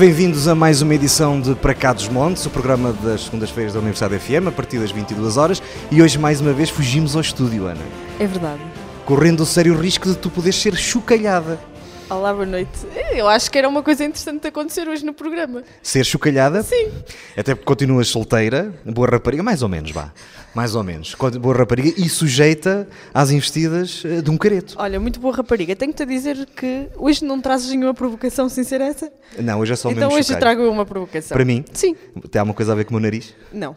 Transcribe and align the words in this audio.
Bem-vindos 0.00 0.48
a 0.48 0.54
mais 0.54 0.80
uma 0.80 0.94
edição 0.94 1.38
de 1.38 1.54
Para 1.54 1.74
Cá 1.74 1.92
dos 1.92 2.08
Montes, 2.08 2.46
o 2.46 2.50
programa 2.50 2.90
das 2.90 3.24
segundas-feiras 3.24 3.74
da 3.74 3.80
Universidade 3.80 4.18
FM, 4.18 4.48
a 4.48 4.50
partir 4.50 4.78
das 4.78 4.90
22 4.90 5.36
horas. 5.36 5.62
E 5.90 6.00
hoje, 6.00 6.18
mais 6.18 6.40
uma 6.40 6.54
vez, 6.54 6.70
fugimos 6.70 7.14
ao 7.14 7.20
estúdio, 7.20 7.66
Ana. 7.66 7.82
É 8.18 8.26
verdade. 8.26 8.62
Correndo 9.04 9.40
o 9.40 9.46
sério 9.46 9.78
risco 9.78 10.08
de 10.08 10.16
tu 10.16 10.30
poderes 10.30 10.58
ser 10.58 10.74
chocalhada. 10.74 11.60
Olá, 12.08 12.32
boa 12.32 12.46
noite. 12.46 12.70
Eu 13.12 13.28
acho 13.28 13.50
que 13.50 13.58
era 13.58 13.68
uma 13.68 13.82
coisa 13.82 14.04
interessante 14.04 14.42
de 14.42 14.48
acontecer 14.48 14.88
hoje 14.88 15.04
no 15.04 15.12
programa. 15.12 15.62
Ser 15.82 16.04
chocalhada? 16.04 16.62
Sim. 16.62 16.90
Até 17.36 17.54
porque 17.54 17.66
continuas 17.66 18.08
solteira, 18.08 18.72
boa 18.84 19.08
rapariga, 19.08 19.42
mais 19.42 19.62
ou 19.62 19.68
menos, 19.68 19.90
vá. 19.90 20.12
Mais 20.54 20.74
ou 20.74 20.82
menos. 20.82 21.14
Boa 21.40 21.56
rapariga 21.56 21.92
e 21.96 22.08
sujeita 22.08 22.88
às 23.14 23.30
investidas 23.30 24.02
eh, 24.04 24.20
de 24.20 24.30
um 24.30 24.36
careto. 24.36 24.74
Olha, 24.78 24.98
muito 24.98 25.20
boa 25.20 25.34
rapariga. 25.34 25.76
Tenho-te 25.76 26.02
a 26.02 26.06
dizer 26.06 26.44
que 26.56 26.88
hoje 26.96 27.24
não 27.24 27.40
trazes 27.40 27.70
nenhuma 27.70 27.94
provocação 27.94 28.48
sem 28.48 28.64
ser 28.64 28.80
essa? 28.80 29.12
Não, 29.38 29.60
hoje 29.60 29.72
é 29.72 29.76
só 29.76 29.90
Então 29.90 30.08
mesmo 30.08 30.14
hoje 30.14 30.24
chocalho. 30.28 30.40
trago 30.40 30.62
eu 30.62 30.72
uma 30.72 30.84
provocação. 30.84 31.36
Para 31.36 31.44
mim? 31.44 31.64
Sim. 31.72 31.94
Tem 32.30 32.40
alguma 32.40 32.54
coisa 32.54 32.72
a 32.72 32.74
ver 32.74 32.84
com 32.84 32.90
o 32.90 32.94
meu 32.94 33.02
nariz? 33.02 33.32
Não. 33.52 33.76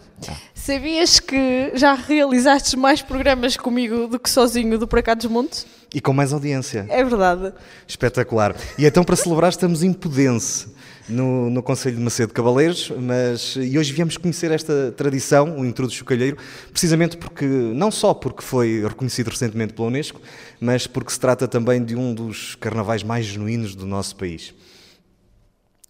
Sabias 0.56 1.20
que 1.20 1.72
já 1.76 1.94
realizaste 1.94 2.76
mais 2.76 3.02
programas 3.04 3.56
comigo 3.56 4.08
do 4.08 4.20
que 4.20 4.30
sozinho 4.30 4.80
do 4.80 4.88
Para 4.88 5.04
Cá 5.04 5.14
dos 5.14 5.28
Montes? 5.28 5.68
E 5.94 6.02
com 6.02 6.12
mais 6.12 6.34
audiência. 6.34 6.88
É 6.90 7.04
verdade. 7.04 7.54
Espetacular. 7.88 8.56
E 8.80 8.86
então, 8.88 9.04
para 9.04 9.16
celebrar, 9.24 9.50
estamos 9.50 9.84
em 9.84 9.94
Pudense, 9.94 10.68
no, 11.08 11.50
no 11.50 11.64
Conselho 11.64 11.96
de 11.96 12.02
Macedo 12.02 12.34
Cavaleiros, 12.34 12.92
mas 13.00 13.56
e 13.56 13.78
hoje 13.80 13.94
viemos 13.94 14.18
conhecer 14.18 14.52
esta 14.52 14.94
tradição, 14.98 15.60
o 15.60 15.66
intrudo 15.66 15.94
chocalheiro, 15.94 16.38
precisamente 16.72 17.16
porque, 17.16 17.46
não 17.46 17.90
só 17.90 18.14
porque 18.14 18.42
foi 18.42 18.84
reconhecido 18.86 19.30
recentemente 19.30 19.74
pela 19.74 19.88
Unesco, 19.88 20.22
mas 20.60 20.88
porque 20.88 21.12
se 21.12 21.20
trata 21.20 21.48
também 21.48 21.84
de 21.84 21.96
um 21.96 22.14
dos 22.14 22.56
carnavais 22.56 23.02
mais 23.02 23.26
genuínos 23.26 23.76
do 23.76 23.86
nosso 23.86 24.16
país. 24.18 24.54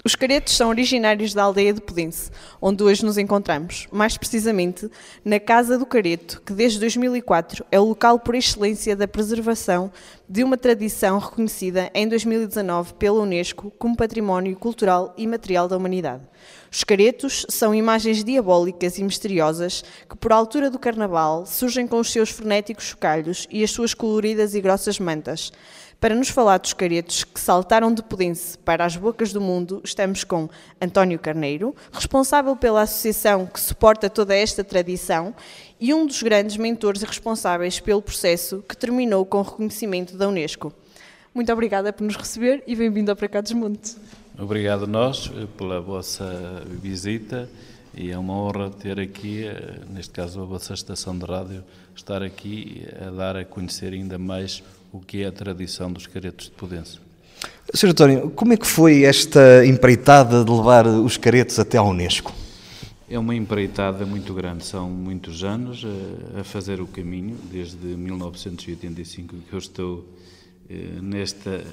Os 0.05 0.15
caretos 0.15 0.57
são 0.57 0.67
originários 0.67 1.33
da 1.33 1.43
aldeia 1.43 1.71
de 1.71 1.79
Pudense, 1.79 2.29
onde 2.61 2.83
hoje 2.83 3.05
nos 3.05 3.17
encontramos, 3.17 3.87
mais 3.89 4.17
precisamente 4.17 4.91
na 5.23 5.39
Casa 5.39 5.77
do 5.77 5.85
Careto, 5.85 6.41
que 6.45 6.51
desde 6.51 6.77
2004 6.81 7.65
é 7.71 7.79
o 7.79 7.85
local 7.85 8.19
por 8.19 8.35
excelência 8.35 8.97
da 8.97 9.07
preservação 9.07 9.89
de 10.27 10.43
uma 10.43 10.57
tradição 10.57 11.19
reconhecida 11.19 11.89
em 11.93 12.05
2019 12.05 12.95
pela 12.95 13.21
Unesco 13.21 13.71
como 13.79 13.95
Património 13.95 14.57
Cultural 14.57 15.13
e 15.17 15.25
Material 15.25 15.69
da 15.69 15.77
Humanidade. 15.77 16.23
Os 16.69 16.83
caretos 16.83 17.45
são 17.47 17.73
imagens 17.73 18.25
diabólicas 18.25 18.97
e 18.97 19.03
misteriosas 19.03 19.85
que, 20.09 20.17
por 20.17 20.33
altura 20.33 20.69
do 20.69 20.79
Carnaval, 20.79 21.45
surgem 21.45 21.87
com 21.87 21.99
os 21.99 22.11
seus 22.11 22.29
frenéticos 22.29 22.85
chocalhos 22.85 23.47
e 23.49 23.63
as 23.63 23.71
suas 23.71 23.93
coloridas 23.93 24.53
e 24.53 24.59
grossas 24.59 24.99
mantas. 24.99 25.49
Para 26.03 26.15
nos 26.15 26.27
falar 26.27 26.57
dos 26.57 26.73
caretos 26.73 27.23
que 27.23 27.39
saltaram 27.39 27.93
de 27.93 28.03
Pudense 28.03 28.57
para 28.57 28.83
as 28.83 28.97
bocas 28.97 29.31
do 29.31 29.39
mundo, 29.39 29.79
estamos 29.85 30.25
com 30.25 30.49
António 30.81 31.17
Carneiro, 31.17 31.73
responsável 31.93 32.57
pela 32.57 32.81
associação 32.81 33.45
que 33.45 33.57
suporta 33.57 34.09
toda 34.09 34.35
esta 34.35 34.65
tradição 34.65 35.33
e 35.79 35.93
um 35.93 36.05
dos 36.05 36.21
grandes 36.21 36.57
mentores 36.57 37.03
e 37.03 37.05
responsáveis 37.05 37.79
pelo 37.79 38.01
processo 38.01 38.61
que 38.67 38.75
terminou 38.75 39.25
com 39.25 39.37
o 39.37 39.43
reconhecimento 39.43 40.17
da 40.17 40.27
Unesco. 40.27 40.73
Muito 41.33 41.53
obrigada 41.53 41.93
por 41.93 42.03
nos 42.03 42.17
receber 42.17 42.61
e 42.67 42.75
bem-vindo 42.75 43.09
ao 43.09 43.15
Para 43.15 43.29
Cá 43.29 43.39
dos 43.39 43.53
Montes. 43.53 43.97
Obrigado 44.37 44.83
a 44.83 44.87
nós 44.87 45.31
eh, 45.33 45.47
pela 45.57 45.79
vossa 45.79 46.65
visita 46.67 47.49
e 47.95 48.11
é 48.11 48.17
uma 48.17 48.33
honra 48.33 48.69
ter 48.71 48.99
aqui, 48.99 49.45
eh, 49.45 49.79
neste 49.89 50.11
caso 50.11 50.41
a 50.41 50.45
vossa 50.45 50.73
estação 50.73 51.17
de 51.17 51.23
rádio, 51.25 51.63
estar 51.95 52.21
aqui 52.21 52.85
a 52.99 53.09
dar 53.09 53.37
a 53.37 53.45
conhecer 53.45 53.93
ainda 53.93 54.19
mais 54.19 54.61
o 54.93 54.99
que 54.99 55.23
é 55.23 55.27
a 55.27 55.31
tradição 55.31 55.91
dos 55.91 56.05
caretos 56.05 56.45
de 56.45 56.51
Pudense. 56.51 56.99
Sr. 57.73 57.89
António, 57.89 58.29
como 58.29 58.53
é 58.53 58.57
que 58.57 58.67
foi 58.67 59.03
esta 59.03 59.65
empreitada 59.65 60.45
de 60.45 60.51
levar 60.51 60.85
os 60.85 61.17
caretos 61.17 61.57
até 61.57 61.79
à 61.79 61.83
Unesco? 61.83 62.31
É 63.09 63.17
uma 63.17 63.35
empreitada 63.35 64.05
muito 64.05 64.33
grande, 64.33 64.63
são 64.63 64.89
muitos 64.89 65.43
anos 65.43 65.83
a, 66.35 66.41
a 66.41 66.43
fazer 66.43 66.79
o 66.79 66.87
caminho, 66.87 67.35
desde 67.51 67.85
1985 67.85 69.35
que 69.49 69.53
eu 69.53 69.59
estou 69.59 70.05
eh, 70.69 70.99
nesta, 71.01 71.65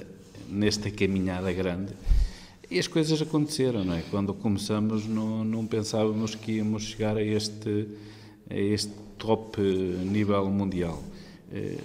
nesta 0.49 0.89
caminhada 0.89 1.53
grande. 1.53 1.93
E 2.69 2.79
as 2.79 2.87
coisas 2.87 3.21
aconteceram, 3.21 3.83
não 3.83 3.93
é? 3.93 4.03
Quando 4.09 4.33
começamos 4.33 5.05
não, 5.05 5.43
não 5.43 5.65
pensávamos 5.65 6.35
que 6.35 6.53
íamos 6.53 6.83
chegar 6.83 7.17
a 7.17 7.23
este, 7.23 7.87
a 8.49 8.55
este 8.55 8.91
top 9.17 9.61
nível 9.61 10.45
mundial. 10.49 11.01
Eh, 11.51 11.77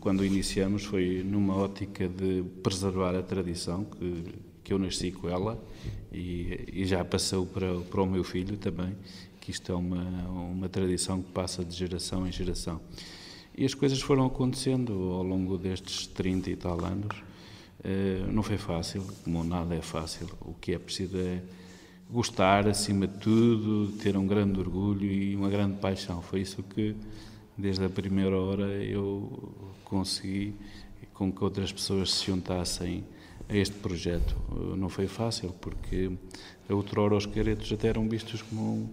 Quando 0.00 0.24
iniciamos 0.24 0.84
foi 0.84 1.22
numa 1.24 1.54
ótica 1.56 2.08
de 2.08 2.42
preservar 2.62 3.14
a 3.16 3.22
tradição, 3.22 3.84
que, 3.84 4.24
que 4.64 4.72
eu 4.72 4.78
nasci 4.78 5.10
com 5.10 5.28
ela 5.28 5.58
e, 6.12 6.66
e 6.72 6.84
já 6.86 7.04
passou 7.04 7.46
para, 7.46 7.74
para 7.80 8.02
o 8.02 8.06
meu 8.06 8.22
filho 8.24 8.56
também, 8.56 8.94
que 9.40 9.50
isto 9.50 9.72
é 9.72 9.74
uma, 9.74 10.02
uma 10.28 10.68
tradição 10.68 11.22
que 11.22 11.30
passa 11.32 11.64
de 11.64 11.74
geração 11.74 12.26
em 12.26 12.32
geração. 12.32 12.80
E 13.56 13.64
as 13.64 13.74
coisas 13.74 14.00
foram 14.00 14.26
acontecendo 14.26 14.92
ao 15.12 15.22
longo 15.22 15.58
destes 15.58 16.06
30 16.06 16.50
e 16.50 16.56
tal 16.56 16.84
anos. 16.84 17.16
Eh, 17.84 18.24
Não 18.30 18.42
foi 18.42 18.56
fácil, 18.58 19.02
como 19.24 19.42
nada 19.44 19.74
é 19.74 19.82
fácil. 19.82 20.28
O 20.40 20.54
que 20.54 20.72
é 20.74 20.78
preciso 20.78 21.16
é 21.18 21.42
gostar, 22.10 22.66
acima 22.68 23.06
de 23.06 23.18
tudo, 23.18 23.92
ter 23.98 24.16
um 24.16 24.26
grande 24.26 24.58
orgulho 24.60 25.04
e 25.10 25.34
uma 25.36 25.48
grande 25.50 25.76
paixão. 25.78 26.22
Foi 26.22 26.40
isso 26.40 26.62
que, 26.62 26.94
desde 27.58 27.84
a 27.84 27.90
primeira 27.90 28.38
hora, 28.38 28.66
eu 28.84 29.52
consegui 29.84 30.54
com 31.12 31.32
que 31.32 31.42
outras 31.42 31.72
pessoas 31.72 32.14
se 32.14 32.26
juntassem 32.26 33.04
a 33.48 33.56
este 33.56 33.74
projeto. 33.76 34.36
Eh, 34.52 34.76
Não 34.76 34.88
foi 34.88 35.08
fácil, 35.08 35.52
porque 35.60 36.10
a 36.68 36.74
outrora 36.74 37.16
os 37.16 37.26
caretos 37.26 37.72
até 37.72 37.88
eram 37.88 38.08
vistos 38.08 38.40
como 38.42 38.88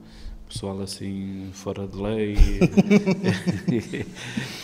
pessoal 0.49 0.81
assim 0.81 1.49
fora 1.53 1.87
de 1.87 1.95
lei. 1.97 2.35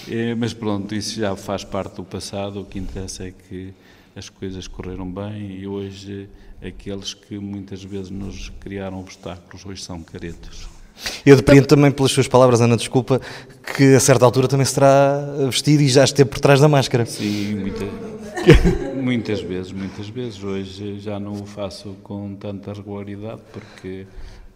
Eh, 0.09 0.35
Mas 0.35 0.53
pronto, 0.53 0.94
isso 0.95 1.19
já 1.19 1.35
faz 1.35 1.63
parte 1.63 1.95
do 1.97 2.03
passado. 2.03 2.62
O 2.62 2.66
que 2.66 2.79
interessa 2.79 3.25
é 3.28 3.31
que 3.31 3.73
as 4.16 4.28
coisas 4.29 4.68
correram 4.68 5.09
bem 5.09 5.51
e 5.59 5.68
hoje 5.68 6.28
aqueles 6.62 7.13
que 7.13 7.38
muitas 7.38 7.83
vezes 7.83 8.09
nos 8.09 8.50
criaram 8.59 9.00
obstáculos 9.00 9.66
hoje 9.66 9.81
são 9.83 10.01
caretos. 10.03 10.68
Eu 11.25 11.35
depreendo 11.35 11.67
também 11.67 11.91
pelas 11.91 12.12
suas 12.12 12.28
palavras, 12.28 12.62
Ana, 12.62 12.78
desculpa, 12.78 13.22
que 13.75 13.95
a 13.95 14.00
certa 14.00 14.25
altura 14.25 14.47
também 14.47 14.66
se 14.66 14.75
terá 14.75 15.19
vestido 15.50 15.81
e 15.81 15.88
já 15.88 16.03
esteve 16.03 16.29
por 16.29 16.39
trás 16.39 16.59
da 16.59 16.67
máscara. 16.67 17.06
Sim, 17.06 17.56
muita, 17.56 17.85
muitas 18.95 19.41
vezes, 19.41 19.72
muitas 19.72 20.09
vezes. 20.09 20.44
Hoje 20.44 21.00
já 21.00 21.19
não 21.19 21.34
o 21.34 21.45
faço 21.45 21.95
com 22.03 22.35
tanta 22.35 22.73
regularidade 22.73 23.41
porque 23.51 24.06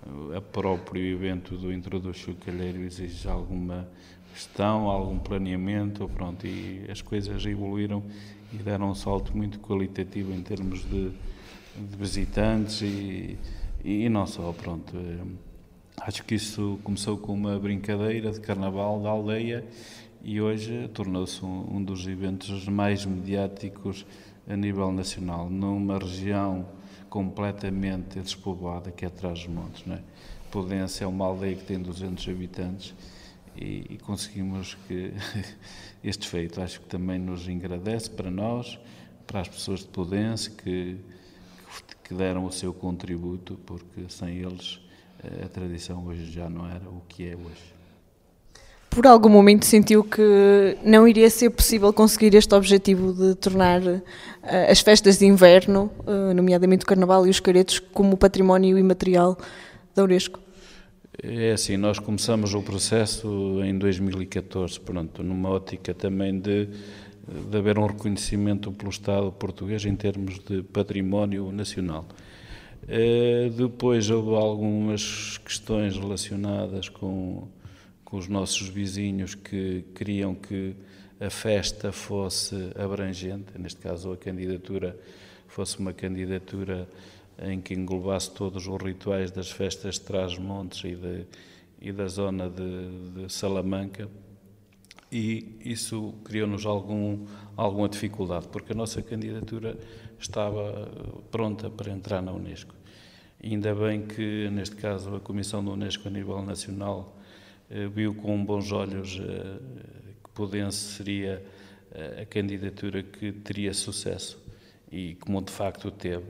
o 0.06 0.42
próprio 0.42 1.04
evento 1.04 1.56
do 1.56 1.74
Introduz 1.74 2.18
Chocalheiro 2.18 2.82
exige 2.82 3.28
alguma 3.28 3.88
gestão, 4.34 4.90
algum 4.90 5.18
planeamento, 5.18 6.10
pronto, 6.14 6.46
e 6.46 6.86
as 6.90 7.02
coisas 7.02 7.46
evoluíram 7.46 8.04
e 8.54 8.58
deram 8.58 8.92
um 8.92 8.96
salto 8.96 9.36
muito 9.36 9.60
qualitativo 9.60 10.34
em 10.34 10.42
termos 10.42 10.82
de, 10.82 11.10
de 11.10 11.98
visitantes 11.98 12.82
e, 12.82 13.38
e 13.84 14.10
não 14.10 14.28
só, 14.28 14.54
pronto. 14.54 14.94
Acho 16.02 16.24
que 16.24 16.36
isso 16.36 16.80
começou 16.84 17.18
com 17.18 17.34
uma 17.34 17.58
brincadeira 17.58 18.32
de 18.32 18.40
carnaval 18.42 19.02
da 19.02 19.10
aldeia 19.10 19.66
e 20.22 20.42
hoje 20.42 20.90
tornou-se 20.90 21.44
um, 21.44 21.78
um 21.78 21.84
dos 21.84 22.06
eventos 22.06 22.68
mais 22.68 23.06
mediáticos 23.06 24.06
a 24.48 24.56
nível 24.56 24.92
nacional, 24.92 25.50
numa 25.50 25.98
região 25.98 26.68
completamente 27.10 28.20
despovoada 28.20 28.92
que 28.92 29.06
é 29.06 29.10
Trás-os-Montes. 29.10 29.86
Não 29.86 29.96
é? 29.96 30.02
Pudense 30.52 31.04
é 31.04 31.08
uma 31.08 31.26
aldeia 31.26 31.56
que 31.56 31.64
tem 31.64 31.82
200 31.82 32.28
habitantes 32.28 32.94
e, 33.56 33.86
e 33.90 33.98
conseguimos 33.98 34.76
que 34.88 35.14
este 36.04 36.28
feito 36.28 36.62
acho 36.62 36.82
que 36.82 36.88
também 36.88 37.18
nos 37.18 37.48
engrandece 37.48 38.10
para 38.10 38.30
nós, 38.30 38.78
para 39.26 39.40
as 39.40 39.48
pessoas 39.48 39.80
de 39.80 39.88
Pudense 39.88 40.52
que, 40.52 40.98
que 42.04 42.14
deram 42.14 42.46
o 42.46 42.52
seu 42.52 42.74
contributo, 42.74 43.58
porque 43.66 44.06
sem 44.10 44.38
eles 44.38 44.85
a 45.44 45.48
tradição 45.48 46.06
hoje 46.06 46.32
já 46.32 46.50
não 46.50 46.68
era 46.68 46.88
o 46.90 47.02
que 47.08 47.28
é 47.28 47.36
hoje. 47.36 47.76
Por 48.90 49.06
algum 49.06 49.28
momento 49.28 49.66
sentiu 49.66 50.06
que 50.06 50.78
não 50.82 51.06
iria 51.06 51.30
ser 51.30 51.50
possível 51.50 51.92
conseguir 51.92 52.34
este 52.34 52.56
objetivo 52.56 53.12
de 53.12 53.36
tornar 53.36 53.82
eh, 53.86 54.72
as 54.72 54.80
festas 54.80 55.18
de 55.18 55.26
inverno, 55.26 55.92
eh, 56.08 56.34
nomeadamente 56.34 56.86
o 56.86 56.88
Carnaval 56.88 57.28
e 57.28 57.30
os 57.30 57.42
caretos, 57.42 57.80
como 57.80 58.16
património 58.16 58.78
imaterial 58.78 59.38
da 59.94 60.04
Unesco? 60.06 60.40
É 61.22 61.52
assim, 61.52 61.76
nós 61.76 62.00
começamos 62.00 62.54
o 62.54 62.62
processo 62.62 63.62
em 63.64 63.78
2014, 63.78 64.80
pronto, 64.80 65.24
numa 65.24 65.50
ótica 65.50 65.94
também 65.94 66.40
de, 66.40 66.70
de 67.50 67.58
haver 67.58 67.78
um 67.78 67.88
reconhecimento 67.88 68.72
pelo 68.72 68.92
Estado 68.92 69.32
português 69.32 69.84
em 69.86 69.96
termos 69.96 70.40
de 70.40 70.64
património 70.64 71.52
nacional. 71.52 72.06
Eh, 72.88 73.50
Depois 73.56 74.10
houve 74.10 74.36
algumas 74.36 75.38
questões 75.40 75.98
relacionadas 75.98 76.88
com, 76.88 77.48
com 78.04 78.18
os 78.18 78.28
nossos 78.28 78.68
vizinhos 78.70 79.34
que 79.34 79.84
queriam 79.96 80.36
que 80.36 80.76
a 81.20 81.30
festa 81.30 81.92
fosse 81.92 82.56
abrangente, 82.76 83.58
neste 83.58 83.82
caso 83.82 84.12
a 84.12 84.18
candidatura 84.18 84.98
fosse 85.48 85.80
uma 85.80 85.94
candidatura 85.94 86.88
em 87.42 87.60
que 87.60 87.74
englobasse 87.74 88.32
todos 88.32 88.68
os 88.68 88.84
rituais 88.84 89.32
das 89.32 89.50
festas 89.50 89.96
de 89.96 90.02
Trás-Montes 90.02 90.84
e, 90.84 91.26
e 91.82 91.92
da 91.92 92.08
zona 92.08 92.50
de, 92.50 93.24
de 93.24 93.34
Salamanca, 93.34 94.08
e 95.12 95.58
isso 95.64 96.14
criou-nos 96.26 96.66
algum, 96.66 97.26
alguma 97.56 97.88
dificuldade, 97.88 98.48
porque 98.50 98.74
a 98.74 98.76
nossa 98.76 99.02
candidatura 99.02 99.78
estava 100.20 100.92
pronta 101.32 101.70
para 101.70 101.92
entrar 101.92 102.22
na 102.22 102.34
Unesco. 102.34 102.75
Ainda 103.46 103.76
bem 103.76 104.02
que, 104.02 104.50
neste 104.50 104.76
caso, 104.76 105.18
a 105.18 105.20
Comissão 105.20 105.64
da 105.64 105.70
Unesco 105.70 106.08
a 106.08 106.10
nível 106.10 106.42
nacional 106.42 107.16
eh, 107.70 107.88
viu 107.88 108.16
com 108.16 108.44
bons 108.44 108.72
olhos 108.72 109.22
eh, 109.22 109.60
que 110.24 110.32
Pudense 110.32 110.96
seria 110.96 111.46
eh, 111.94 112.24
a 112.24 112.26
candidatura 112.26 113.04
que 113.04 113.32
teria 113.32 113.72
sucesso 113.72 114.44
e 114.92 115.14
como 115.20 115.44
de 115.44 115.52
facto 115.52 115.92
teve. 115.92 116.26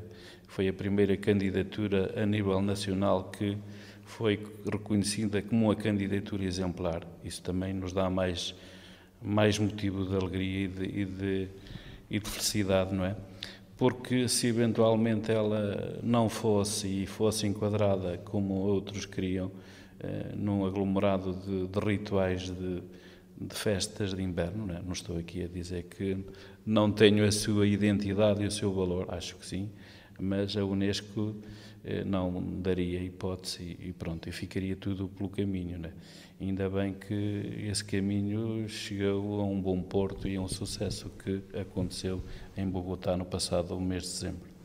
Foi 0.46 0.68
a 0.68 0.74
primeira 0.74 1.16
candidatura 1.16 2.22
a 2.22 2.26
nível 2.26 2.62
nacional 2.62 3.32
que 3.32 3.58
foi 4.04 4.38
reconhecida 4.70 5.42
como 5.42 5.68
uma 5.68 5.76
candidatura 5.76 6.44
exemplar. 6.44 7.08
Isso 7.24 7.42
também 7.42 7.72
nos 7.72 7.94
dá 7.94 8.10
mais, 8.10 8.54
mais 9.22 9.58
motivo 9.58 10.06
de 10.06 10.16
alegria 10.18 10.66
e 10.66 10.68
de, 10.68 10.84
e 10.84 11.06
de, 11.06 11.48
e 12.10 12.20
de 12.20 12.30
felicidade, 12.30 12.94
não 12.94 13.06
é? 13.06 13.16
Porque 13.78 14.28
se 14.28 14.48
eventualmente 14.48 15.32
ela 15.32 16.00
não 16.02 16.30
fosse 16.30 17.04
e 17.04 17.06
fosse 17.06 17.46
enquadrada 17.46 18.18
como 18.20 18.54
outros 18.54 19.06
queriam, 19.06 19.52
eh, 20.00 20.34
num 20.36 20.66
aglomerado 20.66 21.34
de, 21.34 21.68
de 21.68 21.80
rituais 21.80 22.44
de, 22.44 22.82
de, 23.38 23.56
festas 23.56 24.14
de 24.14 24.22
inverno, 24.22 24.68
não, 24.68 24.76
é? 24.76 24.82
não 24.82 24.94
estou 24.94 25.18
aqui 25.18 25.44
a 25.44 25.48
dizer 25.48 25.84
que 25.84 26.18
não 26.66 26.92
tenho 26.92 27.26
a 27.26 27.32
sua 27.32 27.68
identidade 27.68 28.44
e 28.44 28.48
o 28.48 28.52
seu 28.52 28.74
valor, 28.74 29.14
acho 29.14 29.36
que 29.36 29.46
sim, 29.46 29.70
mas 30.20 30.56
a 30.56 30.64
Unesco 30.64 31.36
eh, 31.84 32.04
não 32.04 32.44
daria 32.62 33.00
hipótese 33.00 33.78
e 33.80 33.94
pronto, 33.94 34.28
e 34.28 34.32
ficaria 34.32 34.76
tudo 34.76 35.08
pelo 35.08 35.30
caminho. 35.30 35.78
Né? 35.78 35.92
Ainda 36.42 36.70
bem 36.70 36.94
que 36.94 37.64
esse 37.70 37.86
caminho 37.86 38.68
chegou 38.68 39.40
a 39.40 39.44
um 39.46 39.62
bom 39.62 39.82
porto 39.82 40.28
e 40.28 40.36
a 40.36 40.42
um 40.42 40.48
sucesso 40.48 41.10
que 41.24 41.42
aconteceu 41.58 42.22
em 42.58 42.68
Bogotá 42.68 43.16
no 43.18 43.26
passado 43.26 43.80
mês 43.80 44.04
de 44.04 44.10
dezembro. 44.10 44.56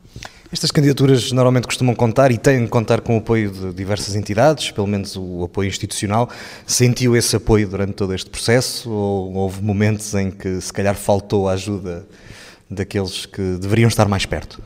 Estas 0.51 0.69
candidaturas 0.69 1.31
normalmente 1.31 1.65
costumam 1.65 1.95
contar 1.95 2.29
e 2.31 2.37
têm 2.37 2.65
de 2.65 2.69
contar 2.69 2.99
com 2.99 3.15
o 3.15 3.19
apoio 3.19 3.49
de 3.49 3.73
diversas 3.73 4.15
entidades, 4.15 4.69
pelo 4.69 4.85
menos 4.85 5.15
o 5.15 5.43
apoio 5.43 5.69
institucional. 5.69 6.29
Sentiu 6.65 7.15
esse 7.15 7.35
apoio 7.37 7.69
durante 7.69 7.93
todo 7.93 8.13
este 8.13 8.29
processo 8.29 8.91
ou 8.91 9.33
houve 9.33 9.61
momentos 9.61 10.13
em 10.13 10.29
que 10.29 10.59
se 10.59 10.73
calhar 10.73 10.95
faltou 10.95 11.47
a 11.47 11.53
ajuda 11.53 12.05
daqueles 12.69 13.25
que 13.25 13.57
deveriam 13.57 13.87
estar 13.87 14.09
mais 14.09 14.25
perto? 14.25 14.61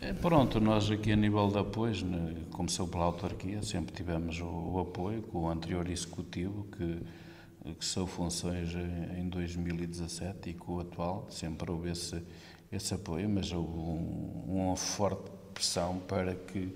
É, 0.00 0.14
pronto, 0.14 0.58
nós 0.58 0.90
aqui 0.90 1.12
a 1.12 1.16
nível 1.16 1.48
de 1.48 1.58
apoios, 1.58 2.02
né, 2.02 2.34
começou 2.52 2.88
pela 2.88 3.04
autarquia, 3.04 3.62
sempre 3.62 3.94
tivemos 3.94 4.40
o, 4.40 4.44
o, 4.44 4.80
apoio 4.80 5.22
com 5.22 5.44
o 5.44 5.50
anterior 5.50 5.88
executivo, 5.88 6.66
que, 6.76 6.98
que 7.74 7.84
são 7.84 8.06
funções 8.06 8.70
em 9.18 9.28
2017 9.28 10.50
e 10.50 10.54
com 10.54 10.76
o 10.76 10.80
atual, 10.80 11.26
sempre 11.30 11.70
houve 11.70 11.90
esse, 11.90 12.22
esse 12.72 12.94
apoio, 12.94 13.28
mas 13.28 13.52
houve 13.52 13.78
um, 13.78 14.44
uma 14.46 14.76
forte 14.76 15.30
pressão 15.52 15.98
para 16.06 16.34
que 16.34 16.58
uh, 16.58 16.74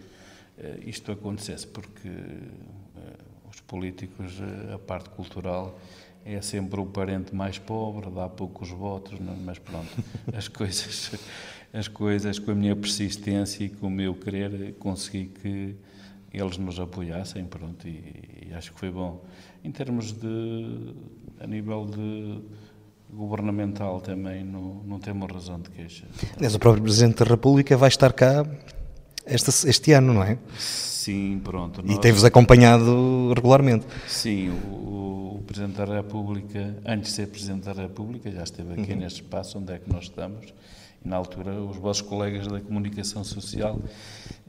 isto 0.87 1.13
acontecesse, 1.13 1.67
porque 1.67 2.09
uh, 2.09 3.49
os 3.49 3.61
políticos, 3.61 4.39
uh, 4.41 4.75
a 4.75 4.79
parte 4.79 5.11
cultural, 5.11 5.79
é 6.25 6.41
sempre 6.41 6.81
o 6.81 6.87
parente 6.87 7.35
mais 7.35 7.59
pobre, 7.59 8.11
dá 8.11 8.29
poucos 8.29 8.71
votos, 8.71 9.21
não? 9.21 9.37
mas 9.37 9.59
pronto, 9.59 9.91
as 10.35 10.49
coisas 10.49 11.13
as 11.75 11.89
coisas 11.89 12.39
com 12.39 12.53
a 12.53 12.55
minha 12.55 12.77
persistência 12.77 13.65
e 13.65 13.69
com 13.69 13.89
o 13.89 13.91
meu 13.91 14.15
querer 14.15 14.75
consegui 14.75 15.27
que 15.27 15.77
eles 16.33 16.57
nos 16.57 16.79
apoiassem, 16.79 17.45
pronto, 17.45 17.89
e, 17.89 18.47
e 18.47 18.55
acho 18.55 18.73
que 18.73 18.79
foi 18.79 18.93
bom. 18.93 19.25
Em 19.63 19.73
termos 19.73 20.13
de, 20.13 20.95
a 21.41 21.47
nível 21.49 21.85
de 21.87 22.43
governamental 23.15 24.01
também, 24.01 24.45
não, 24.45 24.83
não 24.85 24.99
temos 24.99 25.31
razão 25.33 25.61
de 25.61 25.71
queixa. 25.71 26.05
Aliás, 26.37 26.55
o 26.55 26.59
próprio 26.59 26.83
Presidente 26.83 27.23
da 27.23 27.25
República 27.25 27.77
vai 27.77 27.89
estar 27.89 28.13
cá 28.13 28.45
este, 29.27 29.69
este 29.69 29.93
ano, 29.93 30.13
não 30.13 30.23
é? 30.23 30.39
Sim, 30.59 31.41
pronto. 31.43 31.83
Nós... 31.83 31.97
E 31.97 32.01
tem-vos 32.01 32.25
acompanhado 32.25 33.33
regularmente. 33.35 33.87
Sim, 34.07 34.51
o, 34.51 35.37
o, 35.37 35.43
Presidente 35.47 35.77
da 35.77 35.85
República, 35.85 36.77
antes 36.85 37.11
de 37.11 37.17
ser 37.17 37.27
Presidente 37.29 37.65
da 37.65 37.73
República, 37.73 38.31
já 38.31 38.43
esteve 38.43 38.81
aqui 38.81 38.93
uhum. 38.93 38.99
neste 38.99 39.23
espaço 39.23 39.59
onde 39.59 39.73
é 39.73 39.79
que 39.79 39.91
nós 39.93 40.05
estamos, 40.05 40.53
na 41.05 41.17
altura, 41.17 41.53
os 41.53 41.77
vossos 41.77 42.01
colegas 42.01 42.49
da 42.49 42.61
comunicação 42.61 43.23
social, 43.23 43.79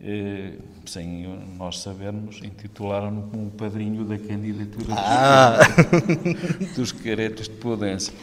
eh, 0.01 0.53
sem 0.85 1.27
nós 1.57 1.79
sabermos, 1.79 2.41
intitularam-no 2.41 3.23
como 3.23 3.47
o 3.47 3.51
padrinho 3.51 4.05
da 4.05 4.17
candidatura 4.17 4.95
ah. 4.97 5.59
dos 6.75 6.93
caretos 6.93 7.49
de 7.49 7.55
Podense. 7.55 8.13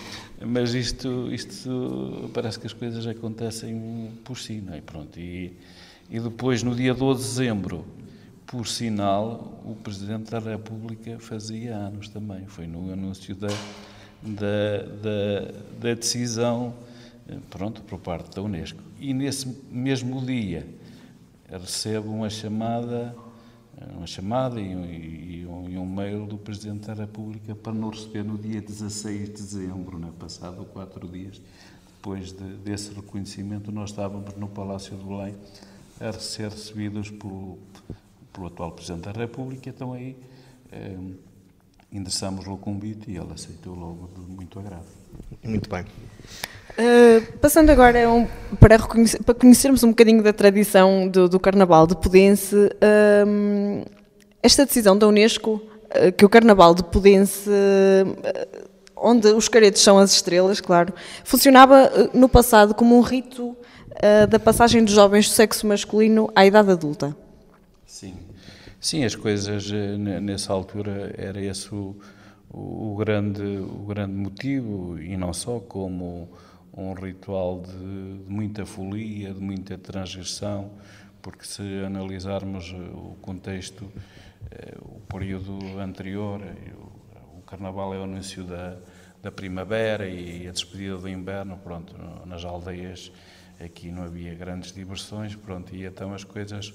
Mas 0.46 0.74
isto, 0.74 1.32
isto 1.32 2.30
parece 2.32 2.58
que 2.58 2.66
as 2.66 2.72
coisas 2.72 3.06
acontecem 3.06 4.10
por 4.24 4.38
si, 4.38 4.60
não 4.60 4.74
é? 4.74 4.80
Pronto, 4.80 5.18
e, 5.18 5.56
e 6.10 6.20
depois, 6.20 6.62
no 6.62 6.74
dia 6.74 6.94
12 6.94 7.22
de 7.22 7.28
dezembro, 7.28 7.84
por 8.46 8.66
sinal, 8.66 9.62
o 9.64 9.74
Presidente 9.74 10.30
da 10.30 10.38
República 10.38 11.18
fazia 11.18 11.74
anos 11.74 12.08
também. 12.08 12.46
Foi 12.46 12.66
no 12.66 12.92
anúncio 12.92 13.34
da, 13.34 13.48
da, 14.22 14.82
da, 15.02 15.52
da 15.80 15.94
decisão 15.94 16.74
pronto, 17.50 17.82
por 17.82 17.98
parte 17.98 18.34
da 18.34 18.42
Unesco. 18.42 18.82
E 19.00 19.14
nesse 19.14 19.46
mesmo 19.70 20.24
dia 20.24 20.66
recebo 21.50 22.10
uma 22.10 22.30
chamada, 22.30 23.14
uma 23.96 24.06
chamada 24.06 24.60
e, 24.60 24.65
e, 24.65 25.43
e 25.43 25.46
um, 25.79 25.86
mail 25.86 26.27
do 26.27 26.36
Presidente 26.39 26.86
da 26.86 26.94
República 26.94 27.55
para 27.55 27.72
nos 27.72 27.98
receber 28.01 28.24
no 28.24 28.39
dia 28.39 28.60
16 28.60 29.27
de 29.27 29.32
dezembro, 29.32 29.98
né, 29.98 30.10
passado 30.19 30.65
quatro 30.67 31.08
dias 31.08 31.41
depois 32.03 32.32
de, 32.32 32.44
desse 32.56 32.93
reconhecimento, 32.93 33.70
nós 33.70 33.91
estávamos 33.91 34.34
no 34.34 34.48
Palácio 34.48 34.96
de 34.96 35.05
Belém 35.05 35.36
a 36.01 36.12
ser 36.12 36.51
recebidos 36.51 37.10
pelo, 37.10 37.58
pelo 38.32 38.48
atual 38.48 38.72
Presidente 38.72 39.05
da 39.05 39.12
República, 39.12 39.69
então 39.69 39.93
aí 39.93 40.17
eh, 40.72 40.98
endereçamos-lhe 41.93 42.51
o 42.51 42.56
convite 42.56 43.08
e 43.08 43.17
ele 43.17 43.32
aceitou 43.32 43.77
logo 43.77 44.10
de 44.15 44.20
muito 44.20 44.58
agrado. 44.58 45.01
Muito 45.42 45.69
bem. 45.69 45.84
Uh, 46.72 47.38
passando 47.38 47.69
agora 47.69 48.08
um, 48.08 48.26
para, 48.58 48.78
para, 48.78 49.34
conhecermos 49.34 49.84
um 49.84 49.90
bocadinho 49.90 50.22
da 50.22 50.32
tradição 50.32 51.06
do, 51.06 51.28
do 51.28 51.38
Carnaval 51.38 51.86
de 51.86 51.94
Pudense, 51.94 52.56
uh, 52.56 53.90
esta 54.42 54.64
decisão 54.64 54.96
da 54.96 55.06
Unesco, 55.06 55.60
uh, 55.90 56.10
que 56.16 56.24
o 56.24 56.31
Carnaval 56.31 56.74
de 56.74 56.82
Pudense, 56.82 57.50
onde 58.96 59.28
os 59.28 59.48
caretos 59.48 59.82
são 59.82 59.98
as 59.98 60.12
estrelas, 60.12 60.60
claro, 60.60 60.94
funcionava 61.24 61.90
no 62.14 62.28
passado 62.28 62.74
como 62.74 62.96
um 62.96 63.00
rito 63.00 63.54
da 64.31 64.38
passagem 64.38 64.82
dos 64.82 64.94
jovens 64.94 65.28
do 65.28 65.32
sexo 65.32 65.66
masculino 65.66 66.31
à 66.34 66.46
idade 66.46 66.70
adulta. 66.70 67.14
Sim, 67.84 68.14
sim, 68.81 69.04
as 69.04 69.14
coisas 69.14 69.70
nessa 70.22 70.52
altura 70.52 71.14
era 71.19 71.40
esse 71.40 71.72
o, 71.74 71.96
o, 72.52 72.94
grande, 72.96 73.42
o 73.42 73.86
grande 73.86 74.14
motivo, 74.14 75.00
e 75.00 75.16
não 75.16 75.32
só, 75.32 75.58
como 75.58 76.28
um 76.74 76.92
ritual 76.92 77.62
de, 77.62 78.24
de, 78.24 78.30
muita 78.30 78.66
folia, 78.66 79.32
de 79.32 79.40
muita 79.40 79.78
transgressão, 79.78 80.70
porque 81.20 81.44
se 81.44 81.62
analisarmos 81.84 82.74
eh, 82.74 82.90
o 82.94 83.16
contexto, 83.22 83.90
eh, 84.50 84.76
o 84.80 85.00
período 85.00 85.78
anterior, 85.78 86.40
eh, 86.42 86.72
o, 87.36 87.42
Carnaval 87.42 87.94
é 87.94 87.98
o 87.98 88.04
anúncio 88.04 88.44
da, 88.44 88.78
da 89.22 89.30
primavera 89.30 90.08
e 90.08 90.48
a 90.48 90.52
despedida 90.52 90.96
do 90.96 91.08
inverno, 91.08 91.58
pronto, 91.58 91.94
nas 92.24 92.44
aldeias 92.44 93.12
aqui 93.60 93.90
não 93.90 94.04
havia 94.04 94.34
grandes 94.34 94.72
diversões, 94.72 95.36
pronto, 95.36 95.74
e 95.74 95.84
então 95.84 96.14
as 96.14 96.24
coisas 96.24 96.72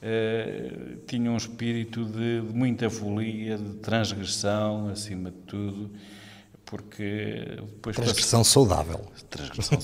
eh, 0.00 0.96
tinham 1.06 1.34
um 1.34 1.36
espírito 1.36 2.04
de, 2.04 2.40
de 2.40 2.54
muita 2.54 2.88
folia, 2.88 3.58
de 3.58 3.74
transgressão, 3.74 4.88
acima 4.88 5.30
de 5.30 5.38
tudo, 5.38 5.90
porque 6.64 7.56
depois 7.60 7.96
transgressão 7.96 8.44
saudável. 8.44 9.04
Transgressão 9.28 9.78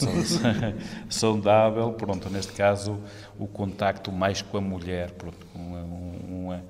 saudável. 1.11 1.92
Pronto 1.94 2.30
neste 2.30 2.52
caso 2.52 3.00
o 3.38 3.47
contacto 3.47 4.12
mais 4.12 4.40
com 4.40 4.59
a 4.59 4.61
mulher 4.61 5.11
pronto 5.12 5.47
uma, 5.54 5.83
uma 5.83 6.64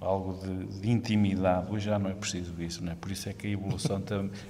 algo 0.00 0.40
de, 0.40 0.80
de, 0.80 0.90
intimidade. 0.90 1.70
Hoje 1.70 1.86
já 1.86 1.98
não 1.98 2.08
é 2.08 2.14
preciso 2.14 2.54
isso 2.62 2.82
não 2.82 2.92
é? 2.92 2.94
Por 2.94 3.10
isso 3.10 3.28
é 3.28 3.32
que 3.32 3.46
a 3.46 3.50
evolução 3.50 4.02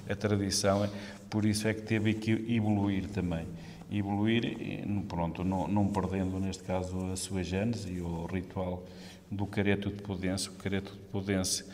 a 0.08 0.14
tradição 0.14 0.84
é 0.84 0.90
por 1.28 1.44
isso 1.44 1.66
é 1.66 1.74
que 1.74 1.82
teve 1.82 2.14
que 2.14 2.30
evoluir 2.54 3.08
também 3.08 3.46
evoluir 3.90 4.56
pronto 5.08 5.44
não, 5.44 5.68
não 5.68 5.88
perdendo 5.88 6.38
neste 6.40 6.64
caso 6.64 7.12
a 7.12 7.16
sua 7.16 7.42
gênese 7.42 7.92
e 7.92 8.00
o 8.00 8.26
ritual 8.26 8.84
do 9.30 9.46
careto 9.46 9.90
de 9.90 10.02
Pudense 10.02 10.48
o 10.48 10.52
careto 10.52 10.92
de 10.92 10.98
Pudense 11.10 11.64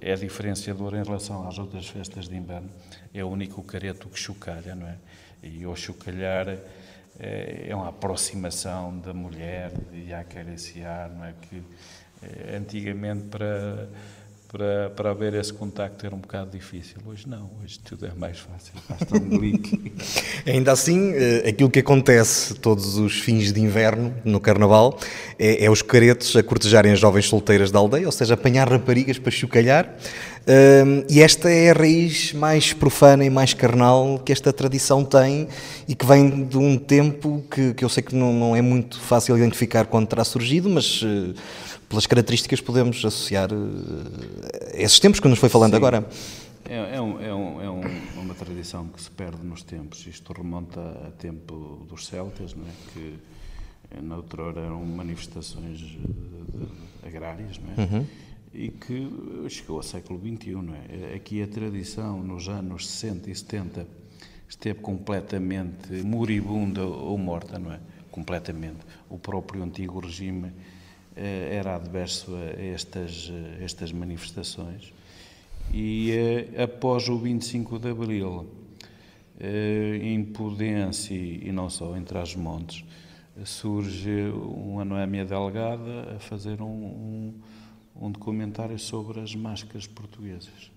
é 0.00 0.14
diferenciador 0.14 0.94
em 0.94 1.02
relação 1.02 1.46
às 1.46 1.58
outras 1.58 1.86
festas 1.86 2.28
de 2.28 2.36
inverno. 2.36 2.68
É 3.14 3.24
o 3.24 3.28
único 3.28 3.62
careto 3.62 4.08
que 4.08 4.18
chocalha, 4.18 4.74
não 4.74 4.86
é? 4.86 4.96
E 5.42 5.62
ao 5.62 5.76
chocalhar, 5.76 6.48
é, 7.18 7.66
é 7.68 7.74
uma 7.74 7.88
aproximação 7.88 8.98
da 8.98 9.14
mulher 9.14 9.72
e 9.92 10.12
a 10.12 10.20
acariciar, 10.20 11.10
não 11.10 11.24
é? 11.24 11.34
Que 11.40 11.62
é, 12.22 12.56
antigamente 12.56 13.26
para 13.26 13.88
para, 14.50 14.90
para 14.90 15.10
haver 15.10 15.34
esse 15.34 15.52
contacto 15.52 16.06
era 16.06 16.14
um 16.14 16.18
bocado 16.18 16.50
difícil. 16.50 16.96
Hoje 17.06 17.28
não, 17.28 17.50
hoje 17.62 17.78
tudo 17.80 18.06
é 18.06 18.12
mais 18.16 18.38
fácil, 18.38 18.72
basta 18.88 19.16
um 19.16 19.28
clique. 19.38 19.92
Ainda 20.50 20.72
assim, 20.72 21.12
eh, 21.12 21.48
aquilo 21.50 21.68
que 21.68 21.80
acontece 21.80 22.54
todos 22.54 22.96
os 22.96 23.20
fins 23.20 23.52
de 23.52 23.60
inverno 23.60 24.14
no 24.24 24.40
Carnaval 24.40 24.98
é, 25.38 25.66
é 25.66 25.70
os 25.70 25.82
caretos 25.82 26.34
a 26.34 26.42
cortejarem 26.42 26.92
as 26.92 26.98
jovens 26.98 27.28
solteiras 27.28 27.70
da 27.70 27.78
aldeia, 27.78 28.06
ou 28.06 28.12
seja, 28.12 28.34
apanhar 28.34 28.70
raparigas 28.70 29.18
para 29.18 29.30
chocalhar. 29.30 29.94
Um, 30.48 31.04
e 31.10 31.20
esta 31.20 31.50
é 31.50 31.70
a 31.70 31.74
raiz 31.74 32.32
mais 32.32 32.72
profana 32.72 33.22
e 33.22 33.28
mais 33.28 33.52
carnal 33.52 34.18
que 34.18 34.32
esta 34.32 34.50
tradição 34.50 35.04
tem 35.04 35.46
e 35.86 35.94
que 35.94 36.06
vem 36.06 36.46
de 36.46 36.56
um 36.56 36.78
tempo 36.78 37.44
que, 37.50 37.74
que 37.74 37.84
eu 37.84 37.88
sei 37.90 38.02
que 38.02 38.14
não, 38.14 38.32
não 38.32 38.56
é 38.56 38.62
muito 38.62 38.98
fácil 38.98 39.36
identificar 39.36 39.84
quando 39.84 40.06
terá 40.06 40.24
surgido, 40.24 40.70
mas 40.70 41.02
uh, 41.02 41.34
pelas 41.88 42.06
características 42.06 42.60
podemos 42.60 43.04
associar 43.04 43.52
uh, 43.52 43.56
esses 44.74 44.98
tempos 44.98 45.20
que 45.20 45.28
nos 45.28 45.38
foi 45.38 45.48
falando 45.48 45.72
Sim. 45.72 45.76
agora. 45.76 46.08
É, 46.68 46.96
é, 46.96 47.00
um, 47.00 47.20
é, 47.20 47.34
um, 47.34 47.62
é 47.62 47.70
um, 47.70 47.80
uma 48.20 48.34
tradição 48.34 48.86
que 48.88 49.00
se 49.00 49.10
perde 49.10 49.42
nos 49.42 49.62
tempos. 49.62 50.06
Isto 50.06 50.32
remonta 50.32 50.80
a 50.80 51.10
tempo 51.12 51.86
dos 51.88 52.06
celtas, 52.06 52.54
não 52.54 52.64
é? 52.64 52.72
que 52.92 53.18
na 54.02 54.16
outrora 54.16 54.60
eram 54.60 54.84
manifestações 54.84 55.78
de, 55.78 55.96
de, 55.96 57.06
agrárias, 57.06 57.58
não 57.58 57.72
é? 57.72 57.86
Uhum 57.86 58.06
e 58.52 58.68
que 58.68 59.08
chegou 59.48 59.76
ao 59.76 59.82
século 59.82 60.18
XXI. 60.18 60.52
Não 60.52 60.74
é? 60.74 61.14
Aqui 61.14 61.42
a 61.42 61.46
tradição, 61.46 62.22
nos 62.22 62.48
anos 62.48 62.88
60 62.88 63.30
e 63.30 63.34
70, 63.34 63.86
esteve 64.48 64.80
completamente 64.80 65.92
moribunda 66.02 66.84
ou 66.84 67.16
morta, 67.18 67.58
não 67.58 67.72
é? 67.72 67.80
Completamente. 68.10 68.78
O 69.08 69.18
próprio 69.18 69.62
antigo 69.62 70.00
regime 70.00 70.48
eh, 70.48 70.52
era 71.18 71.76
adverso 71.76 72.34
a 72.34 72.62
estas, 72.62 73.30
a 73.58 73.64
estas 73.64 73.92
manifestações. 73.92 74.92
E 75.72 76.12
eh, 76.12 76.62
após 76.62 77.08
o 77.08 77.18
25 77.18 77.78
de 77.78 77.90
Abril, 77.90 78.46
eh, 79.38 79.98
em 80.02 80.24
Pudência 80.24 81.14
e 81.14 81.50
não 81.52 81.68
só, 81.68 81.96
entre 81.96 82.18
as 82.18 82.34
montes, 82.34 82.84
surge 83.44 84.30
uma 84.32 84.84
Noémia 84.84 85.24
Delgada 85.24 86.16
a 86.16 86.18
fazer 86.18 86.60
um, 86.60 86.66
um 86.66 87.34
um 88.00 88.10
documentário 88.10 88.78
sobre 88.78 89.20
as 89.20 89.34
máscaras 89.34 89.86
portuguesas. 89.86 90.70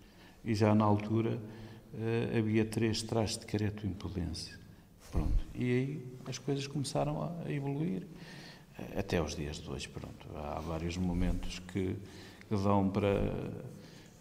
E 0.43 0.55
já 0.55 0.73
na 0.73 0.83
altura 0.83 1.39
havia 2.37 2.65
três 2.65 3.03
trajes 3.03 3.37
de 3.37 3.45
careto 3.45 3.85
impudência. 3.85 4.59
Pronto. 5.11 5.45
E 5.53 5.63
aí 5.63 6.05
as 6.25 6.37
coisas 6.37 6.65
começaram 6.65 7.21
a 7.23 7.51
evoluir 7.51 8.07
até 8.95 9.17
aos 9.17 9.35
dias 9.35 9.57
de 9.57 9.69
hoje. 9.69 9.87
Pronto. 9.87 10.27
Há 10.35 10.59
vários 10.59 10.97
momentos 10.97 11.59
que, 11.59 11.95
que 12.47 12.55
dão 12.55 12.89
para. 12.89 13.21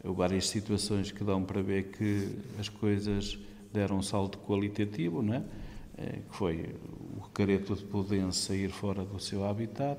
várias 0.04 0.48
situações 0.48 1.10
que 1.10 1.22
dão 1.24 1.44
para 1.44 1.62
ver 1.62 1.90
que 1.90 2.28
as 2.58 2.68
coisas 2.68 3.38
deram 3.72 3.98
um 3.98 4.02
salto 4.02 4.38
qualitativo, 4.38 5.22
não 5.22 5.34
é? 5.34 5.38
Uh, 5.38 6.22
que 6.30 6.36
foi 6.36 6.74
o 7.16 7.28
careto 7.28 7.74
de 7.74 7.84
Pudense 7.84 8.38
sair 8.38 8.70
fora 8.70 9.04
do 9.04 9.18
seu 9.20 9.44
habitat 9.44 9.98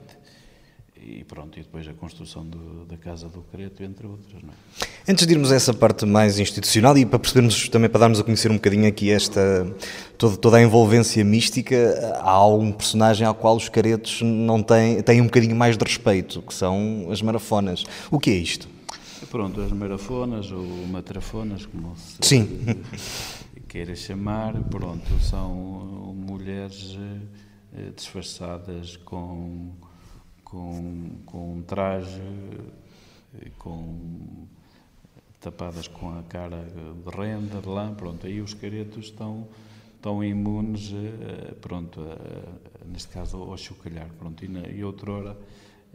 e 1.03 1.24
pronto, 1.24 1.58
e 1.60 1.63
depois 1.63 1.88
a 1.88 1.93
construção 1.93 2.46
do, 2.46 2.86
da 2.86 2.96
Casa 2.96 3.27
do 3.27 3.41
Creto, 3.51 3.84
entre 3.84 4.05
outras. 4.05 4.41
Não 4.43 4.50
é? 4.50 5.12
Antes 5.12 5.25
de 5.25 5.34
irmos 5.34 5.51
a 5.51 5.55
essa 5.55 5.74
parte 5.74 6.05
mais 6.05 6.38
institucional 6.38 6.96
e 6.98 7.05
para 7.05 7.17
percebermos 7.17 7.67
também, 7.70 7.89
para 7.89 8.01
darmos 8.01 8.20
a 8.20 8.24
conhecer 8.24 8.51
um 8.51 8.55
bocadinho 8.55 8.88
aqui 8.88 9.10
esta, 9.10 9.75
toda, 10.17 10.38
toda 10.38 10.58
a 10.58 10.62
envolvência 10.62 11.24
mística, 11.25 11.75
há 12.22 12.46
um 12.48 12.72
personagem 12.72 13.25
ao 13.25 13.34
qual 13.34 13.55
os 13.55 13.67
caretos 13.67 14.22
não 14.22 14.62
têm, 14.62 15.01
têm 15.01 15.22
um 15.22 15.25
bocadinho 15.25 15.55
mais 15.55 15.75
de 15.75 15.84
respeito, 15.84 16.41
que 16.43 16.53
são 16.53 17.08
as 17.10 17.22
marafonas. 17.22 17.84
O 18.12 18.20
que 18.20 18.29
é 18.29 18.36
isto? 18.36 18.70
Pronto, 19.29 19.62
as 19.62 19.72
marafonas 19.72 20.51
ou 20.51 20.65
matrafonas, 20.88 21.65
como 21.65 21.96
se 21.96 22.17
Sim. 22.22 22.60
queira 23.67 23.96
chamar, 23.96 24.53
pronto, 24.65 25.08
são 25.22 26.13
mulheres 26.15 26.98
eh, 27.74 27.91
disfarçadas 27.96 28.98
com 28.98 29.72
com, 30.51 31.12
com 31.25 31.53
um 31.53 31.62
traje, 31.62 32.22
com, 33.58 34.46
tapadas 35.39 35.88
com 35.88 36.20
a 36.20 36.24
cara 36.24 36.62
de 36.62 37.17
renda, 37.17 37.62
de 37.62 37.70
lã, 37.70 37.96
pronto, 37.96 38.27
aí 38.27 38.41
os 38.41 38.53
caretos 38.53 39.05
estão, 39.05 39.48
estão 39.96 40.22
imunes, 40.22 40.91
eh, 40.93 41.55
pronto, 41.62 42.01
neste 42.86 43.08
caso 43.08 43.38
ao 43.38 43.58
chocalhar, 43.58 44.10
pronto, 44.20 44.43
e, 44.43 44.50
na, 44.50 44.67
e 44.67 44.84
outrora 44.84 45.38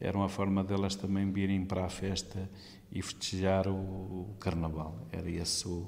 era 0.00 0.16
uma 0.16 0.28
forma 0.28 0.64
delas 0.64 0.94
também 0.94 1.30
virem 1.30 1.62
para 1.64 1.84
a 1.84 1.88
festa 1.90 2.48
e 2.90 3.02
festejar 3.02 3.68
o, 3.68 3.74
o 3.74 4.34
carnaval, 4.40 4.96
era 5.12 5.30
esse 5.30 5.68
o, 5.68 5.86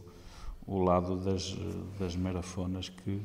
o 0.66 0.78
lado 0.82 1.16
das, 1.16 1.56
das 1.98 2.14
marafonas 2.14 2.90
que 2.90 3.22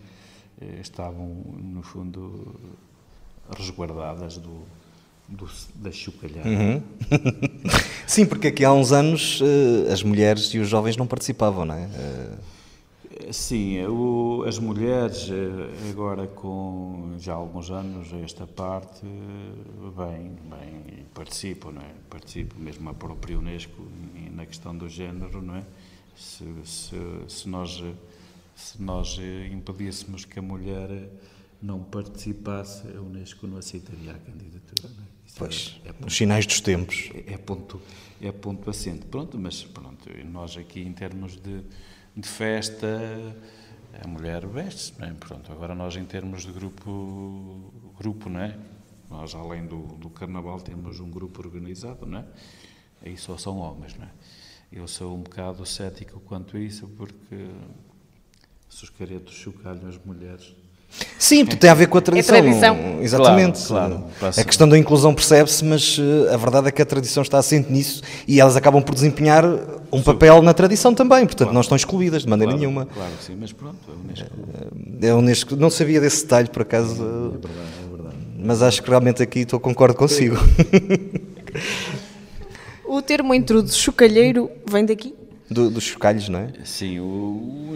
eh, 0.62 0.80
estavam, 0.80 1.28
no 1.28 1.84
fundo, 1.84 2.56
resguardadas 3.58 4.38
do, 4.38 4.64
do, 5.28 5.50
da 5.76 5.92
chocalhada. 5.92 6.48
Uhum. 6.48 6.82
Sim, 8.08 8.26
porque 8.26 8.48
aqui 8.48 8.66
há 8.66 8.74
uns 8.74 8.92
anos 8.92 9.42
uh, 9.42 9.92
as 9.92 10.04
mulheres 10.04 10.54
e 10.54 10.60
os 10.60 10.68
jovens 10.68 10.98
não 10.98 11.08
participavam, 11.08 11.66
não 11.66 11.76
é? 11.76 11.86
Uh... 11.86 12.54
Sim, 13.32 13.86
o, 13.86 14.44
as 14.46 14.58
mulheres, 14.58 15.30
eh, 15.30 15.90
agora 15.92 16.28
com 16.28 17.16
já 17.20 17.34
alguns 17.34 17.70
anos, 17.70 18.12
esta 18.12 18.48
parte, 18.48 19.06
bem, 19.06 20.36
bem 20.50 21.06
participam, 21.14 21.72
não 21.72 21.82
é? 21.82 21.92
Participam, 22.10 22.58
mesmo 22.60 22.90
a 22.90 22.94
própria 22.94 23.38
Unesco, 23.38 23.88
na 24.32 24.46
questão 24.46 24.76
do 24.76 24.90
género, 24.90 25.42
não 25.42 25.56
é? 25.56 25.64
Se, 26.16 26.44
se, 26.66 26.96
se 27.28 27.48
nós, 27.48 27.84
se 28.56 28.82
nós 28.82 29.20
impedíssemos 29.52 30.26
que 30.26 30.40
a 30.40 30.42
mulher 30.42 30.90
não 31.62 31.82
participasse, 31.82 32.88
a 32.96 33.00
Unesco 33.00 33.48
não 33.48 33.58
aceitaria 33.58 34.12
a 34.12 34.18
candidatura. 34.18 34.90
Não 34.96 35.04
é? 35.04 35.13
Pois, 35.38 35.80
é, 35.84 35.90
é 35.90 35.94
ponto, 35.94 36.08
os 36.08 36.16
sinais 36.16 36.46
dos 36.46 36.62
tempos. 36.62 37.10
É, 37.14 37.34
é, 37.34 37.38
ponto, 37.38 37.82
é 38.22 38.32
ponto 38.32 38.70
assente. 38.70 39.06
Pronto, 39.06 39.38
mas 39.38 39.64
pronto, 39.64 40.10
nós 40.26 40.58
aqui 40.58 40.82
em 40.82 40.94
termos 40.94 41.36
de, 41.36 41.64
de 42.16 42.28
festa, 42.28 42.88
a 44.02 44.08
mulher 44.08 44.46
veste, 44.48 44.94
não 45.00 45.08
é? 45.08 45.14
Pronto, 45.14 45.52
agora 45.52 45.76
nós 45.76 45.96
em 45.96 46.06
termos 46.06 46.44
de 46.44 46.52
grupo, 46.52 47.74
grupo, 47.98 48.30
não 48.30 48.40
é? 48.40 48.58
Nós 49.10 49.36
além 49.36 49.66
do, 49.66 49.82
do 49.98 50.10
carnaval 50.10 50.60
temos 50.60 51.00
um 51.00 51.10
grupo 51.10 51.42
organizado, 51.42 52.06
não 52.06 52.20
é? 52.20 52.26
Aí 53.02 53.18
só 53.18 53.38
são 53.38 53.58
homens, 53.58 53.96
não 53.96 54.06
é? 54.06 54.12
Eu 54.72 54.88
sou 54.88 55.16
um 55.16 55.22
bocado 55.22 55.66
cético 55.66 56.20
quanto 56.22 56.58
a 56.58 56.60
isso, 56.60 56.88
porque 56.98 57.50
se 58.68 58.84
os 58.84 58.90
caretos 58.90 59.36
chocalham 59.36 59.88
as 59.88 60.04
mulheres, 60.04 60.56
Sim, 61.24 61.46
tem 61.46 61.70
a 61.70 61.74
ver 61.74 61.88
com 61.88 61.98
a 61.98 62.02
tradição. 62.02 62.36
É 62.36 62.42
tradição. 62.42 62.78
Exatamente. 63.00 63.66
Claro, 63.66 64.04
claro, 64.20 64.36
a 64.38 64.44
questão 64.44 64.68
da 64.68 64.78
inclusão 64.78 65.16
percebe-se, 65.16 65.64
mas 65.64 65.98
uh, 65.98 66.34
a 66.34 66.36
verdade 66.36 66.68
é 66.68 66.72
que 66.72 66.82
a 66.82 66.86
tradição 66.86 67.24
está 67.24 67.38
assente 67.38 67.72
nisso 67.72 68.04
e 68.28 68.42
elas 68.42 68.58
acabam 68.58 68.84
por 68.84 68.94
desempenhar 68.94 69.46
um 69.46 70.00
Sim. 70.00 70.04
papel 70.04 70.42
na 70.42 70.54
tradição 70.54 70.94
também, 70.94 71.26
portanto 71.26 71.48
claro. 71.48 71.54
não 71.54 71.62
estão 71.62 71.78
excluídas 71.78 72.24
de 72.24 72.30
maneira 72.30 72.52
claro, 72.52 72.60
nenhuma. 72.60 72.86
Claro 72.88 73.12
que 73.18 73.24
sim, 73.24 73.38
mas 73.40 73.54
pronto, 73.54 73.78
é 73.88 73.94
Unesco. 73.94 74.30
É, 75.02 75.08
é 75.08 75.14
Unesco. 75.14 75.56
Não 75.56 75.70
sabia 75.70 76.02
desse 76.02 76.24
detalhe, 76.24 76.50
por 76.50 76.64
acaso. 76.64 76.94
É 76.94 77.30
verdade, 77.30 77.58
é 77.86 77.96
verdade. 77.96 78.16
Mas 78.40 78.62
acho 78.62 78.84
que 78.84 78.90
realmente 78.90 79.24
aqui 79.24 79.40
estou, 79.40 79.62
concordo 79.62 79.96
consigo. 79.96 80.36
o 82.84 83.02
termo 83.02 83.34
intrudo 83.34 83.74
chocalheiro 83.74 84.52
vem 84.70 84.86
daqui? 84.86 85.16
Do, 85.50 85.70
dos 85.70 85.86
chocalhos, 85.86 86.28
não 86.28 86.40
é? 86.40 86.50
Sim, 86.66 87.00
o, 87.00 87.76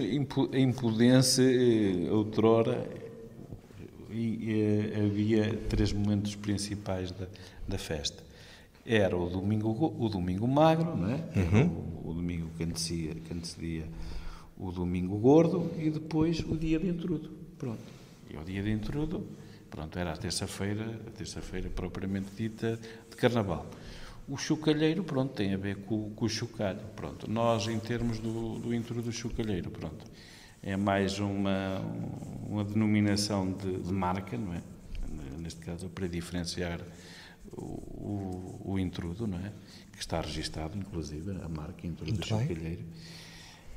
a 0.52 0.60
impudência, 0.60 1.44
eh, 1.44 2.12
outrora, 2.12 3.07
e, 4.18 4.94
havia 4.96 5.54
três 5.70 5.94
momentos 5.94 6.36
principais 6.36 7.12
da, 7.12 7.28
da 7.68 7.78
festa. 7.78 8.24
Era 8.86 9.18
o 9.18 9.30
domingo, 9.30 9.94
o 10.00 10.10
domingo 10.10 10.48
magro, 10.48 10.96
não 10.96 11.10
é? 11.10 11.20
Uhum. 11.36 11.68
O, 12.06 12.12
o, 12.12 12.14
domingo 12.14 12.50
que 12.58 12.64
antecedia, 12.64 13.14
que 13.16 13.34
o 14.58 14.72
domingo 14.72 15.18
gordo 15.18 15.72
e 15.78 15.90
depois 15.90 16.40
o 16.40 16.56
dia 16.58 16.80
de 16.80 16.88
intrudo. 16.88 17.30
Pronto. 17.58 17.84
E 18.30 18.38
o 18.38 18.44
dia 18.44 18.64
de 18.64 18.72
intrudo, 18.72 19.28
pronto, 19.70 19.98
era 20.00 20.14
a 20.14 20.18
terça-feira, 20.18 21.00
a 21.06 21.12
terça-feira 21.12 21.70
propriamente 21.70 22.30
dita 22.36 22.80
de 23.10 23.16
carnaval. 23.16 23.66
O 24.28 24.38
chocalheiro, 24.38 25.04
pronto, 25.04 25.34
tem 25.34 25.54
a 25.54 25.58
ver 25.58 25.78
com, 25.84 26.10
com 26.12 26.26
o 26.26 26.30
chocalho. 26.30 26.82
Pronto, 26.96 27.30
nós, 27.30 27.68
em 27.68 27.80
termos 27.80 28.20
do, 28.20 28.60
do 28.60 28.74
intrudo 28.74 29.12
chocalheiro, 29.12 29.70
pronto, 29.70 30.06
é 30.68 30.76
mais 30.76 31.18
uma, 31.18 31.82
uma 32.46 32.62
denominação 32.66 33.54
de, 33.54 33.78
de, 33.78 33.94
marca, 33.94 34.38
não 34.38 34.54
é? 34.54 34.62
Neste 35.40 35.62
caso, 35.62 35.88
para 35.88 36.08
diferenciar 36.08 36.82
o, 37.54 37.64
o, 37.64 38.62
o, 38.74 38.80
intrudo, 38.80 39.26
não 39.26 39.38
é? 39.38 39.54
Que 39.94 40.00
está 40.00 40.20
registado, 40.20 40.78
inclusive, 40.78 41.32
a 41.42 41.48
marca 41.48 41.88
intrudo 41.88 42.22
chocalheiro. 42.26 42.84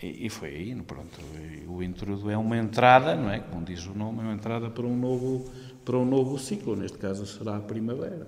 E, 0.02 0.26
e 0.26 0.28
foi 0.28 0.48
aí, 0.48 0.74
pronto, 0.82 1.20
o 1.68 1.80
intrudo 1.80 2.28
é 2.28 2.36
uma 2.36 2.56
entrada, 2.58 3.14
não 3.14 3.30
é? 3.30 3.38
Como 3.38 3.64
diz 3.64 3.86
o 3.86 3.94
nome, 3.94 4.18
é 4.18 4.22
uma 4.22 4.34
entrada 4.34 4.68
para 4.68 4.84
um 4.84 4.96
novo, 4.96 5.48
para 5.84 5.96
um 5.96 6.04
novo 6.04 6.40
ciclo, 6.40 6.74
neste 6.74 6.98
caso 6.98 7.24
será 7.24 7.56
a 7.56 7.60
primavera. 7.60 8.26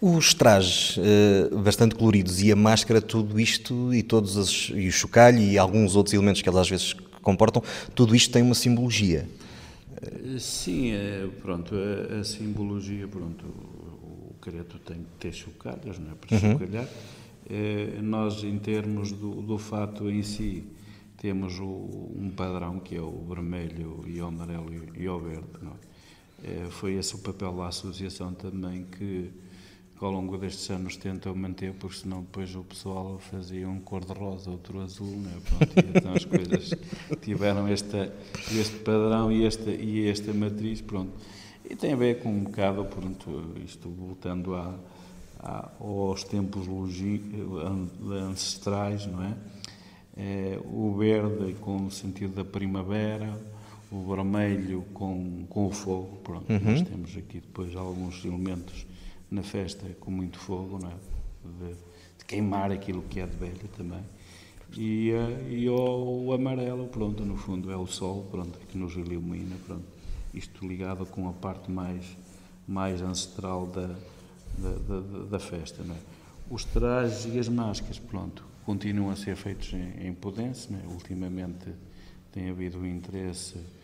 Os 0.00 0.34
trajes 0.34 0.96
uh, 0.96 1.56
bastante 1.60 1.94
coloridos 1.94 2.42
e 2.42 2.50
a 2.50 2.56
máscara, 2.56 3.00
tudo 3.00 3.38
isto 3.38 3.94
e 3.94 4.02
todos 4.02 4.36
os, 4.36 4.72
e 4.74 4.88
o 4.88 4.92
chocalho 4.92 5.38
e 5.38 5.56
alguns 5.56 5.94
outros 5.94 6.12
elementos 6.12 6.42
que 6.42 6.48
elas 6.48 6.62
às 6.62 6.68
vezes 6.68 6.96
comportam, 7.22 7.62
tudo 7.94 8.14
isto 8.14 8.32
tem 8.32 8.42
uma 8.42 8.54
simbologia. 8.54 9.26
Sim, 10.38 10.92
é, 10.92 11.28
pronto, 11.40 11.74
a, 11.74 12.20
a, 12.20 12.24
simbologia, 12.24 13.06
pronto, 13.06 13.44
o, 13.46 14.32
o 14.32 14.34
careto 14.40 14.78
tem 14.78 14.98
que 14.98 15.10
ter 15.20 15.32
chocalhos, 15.32 15.98
não 15.98 16.12
é? 16.12 16.14
Para 16.14 16.34
uhum. 16.34 16.52
chocalhar. 16.52 16.88
É, 17.48 18.00
nós, 18.02 18.42
em 18.42 18.58
termos 18.58 19.12
do, 19.12 19.42
do 19.42 19.58
fato 19.58 20.10
em 20.10 20.22
si, 20.22 20.64
temos 21.16 21.58
o, 21.60 21.64
um 22.16 22.32
padrão 22.34 22.80
que 22.80 22.96
é 22.96 23.00
o 23.00 23.24
vermelho 23.28 24.02
e 24.06 24.20
o 24.20 24.26
amarelo 24.26 24.72
e, 24.72 25.02
e 25.02 25.08
o 25.08 25.18
verde, 25.20 25.46
não 25.60 25.72
é? 26.42 26.64
é? 26.64 26.70
Foi 26.70 26.94
esse 26.94 27.14
o 27.14 27.18
papel 27.18 27.52
da 27.56 27.68
associação 27.68 28.34
também 28.34 28.84
que 28.84 29.30
que 30.02 30.06
ao 30.06 30.10
longo 30.10 30.36
destes 30.36 30.68
anos 30.68 30.96
tentam 30.96 31.32
manter, 31.32 31.72
porque 31.74 31.96
senão 31.96 32.22
depois 32.22 32.52
o 32.56 32.64
pessoal 32.64 33.20
fazia 33.30 33.68
um 33.68 33.78
cor-de-rosa, 33.78 34.50
outro 34.50 34.80
azul, 34.80 35.06
né? 35.06 35.30
Pronto, 35.48 35.72
e 35.76 35.96
então 35.96 36.12
as 36.12 36.24
coisas 36.24 36.74
tiveram 37.22 37.68
esta, 37.68 38.12
este 38.50 38.78
padrão 38.78 39.30
e 39.30 39.46
esta, 39.46 39.70
e 39.70 40.08
esta 40.08 40.32
matriz, 40.32 40.80
pronto. 40.80 41.12
E 41.70 41.76
tem 41.76 41.92
a 41.92 41.96
ver 41.96 42.20
com 42.20 42.30
um 42.30 42.42
bocado, 42.42 42.84
pronto, 42.86 43.54
isto 43.64 43.88
voltando 43.90 44.56
a, 44.56 44.74
a, 45.38 45.70
aos 45.78 46.24
tempos 46.24 46.66
ancestrais, 48.28 49.06
não 49.06 49.22
é? 49.22 49.36
é? 50.16 50.58
O 50.64 50.96
verde 50.98 51.52
com 51.60 51.86
o 51.86 51.90
sentido 51.92 52.34
da 52.34 52.44
primavera, 52.44 53.40
o 53.88 54.02
vermelho 54.02 54.84
com, 54.92 55.44
com 55.48 55.68
o 55.68 55.70
fogo, 55.70 56.16
pronto. 56.24 56.52
Uhum. 56.52 56.72
Nós 56.72 56.82
temos 56.82 57.16
aqui 57.16 57.38
depois 57.38 57.76
alguns 57.76 58.24
elementos 58.24 58.90
na 59.32 59.42
festa 59.42 59.86
com 59.98 60.10
muito 60.10 60.38
fogo, 60.38 60.78
não 60.78 60.90
é? 60.90 60.94
de, 61.44 61.74
de 62.18 62.24
queimar 62.26 62.70
aquilo 62.70 63.02
que 63.02 63.20
é 63.20 63.26
de 63.26 63.36
velho 63.36 63.68
também. 63.76 64.02
E, 64.74 65.12
uh, 65.12 65.50
e 65.50 65.68
o, 65.68 66.26
o, 66.26 66.32
amarelo, 66.32 66.86
pronto, 66.86 67.24
no 67.24 67.36
fundo 67.36 67.70
é 67.70 67.76
o 67.76 67.86
sol, 67.86 68.26
pronto, 68.30 68.58
que 68.68 68.78
nos 68.78 68.94
ilumina, 68.94 69.56
pronto. 69.66 69.84
Isto 70.32 70.66
ligado 70.66 71.04
com 71.04 71.28
a 71.28 71.32
parte 71.32 71.70
mais, 71.70 72.04
mais 72.66 73.02
ancestral 73.02 73.66
da, 73.66 73.88
da, 74.58 75.00
da, 75.00 75.24
da 75.30 75.38
festa, 75.38 75.82
não 75.82 75.94
é? 75.94 75.98
Os 76.50 76.64
trajes 76.64 77.26
e 77.34 77.38
as 77.38 77.48
máscaras, 77.48 77.98
pronto, 77.98 78.44
continuam 78.64 79.10
a 79.10 79.16
ser 79.16 79.36
feitos 79.36 79.72
em, 79.74 80.06
em 80.06 80.14
Pudense, 80.14 80.72
é? 80.72 80.86
Ultimamente 80.88 81.68
tem 82.30 82.48
havido 82.48 82.78
um 82.78 82.86
interesse 82.86 83.58
eh, 83.58 83.81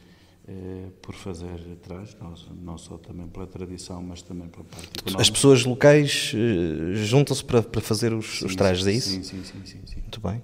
por 1.02 1.14
fazer 1.14 1.60
atrás, 1.72 2.16
não, 2.20 2.34
não 2.62 2.78
só 2.78 2.96
também 2.96 3.26
pela 3.28 3.46
tradição, 3.46 4.02
mas 4.02 4.22
também 4.22 4.48
pela 4.48 4.64
parte 4.64 4.88
económica. 4.98 5.22
As 5.22 5.30
pessoas 5.30 5.64
locais 5.64 6.32
eh, 6.34 6.94
juntam-se 7.04 7.44
para, 7.44 7.62
para 7.62 7.80
fazer 7.80 8.12
os, 8.12 8.40
sim, 8.40 8.46
os 8.46 8.56
trajes, 8.56 8.86
é 8.86 8.92
isso? 8.92 9.10
Sim, 9.10 9.22
sim, 9.22 9.44
sim, 9.44 9.60
sim, 9.64 9.80
sim. 9.84 10.00
Muito 10.00 10.20
bem. 10.20 10.42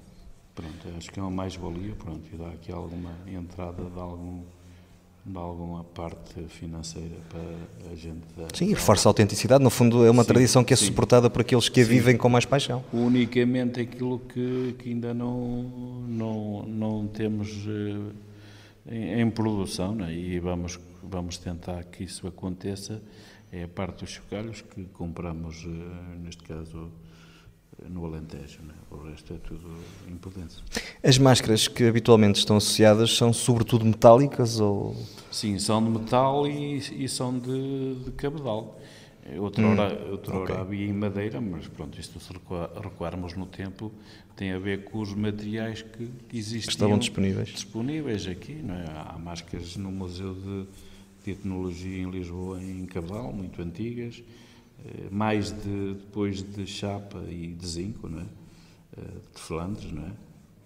Pronto, 0.55 0.89
acho 0.97 1.11
que 1.11 1.19
é 1.19 1.23
uma 1.23 1.31
mais-valia, 1.31 1.95
pronto, 1.95 2.23
e 2.33 2.37
dá 2.37 2.49
aqui 2.49 2.71
alguma 2.71 3.13
entrada 3.27 3.83
de 3.83 3.99
algum 3.99 4.43
de 5.27 5.39
alguma 5.39 5.83
parte 5.83 6.35
financeira 6.49 7.17
para 7.31 7.91
a 7.91 7.95
gente 7.95 8.21
dar. 8.37 8.55
Sim, 8.55 8.69
reforça 8.69 9.09
a 9.09 9.11
autenticidade. 9.11 9.65
No 9.65 9.71
fundo, 9.71 10.05
é 10.05 10.11
uma 10.11 10.23
sim, 10.23 10.29
tradição 10.29 10.63
que 10.63 10.75
é 10.75 10.77
sim. 10.77 10.85
suportada 10.85 11.31
por 11.31 11.41
aqueles 11.41 11.69
que 11.69 11.81
a 11.81 11.85
vivem 11.85 12.17
com 12.17 12.29
mais 12.29 12.45
paixão. 12.45 12.85
Unicamente 12.93 13.81
aquilo 13.81 14.19
que, 14.19 14.75
que 14.79 14.91
ainda 14.91 15.15
não, 15.15 15.63
não, 16.07 16.63
não 16.67 17.07
temos 17.07 17.49
uh, 17.67 18.13
em, 18.87 19.21
em 19.21 19.31
produção, 19.31 19.95
né? 19.95 20.13
e 20.13 20.39
vamos, 20.39 20.79
vamos 21.03 21.39
tentar 21.39 21.85
que 21.85 22.05
isso 22.05 22.27
aconteça, 22.27 23.03
é 23.53 23.65
a 23.65 23.69
parte 23.69 24.01
dos 24.01 24.11
chocalhos 24.11 24.63
que 24.63 24.85
compramos, 24.87 25.65
eh, 25.65 26.17
neste 26.19 26.43
caso, 26.43 26.91
no 27.89 28.05
Alentejo, 28.05 28.63
né? 28.63 28.75
o 28.91 28.97
resto 29.09 29.33
é 29.35 29.37
tudo 29.39 29.69
impotência. 30.09 30.63
As 31.03 31.19
máscaras 31.19 31.69
que 31.69 31.85
habitualmente 31.85 32.39
estão 32.39 32.57
associadas 32.57 33.17
são 33.17 33.33
sobretudo 33.33 33.85
metálicas 33.85 34.61
ou... 34.61 34.97
Sim, 35.31 35.59
são 35.59 35.83
de 35.83 35.91
metal 35.91 36.47
e, 36.47 36.79
e 37.05 37.09
são 37.09 37.39
de, 37.39 37.95
de 38.05 38.11
cabedal. 38.13 38.79
Outra, 39.39 39.67
hora, 39.67 40.05
hum, 40.07 40.11
outra 40.13 40.37
okay. 40.37 40.57
havia 40.57 40.87
em 40.87 40.93
madeira, 40.93 41.41
mas 41.41 41.67
pronto, 41.67 41.99
isto 41.99 42.21
se 42.21 42.31
recuarmos 42.83 43.35
no 43.35 43.47
tempo 43.47 43.91
tem 44.37 44.53
a 44.53 44.59
ver 44.59 44.85
com 44.85 45.01
os 45.01 45.15
materiais 45.15 45.83
que 45.83 46.11
existiam. 46.33 46.71
Estavam 46.71 46.99
disponíveis. 46.99 47.49
Disponíveis 47.49 48.27
aqui, 48.27 48.55
não 48.55 48.75
é? 48.75 48.85
Há 48.87 49.19
máscaras 49.19 49.77
no 49.77 49.91
Museu 49.91 50.35
de, 50.35 50.67
de 51.25 51.31
Etnologia 51.31 52.03
em 52.03 52.11
Lisboa, 52.11 52.63
em 52.63 52.85
Cabral, 52.85 53.33
muito 53.33 53.63
antigas, 53.63 54.23
eh, 54.85 55.09
mais 55.11 55.53
de, 55.53 55.95
depois 55.95 56.43
de 56.43 56.67
chapa 56.67 57.23
e 57.29 57.47
de 57.47 57.67
zinco, 57.67 58.09
não 58.09 58.21
é? 58.21 58.27
Eh, 58.99 59.01
de 59.35 59.41
Flandres, 59.41 59.91
não 59.91 60.07
é? 60.07 60.13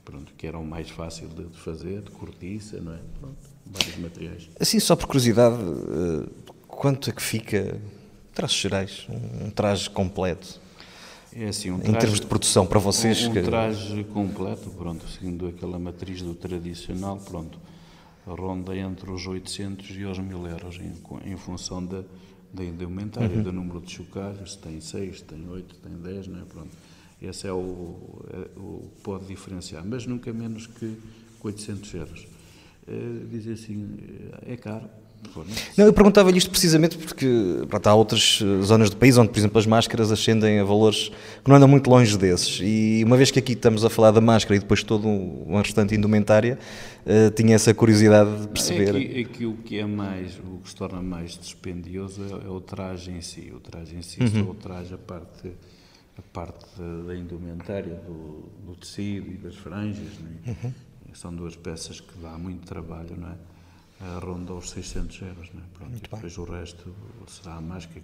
Pronto, 0.04 0.32
que 0.36 0.46
eram 0.46 0.64
mais 0.64 0.88
fáceis 0.88 1.32
de 1.32 1.44
fazer, 1.58 2.02
de 2.02 2.10
cortiça, 2.10 2.80
não 2.80 2.94
é? 2.94 2.98
Pronto, 3.20 3.38
vários 3.66 3.98
materiais. 3.98 4.50
Assim, 4.58 4.80
só 4.80 4.96
por 4.96 5.06
curiosidade, 5.06 5.56
eh, 5.56 6.28
quanto 6.66 7.10
é 7.10 7.12
que 7.12 7.22
fica 7.22 7.78
traços 8.38 8.56
gerais, 8.56 9.04
um, 9.10 9.50
traje 9.50 9.90
completo. 9.90 10.60
É 11.32 11.48
assim, 11.48 11.72
um 11.72 11.80
traje, 11.80 11.96
em 11.96 11.98
termos 11.98 12.20
de 12.20 12.26
produção 12.26 12.64
para 12.64 12.78
vocês? 12.78 13.26
Um, 13.26 13.30
um 13.30 13.42
traje 13.42 14.04
completo, 14.04 14.70
pronto, 14.70 15.08
seguindo 15.08 15.48
aquela 15.48 15.76
matriz 15.76 16.22
do 16.22 16.34
tradicional, 16.34 17.16
pronto, 17.16 17.58
ronda 18.24 18.76
entre 18.76 19.10
os 19.10 19.26
800 19.26 19.90
e 19.90 20.04
os 20.04 20.20
1000 20.20 20.46
euros, 20.46 20.78
em, 20.78 21.32
em 21.32 21.36
função 21.36 21.84
da, 21.84 22.04
da 22.54 22.62
indumentária, 22.62 23.36
uhum. 23.36 23.42
do 23.42 23.52
número 23.52 23.80
de 23.80 23.90
chocalhos, 23.90 24.52
se 24.52 24.58
tem 24.58 24.80
6, 24.80 25.22
tem 25.22 25.48
8, 25.48 25.74
tem 25.74 25.92
10, 25.94 26.28
não 26.28 26.40
é? 26.40 26.44
Pronto. 26.44 26.76
Esse 27.20 27.48
é 27.48 27.52
o, 27.52 28.24
é 28.32 28.56
o 28.56 28.88
pode 29.02 29.24
diferenciar, 29.24 29.84
mas 29.84 30.06
nunca 30.06 30.32
menos 30.32 30.68
que 30.68 30.96
800 31.42 31.94
euros. 31.94 32.28
É, 32.86 33.26
dizer 33.28 33.54
assim, 33.54 33.98
é 34.46 34.56
caro, 34.56 34.88
não, 35.76 35.86
eu 35.86 35.92
perguntava-lhe 35.92 36.38
isto 36.38 36.50
precisamente 36.50 36.96
porque 36.96 37.26
pronto, 37.68 37.86
há 37.86 37.94
outras 37.94 38.40
eh, 38.42 38.62
zonas 38.62 38.90
do 38.90 38.96
país 38.96 39.16
onde, 39.18 39.30
por 39.30 39.38
exemplo, 39.38 39.58
as 39.58 39.66
máscaras 39.66 40.10
ascendem 40.10 40.58
a 40.58 40.64
valores 40.64 41.10
que 41.42 41.48
não 41.48 41.56
andam 41.56 41.68
muito 41.68 41.88
longe 41.88 42.16
desses. 42.16 42.60
E 42.62 43.02
uma 43.04 43.16
vez 43.16 43.30
que 43.30 43.38
aqui 43.38 43.52
estamos 43.52 43.84
a 43.84 43.90
falar 43.90 44.10
da 44.10 44.20
máscara 44.20 44.56
e 44.56 44.58
depois 44.58 44.82
todo 44.82 45.06
um 45.06 45.56
restante 45.56 45.94
indumentária, 45.94 46.58
uh, 47.04 47.30
tinha 47.32 47.54
essa 47.54 47.72
curiosidade 47.74 48.42
de 48.42 48.48
perceber. 48.48 48.96
Aqui, 48.96 49.20
aqui, 49.20 49.46
o 49.46 49.54
que 49.54 49.78
é 49.78 49.86
mais, 49.86 50.38
o 50.38 50.58
que 50.62 50.68
se 50.68 50.76
torna 50.76 51.02
mais 51.02 51.38
dispendioso 51.38 52.22
é, 52.24 52.46
é 52.46 52.50
o 52.50 52.60
traje 52.60 53.10
em 53.10 53.20
si. 53.20 53.52
O 53.54 53.60
traje 53.60 53.96
em 53.96 54.02
si, 54.02 54.20
uhum. 54.20 54.44
só 54.44 54.50
o 54.50 54.54
traje 54.54 54.94
a 54.94 54.98
parte, 54.98 55.52
a 56.16 56.22
parte 56.32 56.80
da 57.06 57.14
indumentária, 57.14 58.00
do, 58.06 58.48
do 58.66 58.74
tecido 58.76 59.30
e 59.30 59.36
das 59.36 59.56
franjas. 59.56 60.12
É? 60.46 60.50
Uhum. 60.50 60.72
São 61.14 61.34
duas 61.34 61.56
peças 61.56 62.00
que 62.00 62.16
dá 62.22 62.38
muito 62.38 62.66
trabalho, 62.66 63.16
não 63.16 63.28
é? 63.28 63.57
Ronda 64.00 64.54
os 64.54 64.70
600 64.70 65.22
euros. 65.22 65.50
Né? 65.52 65.62
Pronto, 65.74 65.96
e 65.96 66.00
depois 66.00 66.36
bem. 66.36 66.44
o 66.44 66.50
resto 66.50 66.94
será 67.26 67.60
mais 67.60 67.86
que 67.86 68.00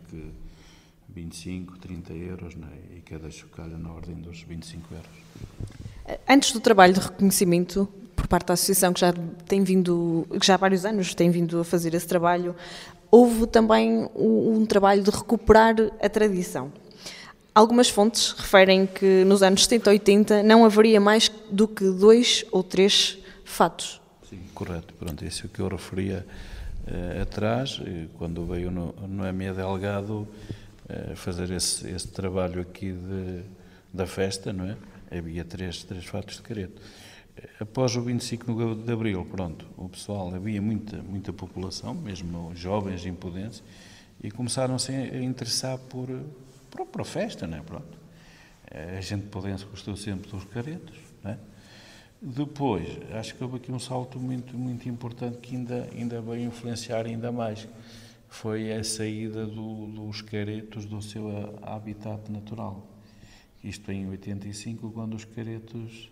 25, 1.08 1.78
30 1.78 2.12
euros 2.12 2.54
né? 2.54 2.68
e 2.96 3.00
cada 3.00 3.30
chocalho 3.30 3.78
na 3.78 3.92
ordem 3.92 4.16
dos 4.16 4.42
25 4.42 4.94
euros. 4.94 6.18
Antes 6.28 6.52
do 6.52 6.60
trabalho 6.60 6.92
de 6.92 7.00
reconhecimento 7.00 7.88
por 8.16 8.26
parte 8.26 8.46
da 8.46 8.54
associação 8.54 8.92
que 8.92 9.00
já 9.00 9.12
tem 9.46 9.62
vindo, 9.62 10.26
que 10.38 10.46
já 10.46 10.54
há 10.54 10.56
vários 10.56 10.84
anos 10.84 11.14
tem 11.14 11.30
vindo 11.30 11.60
a 11.60 11.64
fazer 11.64 11.94
esse 11.94 12.06
trabalho, 12.06 12.54
houve 13.10 13.46
também 13.46 14.08
um, 14.14 14.56
um 14.56 14.66
trabalho 14.66 15.02
de 15.02 15.10
recuperar 15.10 15.76
a 16.00 16.08
tradição. 16.08 16.72
Algumas 17.54 17.88
fontes 17.88 18.32
referem 18.32 18.86
que 18.86 19.24
nos 19.24 19.42
anos 19.42 19.62
70 19.64 19.90
e 19.90 19.92
80 19.92 20.42
não 20.42 20.64
haveria 20.64 21.00
mais 21.00 21.30
do 21.50 21.68
que 21.68 21.88
dois 21.88 22.44
ou 22.50 22.64
três 22.64 23.18
fatos 23.44 24.00
Sim, 24.34 24.40
correto. 24.52 24.92
Pronto, 24.94 25.24
isso 25.24 25.44
é 25.44 25.46
o 25.46 25.48
que 25.48 25.60
eu 25.60 25.68
referia 25.68 26.26
uh, 26.88 27.22
atrás, 27.22 27.80
quando 28.18 28.44
veio 28.44 28.70
no, 28.70 28.92
no 29.06 29.32
ME 29.32 29.52
Delgado 29.52 30.26
uh, 30.88 31.14
fazer 31.14 31.50
esse, 31.52 31.88
esse 31.88 32.08
trabalho 32.08 32.60
aqui 32.60 32.92
de, 32.92 33.42
da 33.92 34.06
festa, 34.06 34.52
não 34.52 34.64
é? 34.64 34.76
Havia 35.16 35.44
três, 35.44 35.84
três 35.84 36.04
fatos 36.04 36.36
de 36.36 36.42
careto. 36.42 36.82
Após 37.60 37.94
o 37.94 38.02
25 38.02 38.74
de 38.74 38.92
Abril, 38.92 39.24
pronto, 39.24 39.66
o 39.76 39.88
pessoal, 39.88 40.34
havia 40.34 40.60
muita, 40.60 40.96
muita 41.02 41.32
população, 41.32 41.94
mesmo 41.94 42.52
jovens 42.54 43.06
impudentes, 43.06 43.62
e 44.22 44.30
começaram-se 44.30 44.90
a 44.92 45.22
interessar 45.22 45.78
por, 45.78 46.08
por, 46.70 46.86
por 46.86 47.00
a 47.02 47.04
festa, 47.04 47.46
não 47.46 47.58
é? 47.58 47.62
Pronto. 47.62 47.98
A 48.96 49.00
gente 49.00 49.26
Pudense 49.26 49.64
gostou 49.66 49.96
sempre 49.96 50.30
dos 50.30 50.44
caretos, 50.44 50.96
não 51.22 51.32
é? 51.32 51.38
Depois, 52.26 52.88
acho 53.12 53.34
que 53.34 53.44
houve 53.44 53.56
aqui 53.58 53.70
um 53.70 53.78
salto 53.78 54.18
muito, 54.18 54.56
muito 54.56 54.88
importante 54.88 55.36
que 55.38 55.54
ainda, 55.54 55.90
ainda 55.92 56.22
veio 56.22 56.46
influenciar 56.46 57.04
ainda 57.04 57.30
mais. 57.30 57.68
Foi 58.30 58.72
a 58.72 58.82
saída 58.82 59.46
do, 59.46 59.86
dos 59.88 60.22
caretos 60.22 60.86
do 60.86 61.02
seu 61.02 61.28
habitat 61.62 62.32
natural. 62.32 62.82
Isto 63.62 63.92
em 63.92 64.08
85, 64.08 64.90
quando 64.90 65.14
os 65.14 65.26
caretos 65.26 66.10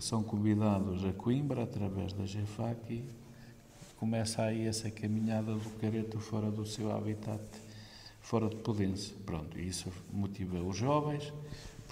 são 0.00 0.22
convidados 0.22 1.04
a 1.04 1.12
Coimbra 1.12 1.64
através 1.64 2.12
da 2.12 2.22
GFAC 2.22 3.02
começa 3.98 4.42
aí 4.42 4.66
essa 4.66 4.88
caminhada 4.90 5.52
do 5.54 5.70
careto 5.80 6.20
fora 6.20 6.50
do 6.52 6.64
seu 6.64 6.92
habitat, 6.92 7.42
fora 8.20 8.48
de 8.48 8.54
Pudense. 8.56 9.12
Pronto, 9.26 9.58
isso 9.58 9.92
motiva 10.12 10.58
os 10.60 10.76
jovens, 10.76 11.32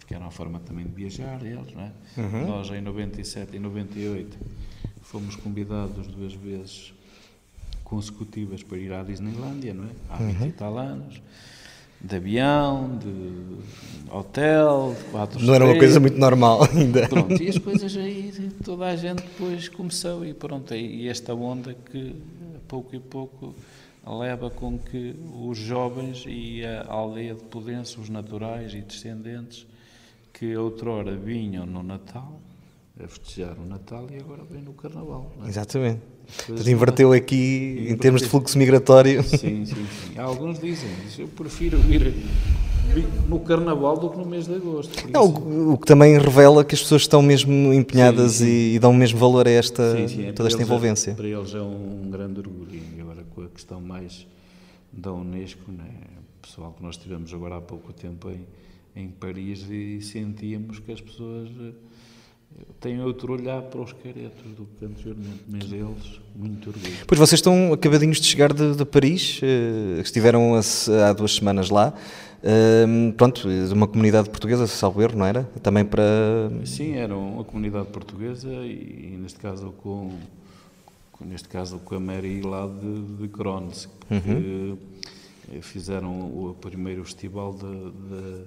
porque 0.06 0.14
era 0.14 0.22
uma 0.22 0.30
forma 0.30 0.60
também 0.60 0.86
de 0.86 0.92
viajar 0.92 1.44
eles, 1.44 1.74
não 1.74 1.82
é? 1.82 1.90
Uhum. 2.16 2.46
Nós 2.46 2.70
em 2.70 2.80
97 2.80 3.56
e 3.56 3.58
98 3.58 4.38
fomos 5.02 5.34
convidados 5.34 6.06
duas 6.06 6.32
vezes 6.32 6.94
consecutivas 7.82 8.62
para 8.62 8.78
ir 8.78 8.92
à 8.92 9.02
Disneylandia, 9.02 9.74
não 9.74 9.82
é? 9.82 9.88
Há 10.08 10.16
20 10.18 10.40
uhum. 10.40 10.46
e 10.46 10.52
tal 10.52 10.78
anos 10.78 11.20
de 12.00 12.14
avião, 12.14 12.98
de 12.98 14.12
hotel, 14.14 14.94
de 14.96 15.04
quatro 15.10 15.42
Não 15.42 15.54
era 15.54 15.64
uma 15.64 15.76
coisa 15.76 15.98
muito 15.98 16.18
normal 16.18 16.60
ainda. 16.72 17.08
Pronto, 17.08 17.42
e 17.42 17.48
as 17.48 17.58
coisas 17.58 17.96
aí, 17.96 18.32
toda 18.62 18.86
a 18.86 18.94
gente 18.94 19.22
depois 19.22 19.68
começou 19.68 20.24
e 20.24 20.32
pronto, 20.32 20.72
e 20.72 21.08
esta 21.08 21.34
onda 21.34 21.74
que 21.74 22.14
pouco 22.68 22.94
e 22.94 23.00
pouco 23.00 23.56
leva 24.06 24.50
com 24.50 24.78
que 24.78 25.16
os 25.42 25.58
jovens 25.58 26.22
e 26.28 26.64
a 26.64 26.86
aldeia 26.86 27.34
de 27.34 27.42
Pudense, 27.42 27.98
os 27.98 28.08
naturais 28.08 28.72
e 28.72 28.82
descendentes, 28.82 29.66
que 30.38 30.54
outrora 30.54 31.16
vinham 31.16 31.64
no 31.64 31.82
Natal, 31.82 32.38
a 33.02 33.08
festejar 33.08 33.56
o 33.58 33.66
Natal 33.66 34.06
e 34.10 34.18
agora 34.18 34.42
vem 34.50 34.62
no 34.62 34.74
Carnaval. 34.74 35.32
É? 35.44 35.48
Exatamente. 35.48 36.00
Portanto, 36.46 36.68
inverteu 36.68 37.12
aqui 37.12 37.72
inverteu. 37.72 37.94
em 37.94 37.96
termos 37.98 38.22
de 38.22 38.28
fluxo 38.28 38.58
migratório. 38.58 39.22
Sim, 39.22 39.64
sim, 39.64 39.86
sim. 39.86 40.18
Alguns 40.18 40.58
dizem, 40.58 40.90
eu 41.18 41.28
prefiro 41.28 41.78
vir 41.78 42.12
no 43.26 43.40
Carnaval 43.40 43.96
do 43.96 44.10
que 44.10 44.18
no 44.18 44.26
mês 44.26 44.46
de 44.46 44.54
Agosto. 44.54 45.08
Não, 45.10 45.24
o, 45.24 45.72
o, 45.72 45.78
que 45.78 45.86
também 45.86 46.18
revela 46.18 46.64
que 46.64 46.74
as 46.74 46.82
pessoas 46.82 47.02
estão 47.02 47.22
mesmo 47.22 47.72
empenhadas 47.72 48.32
sim, 48.32 48.44
sim. 48.44 48.50
E, 48.50 48.74
e, 48.74 48.78
dão 48.78 48.92
mesmo 48.92 49.18
valor 49.18 49.46
a 49.46 49.50
esta, 49.50 50.06
sim, 50.06 50.26
é, 50.26 50.32
toda 50.32 50.48
esta 50.48 50.60
é- 50.60 50.64
envolvência. 50.64 51.10
É, 51.12 51.14
para 51.14 51.28
eles 51.28 51.54
é 51.54 51.60
um 51.60 52.10
grande 52.10 52.40
orgulho. 52.40 52.80
E 52.96 53.00
agora 53.00 53.24
com 53.34 53.42
a 53.42 53.48
questão 53.48 53.80
mais 53.80 54.26
da 54.92 55.12
Unesco, 55.12 55.70
né? 55.70 55.90
pessoal 56.42 56.72
que 56.76 56.82
nós 56.82 56.96
tivemos 56.96 57.32
agora 57.34 57.56
há 57.56 57.60
pouco 57.60 57.92
tempo 57.92 58.30
em, 58.30 58.40
em 58.96 59.08
Paris 59.08 59.66
e 59.70 60.00
sentíamos 60.00 60.78
que 60.78 60.90
as 60.90 61.00
pessoas 61.00 61.50
tenho 62.80 63.04
outro 63.04 63.32
olhar 63.34 63.62
para 63.62 63.80
os 63.80 63.92
caretos 63.92 64.52
do 64.56 64.66
que 64.78 64.84
anteriormente, 64.84 65.42
mas 65.48 65.64
eles, 65.70 66.20
muito 66.34 66.70
orgulho. 66.70 66.94
Pois 67.06 67.18
vocês 67.18 67.38
estão 67.38 67.72
acabadinhos 67.72 68.18
de 68.18 68.26
chegar 68.26 68.52
de, 68.52 68.74
de 68.74 68.84
Paris, 68.84 69.40
uh, 69.42 70.00
estiveram 70.00 70.54
há 70.54 71.12
duas 71.12 71.34
semanas 71.34 71.68
lá. 71.68 71.92
Uh, 72.42 73.12
pronto, 73.14 73.48
uma 73.72 73.86
comunidade 73.86 74.30
portuguesa, 74.30 74.66
salvo 74.66 75.02
erro, 75.02 75.18
não 75.18 75.26
era? 75.26 75.44
Também 75.62 75.84
para. 75.84 76.02
Sim, 76.64 76.94
era 76.94 77.16
uma 77.16 77.44
comunidade 77.44 77.88
portuguesa 77.88 78.48
e, 78.48 79.18
neste 79.20 79.38
caso, 79.38 79.72
com, 79.82 80.12
neste 81.20 81.48
caso, 81.48 81.78
com 81.80 81.94
a 81.94 82.00
Mary 82.00 82.40
lá 82.42 82.66
de, 82.66 83.16
de 83.16 83.28
Crones, 83.28 83.88
que 84.08 84.14
uhum. 84.14 84.78
fizeram 85.60 86.20
o 86.20 86.56
primeiro 86.60 87.04
festival 87.04 87.52
de, 87.54 87.90
de 87.90 88.44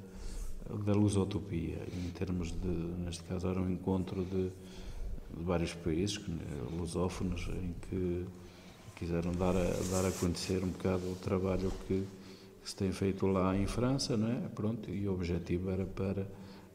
da 0.86 0.94
lusotopia, 0.94 1.82
em 1.94 2.10
termos 2.12 2.52
de, 2.52 2.68
neste 2.68 3.24
caso, 3.24 3.48
era 3.48 3.60
um 3.60 3.70
encontro 3.70 4.24
de, 4.24 4.50
de 5.36 5.44
vários 5.44 5.74
países 5.74 6.20
lusófonos 6.72 7.48
em 7.50 7.74
que 7.90 8.26
quiseram 8.96 9.32
dar 9.32 9.56
a, 9.56 9.64
dar 9.92 10.06
a 10.06 10.12
conhecer 10.12 10.64
um 10.64 10.70
bocado 10.70 11.10
o 11.12 11.16
trabalho 11.16 11.72
que, 11.88 12.06
que 12.62 12.70
se 12.70 12.76
tem 12.76 12.92
feito 12.92 13.26
lá 13.26 13.58
em 13.58 13.66
França, 13.66 14.16
não 14.18 14.30
é? 14.30 14.42
Pronto, 14.54 14.90
e 14.90 15.08
o 15.08 15.14
objetivo 15.14 15.72
era 15.72 15.86
para 15.86 16.28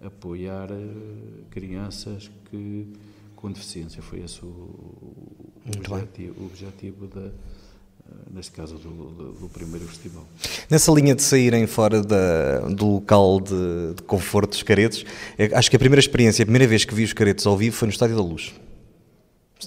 apoiar 0.02 0.70
eh, 0.70 1.44
crianças 1.50 2.30
que 2.50 2.92
com 3.36 3.52
deficiência. 3.52 4.02
Foi 4.02 4.20
esse 4.20 4.42
o, 4.42 4.48
o, 4.48 5.52
objetivo, 5.76 6.42
o 6.42 6.46
objetivo 6.46 7.06
da, 7.06 7.30
neste 8.32 8.52
caso 8.52 8.76
do, 8.76 8.88
do, 8.88 9.32
do, 9.32 9.48
primeiro 9.48 9.86
festival. 9.86 10.24
Nessa 10.68 10.90
linha 10.92 11.14
de 11.14 11.22
saírem 11.22 11.66
fora 11.66 12.02
da, 12.02 12.60
do 12.60 12.94
local 12.94 13.40
de, 13.40 13.94
de, 13.94 14.02
conforto 14.02 14.50
dos 14.50 14.62
caretos, 14.62 15.04
acho 15.52 15.70
que 15.70 15.76
a 15.76 15.78
primeira 15.78 16.00
experiência, 16.00 16.42
a 16.42 16.46
primeira 16.46 16.66
vez 16.66 16.84
que 16.84 16.94
vi 16.94 17.04
os 17.04 17.12
caretos 17.12 17.46
ao 17.46 17.56
vivo 17.56 17.76
foi 17.76 17.86
no 17.86 17.92
Estádio 17.92 18.16
da 18.16 18.22
Luz. 18.22 18.52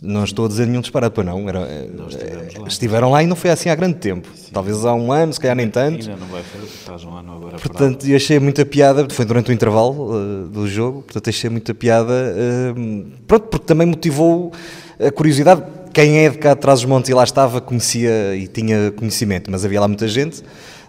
Não 0.02 0.24
estou 0.24 0.46
a 0.46 0.48
dizer 0.48 0.68
nenhum 0.68 0.82
disparate 0.82 1.16
para 1.16 1.24
não. 1.24 1.48
Era, 1.48 1.60
lá. 1.60 2.68
Estiveram 2.68 3.10
lá 3.10 3.24
e 3.24 3.28
não 3.28 3.36
foi 3.36 3.50
assim 3.50 3.70
há 3.70 3.76
grande 3.76 3.96
tempo. 3.96 4.28
Sim. 4.36 4.52
Talvez 4.52 4.86
há 4.86 4.94
um 4.94 5.12
ano, 5.12 5.34
se 5.34 5.40
calhar 5.40 5.56
nem 5.56 5.70
tanto. 5.70 6.02
Ainda 6.02 6.18
não 6.18 6.28
vai 6.28 6.44
fazer, 6.44 6.66
estás 6.66 7.04
um 7.04 7.16
ano 7.16 7.36
agora 7.36 7.58
Portanto, 7.58 8.06
eu 8.08 8.16
achei 8.16 8.40
muita 8.40 8.66
piada, 8.66 9.08
foi 9.10 9.26
durante 9.26 9.50
o 9.50 9.54
intervalo 9.54 10.14
uh, 10.14 10.48
do 10.50 10.68
jogo, 10.68 11.02
portanto 11.02 11.30
achei 11.30 11.50
muita 11.50 11.74
piada, 11.74 12.14
uh, 12.14 13.12
pronto, 13.26 13.48
porque 13.48 13.66
também 13.66 13.88
motivou 13.88 14.52
a 15.00 15.12
curiosidade 15.12 15.64
quem 15.98 16.20
é 16.20 16.30
de 16.30 16.38
cá 16.38 16.52
atrás 16.52 16.82
dos 16.82 16.88
montes 16.88 17.10
e 17.10 17.14
lá 17.16 17.24
estava 17.24 17.60
conhecia 17.60 18.36
e 18.36 18.46
tinha 18.46 18.92
conhecimento, 18.92 19.50
mas 19.50 19.66
havia 19.66 19.82
lá 19.82 19.88
muita 19.88 20.08
gente 20.08 20.44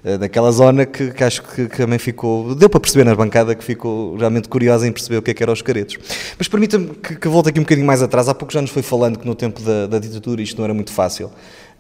uh, 0.05 0.18
daquela 0.18 0.53
zona 0.53 0.85
que, 0.85 1.12
que 1.12 1.25
acho 1.25 1.42
que, 1.42 1.66
que, 1.66 1.79
também 1.79 1.99
ficou, 1.99 2.55
deu 2.55 2.68
para 2.68 2.79
perceber 2.79 3.05
na 3.05 3.14
bancada 3.14 3.55
que 3.55 3.64
ficou 3.64 4.16
realmente 4.16 4.51
curiosa 4.51 4.87
em 4.87 4.92
perceber 4.92 5.16
o 5.16 5.23
que 5.23 5.31
é 5.31 5.35
que 5.35 5.42
eram 5.42 5.55
os 5.55 5.62
caretos. 5.62 5.97
Mas 6.37 6.47
permita-me 6.47 6.88
que, 6.88 7.16
que 7.16 7.27
volte 7.27 7.49
aqui 7.49 7.59
um 7.59 7.62
bocadinho 7.62 7.87
mais 7.87 8.03
atrás, 8.03 8.29
há 8.29 8.35
pouco 8.35 8.53
já 8.53 8.61
nos 8.61 8.71
foi 8.71 8.83
falando 8.83 9.18
que 9.18 9.27
no 9.27 9.35
tempo 9.35 9.62
da, 9.62 9.87
da 9.87 9.99
ditadura 9.99 10.42
isto 10.42 10.59
não 10.59 10.64
era 10.64 10.75
muito 10.75 10.92
fácil. 10.92 11.31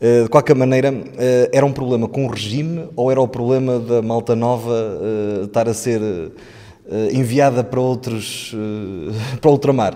Uh, 0.00 0.22
de 0.22 0.30
qualquer 0.30 0.56
maneira, 0.56 0.90
uh, 0.90 1.04
era 1.52 1.66
um 1.66 1.72
problema 1.72 2.08
com 2.08 2.24
o 2.24 2.30
regime 2.30 2.88
ou 2.96 3.10
era 3.10 3.20
o 3.20 3.28
problema 3.28 3.78
da 3.78 4.00
malta 4.00 4.34
nova 4.34 4.72
estar 5.44 5.68
a 5.68 5.74
ser 5.74 6.00
enviada 7.12 7.62
para 7.62 7.78
outros, 7.78 8.56
para 9.38 9.50
ultramar? 9.50 9.94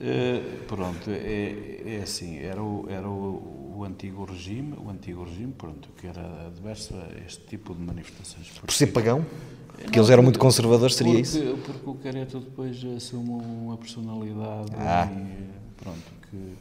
Uh, 0.00 0.64
pronto, 0.64 1.10
é, 1.10 1.82
é 1.84 2.00
assim, 2.02 2.38
era, 2.38 2.62
o, 2.62 2.86
era 2.88 3.06
o, 3.06 3.74
o, 3.76 3.84
antigo 3.84 4.24
regime, 4.24 4.72
o 4.82 4.88
antigo 4.88 5.24
regime, 5.24 5.52
pronto, 5.52 5.90
que 6.00 6.06
era 6.06 6.46
adverso 6.46 6.94
a 6.94 7.26
este 7.26 7.44
tipo 7.44 7.74
de 7.74 7.82
manifestações. 7.82 8.48
Porque, 8.48 8.66
Por 8.66 8.72
ser 8.72 8.86
pagão? 8.86 9.26
Porque 9.74 9.98
não, 9.98 9.98
eles 9.98 10.10
eram 10.10 10.22
muito 10.22 10.38
conservadores, 10.38 10.96
seria 10.96 11.12
porque, 11.12 11.22
isso? 11.22 11.58
Porque 11.66 11.90
o 11.90 11.94
Careto 11.96 12.40
depois 12.40 12.82
assume 12.96 13.28
uma 13.28 13.76
personalidade 13.76 14.70
ah. 14.78 15.06
e, 15.12 15.82
pronto, 15.82 16.12
que, 16.30 16.54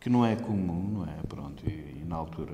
que 0.00 0.10
não 0.10 0.26
é 0.26 0.36
comum, 0.36 0.98
não 0.98 1.04
é? 1.04 1.16
Pronto, 1.26 1.64
e, 1.66 2.02
e, 2.02 2.04
na 2.06 2.16
altura 2.16 2.52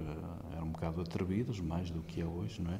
eram 0.54 0.68
um 0.68 0.70
bocado 0.70 1.00
atrevidos, 1.00 1.58
mais 1.58 1.90
do 1.90 2.00
que 2.02 2.20
é 2.20 2.24
hoje, 2.24 2.62
não 2.62 2.70
é? 2.72 2.78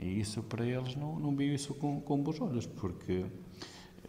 E 0.00 0.20
isso 0.20 0.42
para 0.42 0.64
eles 0.64 0.96
não, 0.96 1.20
não 1.20 1.36
viu 1.36 1.54
isso 1.54 1.74
com, 1.74 2.00
com 2.00 2.18
bons 2.22 2.40
olhos, 2.40 2.64
porque 2.64 3.26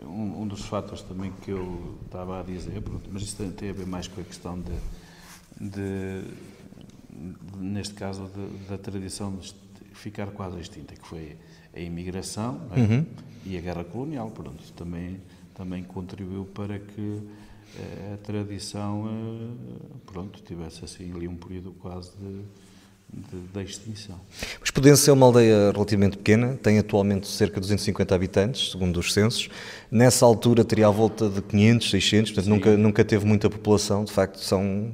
um, 0.04 0.42
um, 0.42 0.48
dos 0.48 0.66
fatores 0.66 1.02
também 1.04 1.32
que 1.42 1.52
eu 1.52 1.98
estava 2.06 2.40
a 2.40 2.44
dizer, 2.44 2.82
pronto, 2.82 3.10
mas 3.12 3.24
isso 3.24 3.36
tem, 3.36 3.70
a 3.70 3.74
ver 3.74 3.88
mais 3.88 4.08
com 4.08 4.22
a 4.22 4.24
questão 4.24 4.60
de, 4.60 4.72
de, 5.60 6.22
de 7.10 7.58
neste 7.58 7.94
caso, 7.94 8.30
de, 8.34 8.68
da 8.68 8.78
tradição 8.78 9.36
de 9.36 9.54
ficar 9.94 10.28
quase 10.28 10.60
extinta, 10.60 10.96
que 10.96 11.08
foi 11.08 11.38
a 11.74 11.80
imigração 11.80 12.62
é? 12.76 12.80
uhum. 12.80 13.06
e 13.46 13.58
a 13.58 13.62
guerra 13.62 13.84
colonial, 13.84 14.30
pronto, 14.32 14.64
também, 14.74 15.20
também 15.54 15.84
contribuiu 15.84 16.46
para 16.46 16.80
que 16.80 17.22
eh, 17.76 18.14
a 18.14 18.18
tradição, 18.18 19.08
eh, 19.08 19.98
pronto, 20.06 20.42
tivesse 20.44 20.86
assim 20.86 21.12
ali 21.14 21.28
um 21.28 21.36
período 21.36 21.72
quase 21.74 22.12
de 22.18 22.44
da 23.54 23.64
extinção. 23.64 24.20
Mas 24.60 24.70
Pudense 24.70 25.10
é 25.10 25.14
uma 25.14 25.26
aldeia 25.26 25.72
relativamente 25.72 26.18
pequena, 26.18 26.56
tem 26.62 26.78
atualmente 26.78 27.28
cerca 27.28 27.56
de 27.56 27.62
250 27.62 28.14
habitantes, 28.14 28.72
segundo 28.72 29.00
os 29.00 29.14
censos. 29.14 29.50
Nessa 29.90 30.26
altura 30.26 30.66
teria 30.66 30.88
à 30.88 30.92
volta 30.92 31.30
de 31.30 31.42
500, 31.42 31.90
600, 31.90 32.32
portanto 32.32 32.50
nunca, 32.50 32.78
nunca 32.78 33.06
teve 33.06 33.26
muita 33.26 33.50
população, 33.50 34.04
de 34.04 34.12
facto 34.12 34.40
são... 34.40 34.92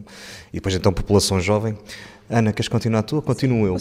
E 0.52 0.58
depois 0.58 0.76
então 0.76 0.94
população 0.94 1.42
jovem. 1.42 1.78
Ana, 2.30 2.54
queres 2.54 2.68
continuar 2.68 3.04
tu 3.04 3.18
ou 3.18 3.22
continuo 3.22 3.66
eu? 3.66 3.76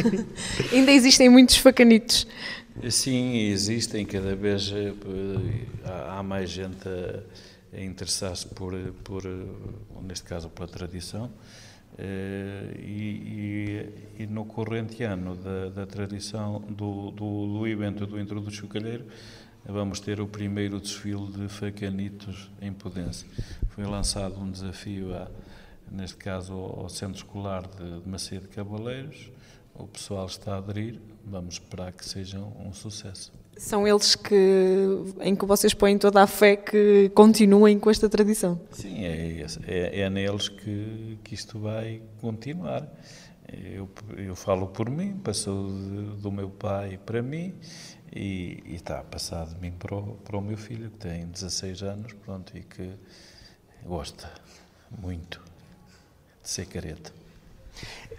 Ainda 0.72 0.92
existem 0.92 1.28
muitos 1.28 1.56
facanitos. 1.56 2.26
Sim, 2.90 3.38
existem, 3.48 4.04
cada 4.04 4.36
vez 4.36 4.70
eh, 4.70 4.92
há 6.10 6.22
mais 6.22 6.50
gente 6.50 6.86
a 7.72 7.80
interessar-se 7.80 8.46
por, 8.46 8.74
por, 9.02 9.22
neste 10.02 10.26
caso, 10.26 10.48
pela 10.50 10.68
tradição. 10.68 11.30
Eh, 11.98 12.74
e, 12.78 13.92
e, 14.18 14.22
e, 14.22 14.26
no 14.26 14.44
corrente 14.44 15.02
ano 15.02 15.34
da, 15.34 15.70
da 15.70 15.86
tradição 15.86 16.60
do, 16.60 17.10
do, 17.10 17.58
do, 17.58 17.66
evento 17.66 18.06
do 18.06 18.20
Intro 18.20 18.38
do 18.38 18.50
Chocalheiro, 18.50 19.06
vamos 19.64 19.98
ter 19.98 20.20
o 20.20 20.28
primeiro 20.28 20.78
desfile 20.78 21.26
de 21.32 21.48
facanitos 21.48 22.50
em 22.60 22.70
Pudense. 22.70 23.24
Foi 23.70 23.84
lançado 23.84 24.38
um 24.38 24.50
desafio, 24.50 25.14
a, 25.14 25.30
neste 25.90 26.18
caso, 26.18 26.52
ao 26.52 26.88
Centro 26.90 27.16
Escolar 27.16 27.66
de, 27.66 28.00
de 28.00 28.08
Macedo 28.08 28.46
Cavaleiros. 28.48 29.30
O 29.74 29.86
pessoal 29.86 30.26
está 30.26 30.54
a 30.54 30.58
aderir, 30.58 31.00
vamos 31.24 31.54
esperar 31.54 31.92
que 31.92 32.04
seja 32.04 32.38
um 32.38 32.74
sucesso. 32.74 33.32
São 33.56 33.88
eles 33.88 34.14
que, 34.14 34.36
em 35.20 35.34
que 35.34 35.46
vocês 35.46 35.72
põem 35.72 35.96
toda 35.96 36.22
a 36.22 36.26
fé 36.26 36.56
que 36.56 37.10
continuem 37.14 37.78
com 37.78 37.90
esta 37.90 38.08
tradição? 38.08 38.60
Sim, 38.70 39.04
é, 39.04 39.46
é, 39.66 40.00
é 40.00 40.10
neles 40.10 40.48
que, 40.48 41.18
que 41.24 41.34
isto 41.34 41.58
vai 41.58 42.02
continuar. 42.20 42.86
eu, 43.50 43.88
eu 44.16 44.36
falo 44.36 44.66
por 44.66 44.90
mim, 44.90 45.16
passou 45.24 45.68
de, 45.68 46.20
do 46.20 46.30
meu 46.30 46.50
pai 46.50 46.98
para 47.04 47.22
mim 47.22 47.54
e, 48.12 48.62
está 48.66 49.00
a 49.00 49.04
passar 49.04 49.46
de 49.46 49.58
mim 49.60 49.72
para 49.72 49.94
o, 49.94 50.16
para 50.16 50.36
o 50.36 50.40
meu 50.40 50.56
filho, 50.56 50.90
que 50.90 50.98
tem 50.98 51.26
16 51.26 51.82
anos, 51.82 52.12
pronto, 52.12 52.56
e 52.56 52.62
que 52.62 52.90
gosta 53.84 54.30
muito 54.98 55.42
de 56.42 56.48
ser 56.48 56.66
careta. 56.66 57.25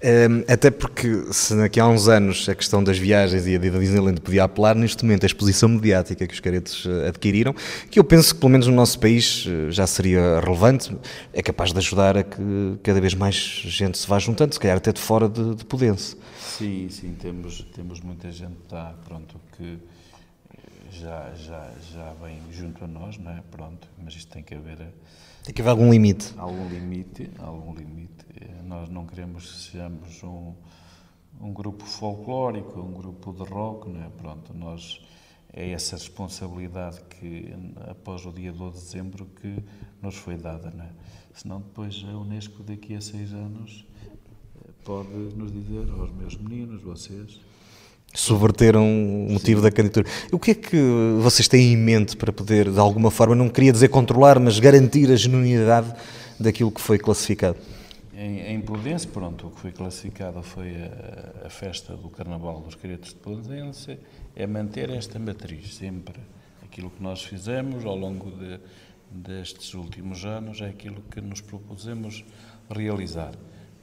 Um, 0.04 0.43
até 0.48 0.70
porque, 0.70 1.26
se 1.32 1.56
daqui 1.56 1.80
a 1.80 1.88
uns 1.88 2.08
anos 2.08 2.48
a 2.48 2.54
questão 2.54 2.84
das 2.84 3.00
viagens 3.00 3.48
e 3.48 3.56
a 3.56 3.58
da 3.58 3.80
Disneyland 3.80 4.22
podia 4.22 4.43
apelar, 4.43 4.76
neste 4.76 5.04
momento 5.04 5.24
a 5.24 5.26
exposição 5.26 5.67
mediática 5.67 6.28
que 6.28 6.34
os 6.34 6.39
caretos 6.39 6.86
eh, 6.86 7.08
adquiriram, 7.08 7.56
que 7.89 7.98
eu 7.98 8.04
penso 8.04 8.36
que 8.36 8.39
pelo 8.39 8.52
menos 8.52 8.67
no 8.67 8.76
nosso 8.76 9.00
país 9.00 9.46
eh, 9.48 9.72
já 9.72 9.88
seria 9.88 10.39
relevante, 10.39 10.96
é 11.34 11.41
capaz 11.41 11.74
de 11.74 11.80
ajudar 11.80 12.15
a 12.15 12.24
que 12.24 12.78
cada 12.84 13.02
vez 13.02 13.15
mais 13.15 13.34
gente 13.34 13.98
se 13.98 14.08
vá 14.08 14.20
juntando, 14.20 14.54
se 14.54 14.60
calhar 14.60 14.78
até 14.78 14.93
de 14.93 15.02
fora 15.02 15.28
de, 15.28 15.56
de 15.56 15.65
Pudense. 15.65 16.15
Sim, 16.39 16.88
sim, 16.91 17.15
temos, 17.20 17.65
temos 17.76 18.00
muita 18.00 18.32
gente 18.32 18.56
tá, 18.70 18.93
pronto, 19.04 19.41
que 19.58 19.80
já, 20.91 21.32
já, 21.36 21.72
já 21.91 22.13
vem 22.24 22.39
junto 22.52 22.84
a 22.84 22.88
nós, 22.88 23.17
não 23.17 23.32
é? 23.32 23.41
Pronto, 23.50 23.88
mas 24.04 24.15
isto 24.15 24.32
tem 24.32 24.43
que 24.43 24.54
haver. 24.54 24.78
Tem 25.43 25.54
que 25.54 25.62
haver 25.62 25.72
algum 25.72 25.89
limite. 25.89 26.34
Algum 26.38 26.70
limite, 26.70 27.32
algum 27.39 27.74
limite. 27.74 28.16
Nós 28.67 28.89
não 28.89 29.06
queremos 29.06 29.49
que 29.49 29.71
sejamos 29.71 30.21
um, 30.23 30.53
um 31.39 31.53
grupo 31.53 31.86
folclórico, 31.86 32.82
um 32.82 32.91
grupo 32.91 33.32
de 33.32 33.49
rock, 33.49 33.89
não 33.89 34.03
é? 34.03 34.10
Pronto, 34.10 34.53
nós 34.53 35.01
é 35.53 35.71
essa 35.71 35.95
responsabilidade 35.95 36.99
que 37.10 37.56
após 37.89 38.25
o 38.25 38.32
dia 38.32 38.51
12 38.51 38.77
de 38.77 38.84
dezembro 38.84 39.25
que 39.39 39.63
nos 40.01 40.15
foi 40.15 40.36
dada, 40.36 40.69
não 40.75 40.84
é? 40.84 40.89
Senão 41.34 41.62
depois 41.62 42.06
a 42.10 42.17
Unesco 42.17 42.62
daqui 42.62 42.93
a 42.93 42.99
seis 42.99 43.32
anos 43.32 43.86
pode 44.84 45.08
nos 45.10 45.51
dizer 45.51 45.89
aos 45.97 46.12
meus 46.12 46.36
meninos, 46.36 46.82
vocês 46.82 47.39
subverteram 48.13 48.84
o 48.84 49.32
motivo 49.32 49.62
Sim. 49.62 49.63
da 49.63 49.71
candidatura. 49.71 50.10
O 50.30 50.39
que 50.39 50.51
é 50.51 50.56
que 50.56 50.77
vocês 51.21 51.47
têm 51.47 51.71
em 51.71 51.77
mente 51.77 52.17
para 52.17 52.34
poder, 52.34 52.69
de 52.69 52.80
alguma 52.80 53.12
forma, 53.12 53.34
não 53.34 53.47
queria 53.47 53.71
dizer 53.71 53.88
controlar, 53.88 54.39
mas 54.39 54.60
garantir 54.60 55.10
a 55.10 55.15
genuinidade 55.15 55.93
daquilo 56.38 56.71
que 56.71 56.82
foi 56.82 56.97
classificado? 56.97 57.58
Em, 58.19 58.56
em 58.56 58.62
pronto, 59.13 59.45
o 59.45 59.51
que 59.51 59.62
foi 59.62 59.71
classificado 59.71 60.41
foi 60.41 60.71
a, 60.75 61.45
a 61.45 61.49
festa 61.51 61.95
do 61.95 62.10
Carnaval 62.10 62.62
dos 62.62 62.73
Caretos 62.73 63.10
de 63.10 63.17
Pudense, 63.17 63.99
é 64.36 64.47
manter 64.47 64.89
esta 64.89 65.19
matriz 65.19 65.75
sempre. 65.75 66.19
Aquilo 66.63 66.89
que 66.89 67.03
nós 67.03 67.23
fizemos 67.23 67.86
ao 67.86 67.95
longo 67.95 68.32
de, 68.32 68.60
destes 69.12 69.75
últimos 69.75 70.25
anos 70.25 70.62
é 70.62 70.65
aquilo 70.65 71.03
que 71.12 71.21
nos 71.21 71.41
propusemos 71.41 72.25
realizar. 72.71 73.36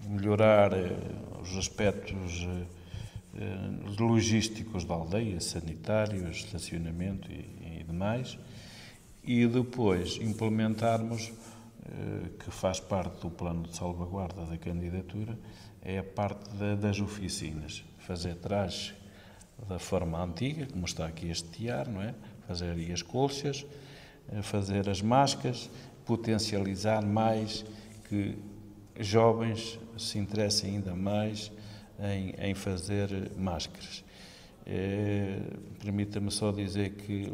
Melhorar 0.04 0.72
eh, 0.72 0.96
os 1.40 1.56
aspectos 1.56 2.44
eh, 2.44 2.64
eh, 3.36 4.00
logísticos 4.00 4.84
da 4.84 4.94
aldeia, 4.94 5.38
sanitários, 5.38 6.38
estacionamento 6.38 7.30
e, 7.30 7.80
e 7.80 7.84
demais, 7.84 8.36
e 9.22 9.46
depois 9.46 10.18
implementarmos 10.20 11.32
que 12.38 12.50
faz 12.50 12.80
parte 12.80 13.20
do 13.20 13.30
plano 13.30 13.64
de 13.64 13.76
salvaguarda 13.76 14.44
da 14.46 14.56
candidatura, 14.56 15.38
é 15.82 15.98
a 15.98 16.04
parte 16.04 16.48
das 16.80 16.98
oficinas. 17.00 17.84
Fazer 17.98 18.36
trajes 18.36 18.94
da 19.68 19.78
forma 19.78 20.22
antiga, 20.22 20.66
como 20.66 20.84
está 20.84 21.06
aqui 21.06 21.28
este 21.28 21.48
tiar, 21.50 21.88
não 21.88 22.02
é? 22.02 22.14
Fazer 22.46 22.74
as 22.92 23.02
colchas, 23.02 23.66
eh, 24.30 24.42
fazer 24.42 24.88
as 24.88 25.00
máscaras, 25.00 25.70
potencializar 26.04 27.04
mais 27.04 27.64
que 28.08 28.36
jovens 28.98 29.78
se 29.96 30.18
interessem 30.18 30.76
ainda 30.76 30.94
mais 30.94 31.50
em, 31.98 32.34
em 32.38 32.54
fazer 32.54 33.32
máscaras. 33.36 34.04
É, 34.66 35.40
Permita-me 35.80 36.30
só 36.30 36.50
dizer 36.50 36.94
que 36.94 37.30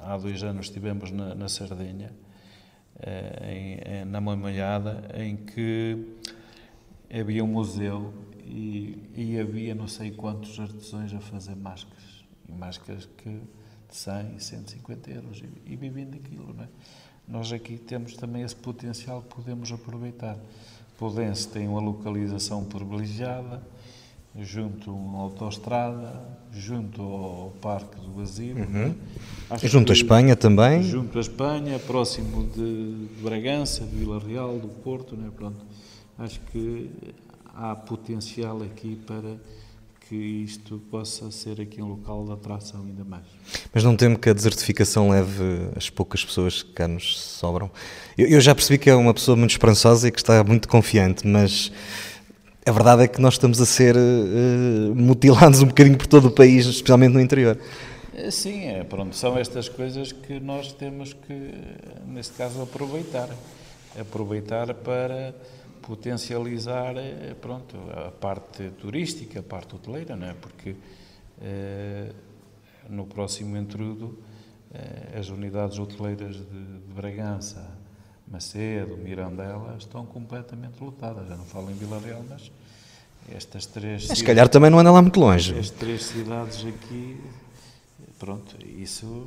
há 0.00 0.16
dois 0.16 0.42
anos 0.42 0.66
estivemos 0.66 1.10
na, 1.10 1.34
na 1.34 1.48
Sardenha 1.48 2.12
em, 3.44 4.04
na 4.04 4.20
Mamalhada, 4.20 5.08
em 5.14 5.36
que 5.36 6.16
havia 7.12 7.44
um 7.44 7.48
museu 7.48 8.12
e, 8.44 8.98
e, 9.14 9.38
havia 9.38 9.74
não 9.74 9.88
sei 9.88 10.10
quantos 10.10 10.58
artesãos 10.58 11.12
a 11.14 11.20
fazer 11.20 11.54
máscaras. 11.54 12.24
E 12.48 12.52
máscaras 12.52 13.06
que 13.16 13.30
de 13.30 13.96
100, 13.96 14.38
150 14.38 15.10
euros 15.10 15.42
e, 15.42 15.72
e 15.72 15.76
vivem 15.76 16.06
daquilo. 16.06 16.54
Não 16.54 16.64
é? 16.64 16.68
Nós 17.26 17.52
aqui 17.52 17.78
temos 17.78 18.16
também 18.16 18.42
esse 18.42 18.56
potencial 18.56 19.22
que 19.22 19.34
podemos 19.34 19.70
aproveitar. 19.70 20.36
Podense 20.98 21.48
tem 21.48 21.68
uma 21.68 21.80
localização 21.80 22.64
privilegiada, 22.64 23.62
junto 24.38 24.90
a 24.90 24.94
uma 24.94 25.18
autoestrada, 25.20 26.20
junto 26.52 27.02
ao 27.02 27.52
Parque 27.60 28.00
do 28.00 28.12
Vazio. 28.12 28.56
Uhum. 28.56 28.94
Junto 29.62 29.92
à 29.92 29.94
Espanha 29.94 30.36
também? 30.36 30.82
Junto 30.82 31.18
à 31.18 31.20
Espanha, 31.20 31.78
próximo 31.78 32.46
de, 32.46 33.06
de 33.06 33.22
Bragança, 33.22 33.84
de 33.84 33.96
Vila 33.96 34.18
Real, 34.18 34.58
do 34.58 34.68
Porto. 34.68 35.16
Né? 35.16 35.30
Pronto. 35.34 35.64
Acho 36.18 36.40
que 36.50 36.90
há 37.54 37.74
potencial 37.74 38.62
aqui 38.62 38.96
para 39.06 39.36
que 40.08 40.16
isto 40.16 40.78
possa 40.90 41.30
ser 41.30 41.60
aqui 41.60 41.80
um 41.80 41.88
local 41.88 42.24
de 42.26 42.32
atração 42.32 42.82
ainda 42.82 43.04
mais. 43.04 43.24
Mas 43.72 43.82
não 43.82 43.96
temo 43.96 44.18
que 44.18 44.28
a 44.28 44.32
desertificação 44.32 45.08
leve 45.08 45.70
as 45.74 45.88
poucas 45.88 46.22
pessoas 46.22 46.62
que 46.62 46.72
cá 46.72 46.86
nos 46.86 47.18
sobram? 47.18 47.70
Eu, 48.18 48.26
eu 48.28 48.40
já 48.40 48.54
percebi 48.54 48.78
que 48.78 48.90
é 48.90 48.94
uma 48.94 49.14
pessoa 49.14 49.36
muito 49.36 49.52
esperançosa 49.52 50.08
e 50.08 50.10
que 50.10 50.18
está 50.18 50.44
muito 50.44 50.68
confiante, 50.68 51.26
mas 51.26 51.72
a 52.64 52.70
verdade 52.70 53.02
é 53.04 53.08
que 53.08 53.20
nós 53.20 53.34
estamos 53.34 53.60
a 53.60 53.66
ser 53.66 53.96
uh, 53.96 54.94
mutilados 54.94 55.62
um 55.62 55.66
bocadinho 55.66 55.96
por 55.96 56.06
todo 56.06 56.28
o 56.28 56.30
país, 56.30 56.66
especialmente 56.66 57.12
no 57.12 57.20
interior. 57.20 57.58
Eh, 58.14 58.30
sim, 58.30 58.66
é, 58.66 58.84
pronto, 58.84 59.16
são 59.16 59.38
estas 59.38 59.68
coisas 59.68 60.12
que 60.12 60.38
nós 60.38 60.72
temos 60.72 61.12
que, 61.12 61.52
neste 62.06 62.34
caso, 62.34 62.62
aproveitar. 62.62 63.28
Aproveitar 63.98 64.72
para 64.74 65.34
potencializar 65.82 66.96
eh, 66.96 67.34
pronto, 67.40 67.76
a 67.90 68.10
parte 68.10 68.70
turística, 68.70 69.40
a 69.40 69.42
parte 69.42 69.74
hoteleira, 69.74 70.16
não 70.16 70.28
é? 70.28 70.34
porque 70.34 70.76
eh, 71.40 72.12
no 72.88 73.06
próximo 73.06 73.56
entrudo 73.56 74.18
eh, 74.72 75.18
as 75.18 75.28
unidades 75.28 75.78
hoteleiras 75.78 76.36
de, 76.36 76.42
de 76.42 76.94
Bragança, 76.94 77.76
Macedo, 78.32 78.96
Mirandela 78.96 79.76
estão 79.78 80.06
completamente 80.06 80.82
lotadas. 80.82 81.28
Já 81.28 81.36
não 81.36 81.44
falo 81.44 81.70
em 81.70 81.74
Vila 81.74 82.00
Real, 82.00 82.24
mas 82.26 82.50
estas 83.30 83.66
três. 83.66 84.08
Mas 84.08 84.18
se 84.18 84.24
calhar 84.24 84.48
também 84.48 84.70
não 84.70 84.78
anda 84.78 84.90
lá 84.90 85.02
muito 85.02 85.20
longe. 85.20 85.58
As 85.58 85.68
três 85.68 86.04
cidades 86.04 86.64
aqui, 86.64 87.20
pronto, 88.18 88.56
isso, 88.66 89.26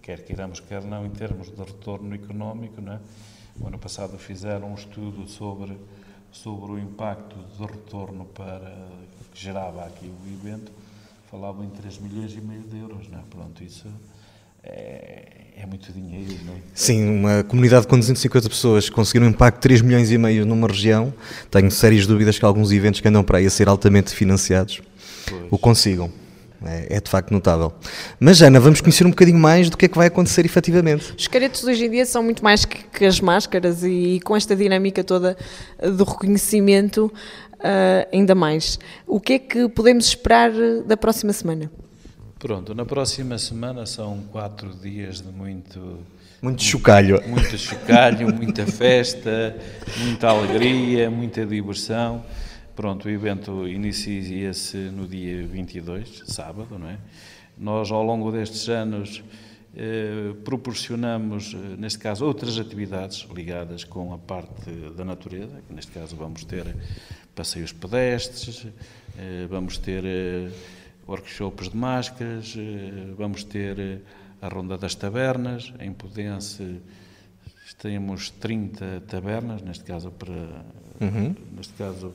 quer 0.00 0.22
queiramos, 0.22 0.60
quer 0.60 0.84
não, 0.84 1.04
em 1.04 1.10
termos 1.10 1.48
de 1.50 1.60
retorno 1.60 2.14
económico, 2.14 2.80
não 2.80 2.92
é? 2.92 3.00
O 3.60 3.66
ano 3.66 3.78
passado 3.78 4.16
fizeram 4.16 4.70
um 4.70 4.74
estudo 4.74 5.28
sobre, 5.28 5.76
sobre 6.30 6.70
o 6.70 6.78
impacto 6.78 7.36
de 7.58 7.66
retorno 7.66 8.26
para, 8.26 8.70
que 9.32 9.40
gerava 9.40 9.84
aqui 9.84 10.06
o 10.06 10.32
evento, 10.32 10.70
falavam 11.28 11.64
em 11.64 11.70
3 11.70 11.98
milhões 11.98 12.32
e 12.32 12.40
meio 12.40 12.62
de 12.62 12.78
euros, 12.78 13.08
não 13.08 13.18
é? 13.18 13.22
Pronto, 13.28 13.64
isso 13.64 13.88
é, 14.62 15.45
é 15.58 15.64
muito 15.64 15.90
dinheiro, 15.90 16.36
não 16.44 16.52
é? 16.52 16.56
Sim, 16.74 17.18
uma 17.18 17.42
comunidade 17.42 17.86
com 17.86 17.98
250 17.98 18.48
pessoas 18.48 18.90
conseguir 18.90 19.24
um 19.24 19.28
impacto 19.28 19.56
de 19.56 19.62
3 19.62 19.80
milhões 19.80 20.10
e 20.10 20.18
meio 20.18 20.44
numa 20.44 20.68
região, 20.68 21.12
tenho 21.50 21.70
sérias 21.70 22.06
dúvidas 22.06 22.38
que 22.38 22.44
alguns 22.44 22.70
eventos 22.72 23.00
que 23.00 23.08
andam 23.08 23.24
para 23.24 23.38
aí 23.38 23.46
a 23.46 23.50
ser 23.50 23.66
altamente 23.66 24.14
financiados 24.14 24.82
pois. 25.28 25.42
o 25.50 25.58
consigam. 25.58 26.12
É, 26.64 26.96
é, 26.96 27.00
de 27.00 27.10
facto 27.10 27.32
notável. 27.32 27.70
Mas, 28.18 28.40
Ana, 28.40 28.58
vamos 28.58 28.80
conhecer 28.80 29.06
um 29.06 29.10
bocadinho 29.10 29.38
mais 29.38 29.68
do 29.68 29.76
que 29.76 29.84
é 29.84 29.88
que 29.88 29.96
vai 29.96 30.06
acontecer 30.06 30.44
efetivamente. 30.46 31.12
Os 31.16 31.28
caretos 31.28 31.62
hoje 31.64 31.84
em 31.84 31.90
dia 31.90 32.06
são 32.06 32.22
muito 32.22 32.42
mais 32.42 32.64
que, 32.64 32.82
que 32.82 33.04
as 33.04 33.20
máscaras 33.20 33.82
e, 33.82 34.16
e, 34.16 34.20
com 34.20 34.34
esta 34.34 34.56
dinâmica 34.56 35.04
toda 35.04 35.36
do 35.78 36.02
reconhecimento, 36.02 37.12
uh, 37.56 38.08
ainda 38.10 38.34
mais. 38.34 38.78
O 39.06 39.20
que 39.20 39.34
é 39.34 39.38
que 39.38 39.68
podemos 39.68 40.06
esperar 40.06 40.50
da 40.86 40.96
próxima 40.96 41.32
semana? 41.34 41.70
Pronto, 42.38 42.74
na 42.74 42.84
próxima 42.84 43.38
semana 43.38 43.86
são 43.86 44.24
quatro 44.30 44.74
dias 44.74 45.22
de 45.22 45.28
muito. 45.28 46.00
Muito 46.42 46.62
chocalho. 46.62 47.18
Muito 47.26 47.56
chocalho, 47.56 48.30
muita 48.34 48.66
festa, 48.66 49.56
muita 50.04 50.28
alegria, 50.28 51.10
muita 51.10 51.46
diversão. 51.46 52.22
Pronto, 52.74 53.08
o 53.08 53.10
evento 53.10 53.66
inicia-se 53.66 54.76
no 54.76 55.08
dia 55.08 55.46
22, 55.46 56.24
sábado, 56.26 56.78
não 56.78 56.90
é? 56.90 56.98
Nós, 57.56 57.90
ao 57.90 58.02
longo 58.02 58.30
destes 58.30 58.68
anos, 58.68 59.24
eh, 59.74 60.34
proporcionamos, 60.44 61.54
eh, 61.54 61.76
neste 61.78 61.98
caso, 61.98 62.26
outras 62.26 62.58
atividades 62.58 63.26
ligadas 63.34 63.82
com 63.82 64.12
a 64.12 64.18
parte 64.18 64.70
da 64.94 65.06
natureza, 65.06 65.62
neste 65.70 65.90
caso 65.90 66.14
vamos 66.14 66.44
ter 66.44 66.76
passeios 67.34 67.72
pedestres, 67.72 68.66
eh, 69.18 69.46
vamos 69.48 69.78
ter 69.78 70.04
eh, 70.04 70.50
workshops 71.06 71.68
de 71.68 71.76
máscaras, 71.76 72.54
eh, 72.56 73.14
vamos 73.16 73.44
ter 73.44 73.78
eh, 73.78 73.98
a 74.40 74.48
Ronda 74.48 74.76
das 74.76 74.94
Tabernas, 74.94 75.72
em 75.80 75.92
Pudense 75.92 76.80
temos 77.78 78.30
30 78.30 79.02
tabernas, 79.06 79.60
neste 79.60 79.84
caso 79.84 80.10
para 80.10 80.32
uhum. 81.00 81.34
neste 81.54 81.74
caso 81.74 82.14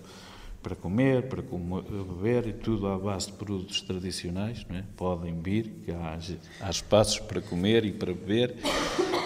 para 0.61 0.75
comer, 0.75 1.23
para 1.23 1.41
comer, 1.41 1.83
beber 1.83 2.47
e 2.47 2.53
tudo 2.53 2.87
à 2.87 2.97
base 2.97 3.27
de 3.27 3.33
produtos 3.33 3.81
tradicionais. 3.81 4.65
É? 4.69 4.83
Podem 4.95 5.39
vir, 5.41 5.71
que 5.83 5.91
há, 5.91 6.17
há, 6.61 6.69
espaços 6.69 7.19
para 7.19 7.41
comer 7.41 7.83
e 7.83 7.91
para 7.91 8.13
beber. 8.13 8.55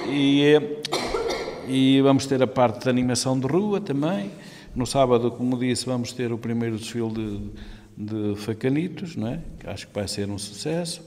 E, 0.08 0.43
e 1.67 2.01
vamos 2.01 2.25
ter 2.25 2.41
a 2.41 2.47
parte 2.47 2.84
de 2.84 2.89
animação 2.89 3.38
de 3.38 3.47
rua 3.47 3.82
também. 3.82 4.32
No 4.73 4.86
sábado, 4.86 5.30
como 5.32 5.58
disse, 5.58 5.86
vamos 5.86 6.13
ter 6.13 6.32
o 6.32 6.38
primeiro 6.38 6.78
desfile 6.78 7.12
de, 7.12 7.51
de 7.97 8.36
facanitos, 8.36 9.15
não 9.15 9.27
é? 9.27 9.41
acho 9.65 9.88
que 9.88 9.93
vai 9.93 10.08
ser 10.08 10.29
um 10.29 10.38
sucesso. 10.38 11.01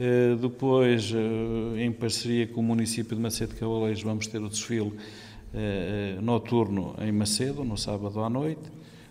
Uh, 0.00 0.34
depois, 0.36 1.12
uh, 1.12 1.76
em 1.76 1.92
parceria 1.92 2.46
com 2.46 2.60
o 2.60 2.62
município 2.62 3.14
de 3.14 3.20
Macedo 3.20 3.54
Cavaleiros, 3.54 4.02
vamos 4.02 4.26
ter 4.26 4.42
o 4.42 4.48
desfile 4.48 4.88
uh, 4.88 6.22
noturno 6.22 6.94
em 7.00 7.12
Macedo, 7.12 7.62
no 7.62 7.76
sábado 7.76 8.20
à 8.20 8.30
noite. 8.30 8.62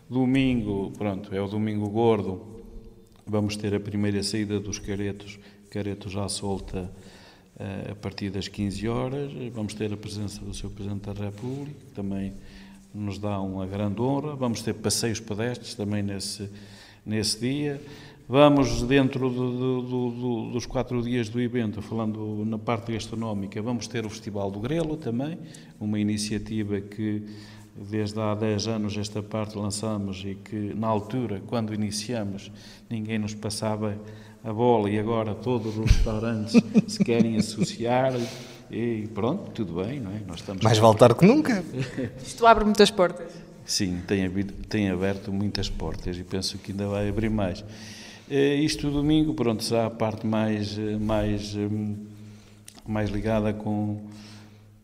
Domingo, 0.10 0.92
pronto, 0.98 1.34
é 1.34 1.40
o 1.40 1.48
domingo 1.48 1.88
gordo, 1.90 2.42
vamos 3.26 3.56
ter 3.56 3.76
a 3.76 3.80
primeira 3.80 4.24
saída 4.24 4.60
dos 4.60 4.80
caretos, 4.80 5.38
caretos 5.70 6.18
à 6.18 6.28
solta 6.28 6.92
a 7.92 7.94
partir 7.94 8.32
das 8.32 8.48
15 8.48 8.88
horas. 8.88 9.32
Vamos 9.54 9.76
ter 9.76 9.94
a 9.94 9.98
presença 9.98 10.44
do 10.44 10.52
Sr. 10.52 10.70
Presidente 10.70 11.14
da 11.14 11.26
República, 11.26 11.78
que 11.80 11.92
também 11.94 12.34
nos 12.92 13.20
dá 13.20 13.40
uma 13.40 13.68
grande 13.68 14.02
honra. 14.02 14.36
Vamos 14.36 14.64
ter 14.64 14.74
passeios 14.74 15.20
pedestres 15.20 15.76
também 15.76 16.02
nesse, 16.02 16.50
nesse 17.06 17.40
dia. 17.40 17.82
Vamos, 18.28 18.84
dentro 18.84 19.28
do, 19.28 19.82
do, 19.82 20.12
do, 20.12 20.52
dos 20.52 20.68
quatro 20.68 21.02
dias 21.02 21.30
do 21.30 21.42
evento, 21.42 21.82
falando 21.82 22.46
na 22.46 22.60
parte 22.60 22.92
gastronómica, 22.92 23.60
vamos 23.60 23.88
ter 23.88 24.06
o 24.06 24.10
Festival 24.10 24.52
do 24.52 24.60
Grelo 24.60 24.96
também, 24.96 25.36
uma 25.80 26.00
iniciativa 26.00 26.80
que 26.80 27.24
desde 27.76 28.20
há 28.20 28.36
10 28.36 28.68
anos 28.68 28.98
esta 28.98 29.24
parte 29.24 29.58
lançamos 29.58 30.24
e 30.24 30.36
que 30.36 30.74
na 30.76 30.88
altura, 30.88 31.42
quando 31.48 31.74
iniciamos, 31.74 32.52
ninguém 32.88 33.18
nos 33.18 33.34
passava 33.34 33.98
a 34.44 34.54
bola 34.54 34.90
e 34.90 35.00
agora 35.00 35.34
todos 35.34 35.78
os 35.78 35.90
restaurantes 35.92 36.54
se 36.88 37.04
querem 37.04 37.38
associar 37.38 38.14
e 38.70 39.08
pronto, 39.14 39.50
tudo 39.52 39.84
bem, 39.84 40.00
não 40.00 40.12
é? 40.12 40.20
Nós 40.28 40.42
estamos 40.42 40.64
Mais 40.64 40.78
vale 40.78 40.98
tarde 40.98 41.18
que 41.18 41.26
nunca. 41.26 41.64
Isto 42.24 42.46
abre 42.46 42.64
muitas 42.64 42.92
portas. 42.92 43.49
Sim, 43.70 44.02
tem, 44.08 44.28
tem 44.68 44.90
aberto 44.90 45.32
muitas 45.32 45.70
portas 45.70 46.18
e 46.18 46.24
penso 46.24 46.58
que 46.58 46.72
ainda 46.72 46.88
vai 46.88 47.08
abrir 47.08 47.30
mais. 47.30 47.64
Eh, 48.28 48.56
isto 48.56 48.90
domingo, 48.90 49.36
pronto, 49.36 49.64
será 49.64 49.86
a 49.86 49.90
parte 49.92 50.26
mais, 50.26 50.76
eh, 50.76 50.98
mais, 50.98 51.54
hum, 51.54 51.96
mais 52.84 53.12
ligada 53.12 53.54
com, 53.54 54.02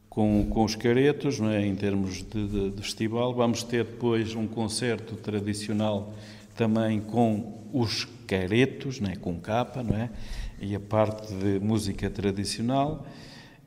com, 0.08 0.45
com 0.52 0.63
os 0.63 0.76
caretos, 0.76 1.39
não 1.39 1.50
é? 1.50 1.65
em 1.65 1.76
termos 1.76 2.17
de, 2.17 2.48
de, 2.48 2.69
de 2.69 2.82
festival. 2.84 3.34
Vamos 3.34 3.63
ter 3.63 3.86
depois 3.86 4.36
um 4.36 4.45
concerto 4.45 5.15
tradicional 5.15 6.13
também 6.56 7.02
com 7.02 7.58
os 7.74 8.06
caretos, 8.28 9.00
não 9.00 9.10
é? 9.10 9.15
com 9.15 9.39
capa, 9.39 9.82
não 9.82 9.98
é? 9.98 10.12
e 10.62 10.76
a 10.76 10.80
parte 10.80 11.34
de 11.34 11.60
música 11.60 12.08
tradicional. 12.08 13.04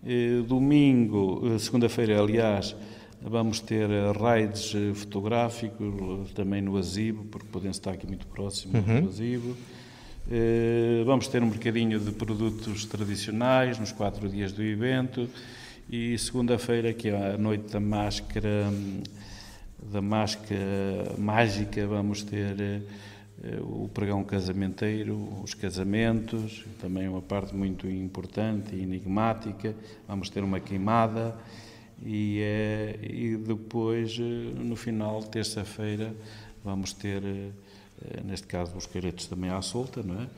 Eh, 0.07 0.43
domingo, 0.47 1.43
eh, 1.45 1.59
segunda-feira, 1.59 2.23
aliás, 2.23 2.77
vamos 3.21 3.61
ter 3.61 3.89
raids 4.19 4.73
fotográficos 4.95 6.31
também 6.35 6.63
no 6.63 6.77
Azibo, 6.77 7.25
porque 7.25 7.49
podem 7.51 7.71
estar 7.71 7.93
aqui 7.93 8.07
muito 8.07 8.27
próximo 8.27 8.79
uhum. 8.79 9.03
do 9.03 9.09
Azibo. 9.09 9.57
Eh, 10.31 11.03
vamos 11.07 11.27
ter 11.27 11.43
um 11.43 11.47
mercadinho 11.47 11.99
de 11.99 12.13
produtos 12.13 12.85
tradicionais 12.85 13.79
nos 13.79 13.93
quatro 13.93 14.29
dias 14.29 14.53
do 14.53 14.63
evento. 14.63 15.29
E 15.91 16.19
segunda-feira, 16.19 16.93
que 16.93 17.09
é 17.09 17.35
a 17.35 17.39
noite 17.39 17.73
da 17.73 17.81
máscara, 17.81 18.71
da 19.91 20.03
máscara 20.03 21.15
mágica, 21.17 21.87
vamos 21.87 22.23
ter 22.23 22.61
eh, 22.61 22.83
o 23.63 23.89
pregão 23.89 24.23
casamenteiro, 24.23 25.17
os 25.43 25.55
casamentos, 25.55 26.67
também 26.79 27.09
uma 27.09 27.23
parte 27.23 27.55
muito 27.55 27.89
importante 27.89 28.77
e 28.77 28.83
enigmática. 28.83 29.75
Vamos 30.07 30.29
ter 30.29 30.45
uma 30.45 30.61
queimada 30.61 31.35
e, 32.05 32.41
é, 32.43 32.99
e 33.03 33.37
depois, 33.37 34.19
eh, 34.19 34.23
no 34.59 34.77
final, 34.77 35.23
terça-feira, 35.23 36.15
vamos 36.65 36.93
ter, 36.93 37.23
neste 38.25 38.47
caso, 38.47 38.77
os 38.77 38.87
caretos 38.87 39.27
também 39.27 39.51
à 39.51 39.61
solta, 39.63 40.03
não 40.03 40.23
é? 40.23 40.29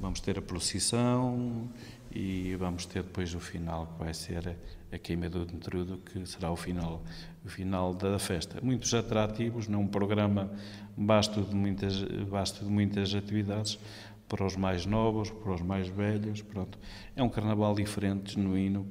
Vamos 0.00 0.20
ter 0.20 0.38
a 0.38 0.42
procissão 0.42 1.68
e 2.12 2.54
vamos 2.56 2.86
ter 2.86 3.02
depois 3.02 3.34
o 3.34 3.40
final, 3.40 3.86
que 3.86 4.04
vai 4.04 4.14
ser 4.14 4.56
a 4.92 4.98
queima 4.98 5.28
do 5.28 5.42
intrudo, 5.42 5.98
que 5.98 6.24
será 6.26 6.50
o 6.50 6.56
final, 6.56 7.02
o 7.44 7.48
final 7.48 7.92
da 7.92 8.18
festa. 8.18 8.60
Muitos 8.62 8.94
atrativos, 8.94 9.66
num 9.66 9.86
programa 9.86 10.50
vasto 10.96 11.42
de 11.42 11.54
muitas, 11.54 12.00
vasto 12.28 12.64
de 12.64 12.70
muitas 12.70 13.14
atividades, 13.14 13.78
para 14.28 14.44
os 14.44 14.56
mais 14.56 14.86
novos, 14.86 15.30
para 15.30 15.52
os 15.52 15.60
mais 15.60 15.88
velhos, 15.88 16.42
pronto. 16.42 16.78
É 17.14 17.22
um 17.22 17.28
carnaval 17.28 17.74
diferente, 17.74 18.34
genuíno, 18.34 18.86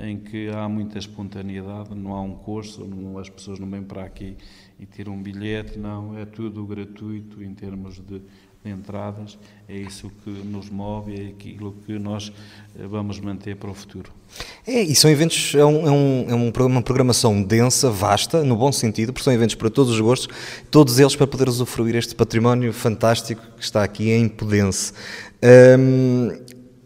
em 0.00 0.18
que 0.18 0.48
há 0.48 0.68
muita 0.68 0.98
espontaneidade, 0.98 1.94
não 1.94 2.14
há 2.14 2.20
um 2.20 2.34
curso, 2.34 2.84
não, 2.84 3.18
as 3.18 3.28
pessoas 3.28 3.58
não 3.58 3.68
vêm 3.68 3.82
para 3.82 4.04
aqui 4.04 4.36
e 4.78 4.86
tiram 4.86 5.14
um 5.14 5.22
bilhete, 5.22 5.78
não, 5.78 6.16
é 6.16 6.24
tudo 6.24 6.64
gratuito 6.66 7.42
em 7.42 7.54
termos 7.54 8.00
de 8.00 8.22
de 8.64 8.70
entradas, 8.70 9.38
é 9.68 9.76
isso 9.76 10.10
que 10.22 10.30
nos 10.30 10.68
move, 10.68 11.14
é 11.14 11.28
aquilo 11.28 11.74
que 11.86 11.98
nós 11.98 12.32
eh, 12.78 12.86
vamos 12.86 13.20
manter 13.20 13.56
para 13.56 13.70
o 13.70 13.74
futuro. 13.74 14.10
É, 14.66 14.82
e 14.82 14.94
são 14.94 15.10
eventos, 15.10 15.54
é, 15.54 15.64
um, 15.64 15.86
é, 15.86 15.90
um, 16.34 16.50
é 16.60 16.64
uma 16.64 16.82
programação 16.82 17.40
densa, 17.42 17.90
vasta, 17.90 18.42
no 18.42 18.56
bom 18.56 18.72
sentido, 18.72 19.12
porque 19.12 19.24
são 19.24 19.32
eventos 19.32 19.54
para 19.54 19.70
todos 19.70 19.92
os 19.92 20.00
gostos, 20.00 20.28
todos 20.70 20.98
eles 20.98 21.14
para 21.14 21.26
poder 21.26 21.48
usufruir 21.48 21.94
este 21.94 22.14
património 22.14 22.72
fantástico 22.72 23.42
que 23.56 23.62
está 23.62 23.84
aqui 23.84 24.10
em 24.10 24.28
Pudense. 24.28 24.92
Hum, 25.78 26.36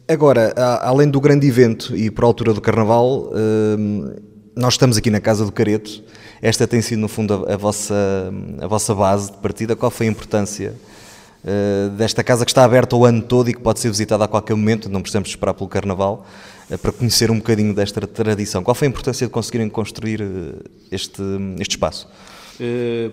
agora, 0.09 0.53
além 0.83 1.09
do 1.09 1.21
grande 1.21 1.47
evento 1.47 1.97
e 1.97 2.11
por 2.11 2.25
altura 2.25 2.53
do 2.53 2.61
Carnaval, 2.61 3.31
hum, 3.33 4.15
nós 4.55 4.75
estamos 4.75 4.97
aqui 4.97 5.11
na 5.11 5.21
Casa 5.21 5.45
do 5.45 5.53
Careto, 5.53 6.03
esta 6.41 6.67
tem 6.67 6.83
sido 6.83 6.99
no 6.99 7.09
fundo 7.09 7.47
a, 7.49 7.57
vossa, 7.57 7.95
a 8.61 8.67
vossa 8.67 8.95
base 8.95 9.31
de 9.31 9.39
partida, 9.39 9.77
qual 9.77 9.91
foi 9.91 10.09
a 10.09 10.11
importância 10.11 10.75
uh, 11.45 11.91
desta 11.91 12.23
casa 12.23 12.45
que 12.45 12.51
está 12.51 12.65
aberta 12.65 12.97
o 12.97 13.05
ano 13.05 13.23
todo 13.23 13.49
e 13.49 13.55
que 13.55 13.61
pode 13.61 13.81
ser 13.81 13.89
visitada 13.89 14.25
a 14.25 14.29
qualquer 14.29 14.55
momento, 14.55 14.89
não 14.89 15.01
precisamos 15.01 15.29
esperar 15.29 15.55
pelo 15.55 15.69
Carnaval, 15.69 16.27
uh, 16.71 16.77
para 16.79 16.93
conhecer 16.93 17.31
um 17.31 17.37
bocadinho 17.37 17.73
desta 17.75 18.07
tradição. 18.07 18.63
Qual 18.63 18.75
foi 18.75 18.89
a 18.89 18.91
importância 18.91 19.27
de 19.27 19.33
conseguirem 19.33 19.69
construir 19.69 20.21
eh, 20.21 20.69
este, 20.91 21.23
este 21.61 21.73
espaço? 21.77 22.09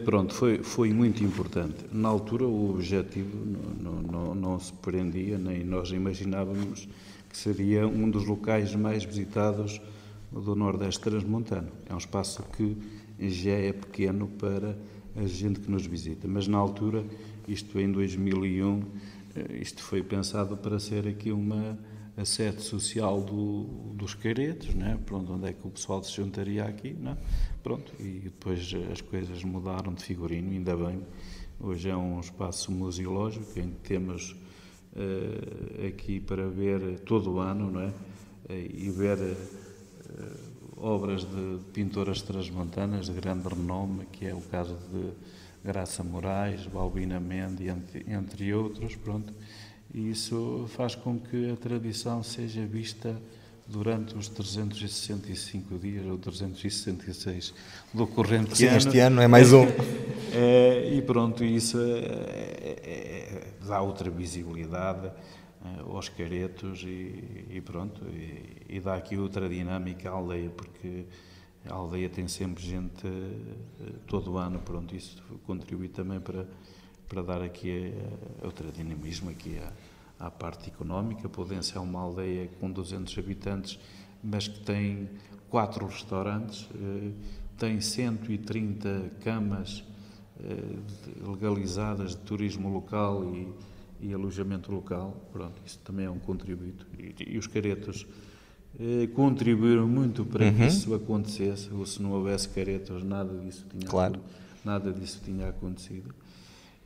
Pronto, 0.04 0.34
foi, 0.34 0.63
foi 0.63 0.91
muito 0.93 1.23
importante. 1.23 1.86
Na 1.91 2.10
altura, 2.10 2.45
o 2.45 2.71
objetivo 2.71 3.38
não, 3.45 3.93
não, 3.93 4.02
não, 4.02 4.36
não 4.36 4.60
se 4.60 4.73
prendia, 4.73 5.38
nem 5.38 5.63
nós 5.63 5.91
imaginávamos 5.91 6.88
que 7.30 7.38
seria 7.38 7.88
um 7.88 8.10
dos 8.10 8.25
locais 8.25 8.75
mais 8.75 9.04
visitados 9.04 9.80
do 10.32 10.56
Nordeste 10.56 11.02
Transmontano. 11.02 11.69
É 11.88 11.93
um 11.93 11.97
espaço 11.97 12.43
que 12.56 12.75
já 13.19 13.52
é 13.52 13.73
pequeno 13.73 14.28
para 14.28 14.78
a 15.15 15.25
gente 15.25 15.60
que 15.60 15.69
nos 15.69 15.86
visita, 15.86 16.28
mas 16.28 16.47
na 16.47 16.58
altura 16.58 17.04
isto 17.47 17.80
em 17.80 17.91
2001, 17.91 18.84
eh, 19.36 19.58
isto 19.62 19.82
foi 19.82 20.04
pensado 20.04 20.56
para 20.56 20.80
ser 20.80 21.08
aqui 21.08 21.32
uma 21.32 21.78
a 22.19 22.25
sede 22.25 22.62
social 22.62 23.21
do, 23.21 23.63
dos 23.93 24.13
caretos, 24.13 24.73
né? 24.75 24.99
Pronto, 25.06 25.32
onde 25.32 25.47
é 25.47 25.54
que 25.54 25.65
o 25.65 25.69
pessoal 25.69 26.04
se 26.04 26.12
juntaria 26.12 26.65
aqui, 26.65 26.91
né? 26.91 27.17
Pronto, 27.62 27.91
e 28.00 28.22
depois 28.24 28.72
as 28.91 29.01
coisas 29.01 29.43
mudaram 29.43 29.93
de 29.93 30.03
figurino, 30.03 30.51
ainda 30.51 30.78
bem. 30.78 31.01
Hoje 31.60 31.89
é 31.89 31.95
um 31.95 32.20
espaço 32.22 32.72
museológico 32.72 33.60
em 33.60 33.72
que 33.72 33.89
temos 33.89 34.32
uh, 34.93 35.88
aqui 35.88 36.22
para 36.22 36.47
ver 36.47 36.99
todo 36.99 37.34
o 37.34 37.39
ano, 37.39 37.70
não 37.70 37.82
é? 37.82 37.88
Uh, 37.88 37.93
e 38.49 38.89
ver 38.89 39.18
uh, 39.18 40.49
obras 40.78 41.26
de 41.26 41.60
pintoras 41.74 42.22
transmontanas 42.22 43.07
de 43.07 43.12
grande 43.12 43.49
renome, 43.49 44.05
que 44.05 44.26
é 44.26 44.34
o 44.34 44.39
caso 44.39 44.78
de 44.89 45.12
Graça 45.62 46.01
Moraes, 46.01 46.66
Balbina 46.66 47.20
Mendes, 47.20 47.68
entre, 47.68 48.05
entre 48.07 48.53
outros, 48.53 48.95
pronto. 48.95 49.34
E 49.93 50.12
isso 50.12 50.66
faz 50.70 50.95
com 50.95 51.20
que 51.20 51.51
a 51.51 51.57
tradição 51.57 52.24
seja 52.24 52.66
vista 52.66 53.22
durante 53.70 54.15
os 54.15 54.28
365 54.30 55.78
dias 55.78 56.05
ou 56.05 56.17
366 56.17 57.53
do 57.93 58.07
corrente 58.07 58.57
Sim, 58.57 58.67
ano. 58.67 58.78
este 58.78 58.99
ano 58.99 59.22
é 59.22 59.28
mais 59.28 59.53
um. 59.53 59.65
É, 60.32 60.93
e 60.93 61.01
pronto, 61.01 61.43
isso 61.43 61.80
é, 61.80 61.99
é, 62.61 62.80
é, 62.86 63.53
dá 63.67 63.82
outra 63.82 64.11
visibilidade 64.11 65.07
é, 65.07 65.82
aos 65.82 66.07
caretos 66.07 66.84
e, 66.84 67.47
e 67.49 67.61
pronto, 67.65 68.05
e, 68.05 68.76
e, 68.76 68.80
dá 68.80 68.93
aqui 68.93 69.17
outra 69.17 69.49
dinâmica 69.49 70.07
à 70.07 70.13
aldeia, 70.13 70.51
porque 70.51 71.05
a 71.67 71.74
aldeia 71.74 72.09
tem 72.09 72.28
sempre 72.28 72.63
gente 72.63 73.07
eh, 73.07 73.91
todo 74.05 74.38
ano, 74.38 74.59
pronto, 74.59 74.95
isso 74.95 75.20
contribui 75.47 75.89
também 75.89 76.20
para, 76.20 76.45
para 77.07 77.24
dar 77.24 77.41
aqui 77.41 77.91
a, 77.91 78.43
a 78.43 78.45
outro 78.45 78.72
dinamismo 78.72 79.32
aqui 79.32 79.57
à, 79.57 79.74
à 80.20 80.30
parte 80.30 80.70
económica. 80.70 81.30
Podense 81.30 81.78
é 81.78 81.80
uma 81.80 81.99
aldeia 81.99 82.49
com 82.59 82.72
200 82.72 83.17
habitantes, 83.17 83.80
mas 84.24 84.47
que 84.47 84.59
tem 84.59 85.09
quatro 85.49 85.88
restaurantes, 85.88 86.67
eh, 86.76 87.11
tem 87.57 87.80
130 87.82 89.11
camas 89.22 89.84
legalizadas 91.22 92.11
de 92.11 92.17
turismo 92.17 92.72
local 92.72 93.24
e, 93.34 93.47
e 94.01 94.13
alojamento 94.13 94.72
local. 94.72 95.15
Pronto, 95.32 95.61
isso 95.65 95.80
também 95.80 96.05
é 96.05 96.09
um 96.09 96.20
contributo. 96.20 96.86
E, 96.97 97.34
e 97.34 97.38
os 97.38 97.47
caretos 97.47 98.07
eh, 98.80 99.07
contribuíram 99.07 99.88
muito 99.88 100.24
para 100.26 100.45
uhum. 100.45 100.55
que 100.55 100.65
isso 100.65 100.93
acontecesse. 100.93 101.70
Ou 101.74 101.86
se 101.86 102.01
não 102.01 102.11
houvesse 102.11 102.49
caretos, 102.49 103.03
nada 103.03 103.38
disso 103.38 103.65
tinha, 103.70 103.86
claro. 103.86 104.20
nada 104.63 104.91
disso 104.91 105.22
tinha 105.24 105.49
acontecido. 105.49 106.13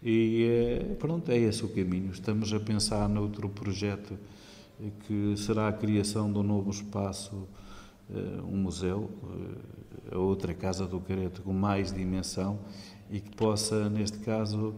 E 0.03 0.43
eh, 0.43 0.95
pronto, 0.95 1.31
é 1.31 1.37
esse 1.37 1.63
o 1.63 1.69
caminho. 1.69 2.11
Estamos 2.11 2.51
a 2.53 2.59
pensar 2.59 3.07
noutro 3.07 3.47
projeto 3.47 4.17
eh, 4.81 4.89
que 5.07 5.37
será 5.37 5.69
a 5.69 5.71
criação 5.71 6.31
de 6.31 6.37
um 6.39 6.43
novo 6.43 6.69
espaço, 6.69 7.47
eh, 8.13 8.41
um 8.43 8.57
museu, 8.57 9.09
a 10.11 10.17
outra 10.17 10.53
Casa 10.53 10.85
do 10.85 10.99
Careto 10.99 11.41
com 11.41 11.53
mais 11.53 11.93
dimensão 11.93 12.59
e 13.09 13.21
que 13.21 13.33
possa, 13.33 13.89
neste 13.89 14.17
caso, 14.19 14.75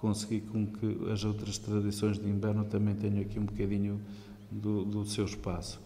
conseguir 0.00 0.42
com 0.42 0.64
que 0.66 1.10
as 1.10 1.24
outras 1.24 1.58
tradições 1.58 2.18
de 2.18 2.28
inverno 2.28 2.64
também 2.64 2.94
tenham 2.94 3.22
aqui 3.22 3.40
um 3.40 3.44
bocadinho 3.44 4.00
do, 4.50 4.84
do 4.84 5.04
seu 5.04 5.24
espaço. 5.24 5.80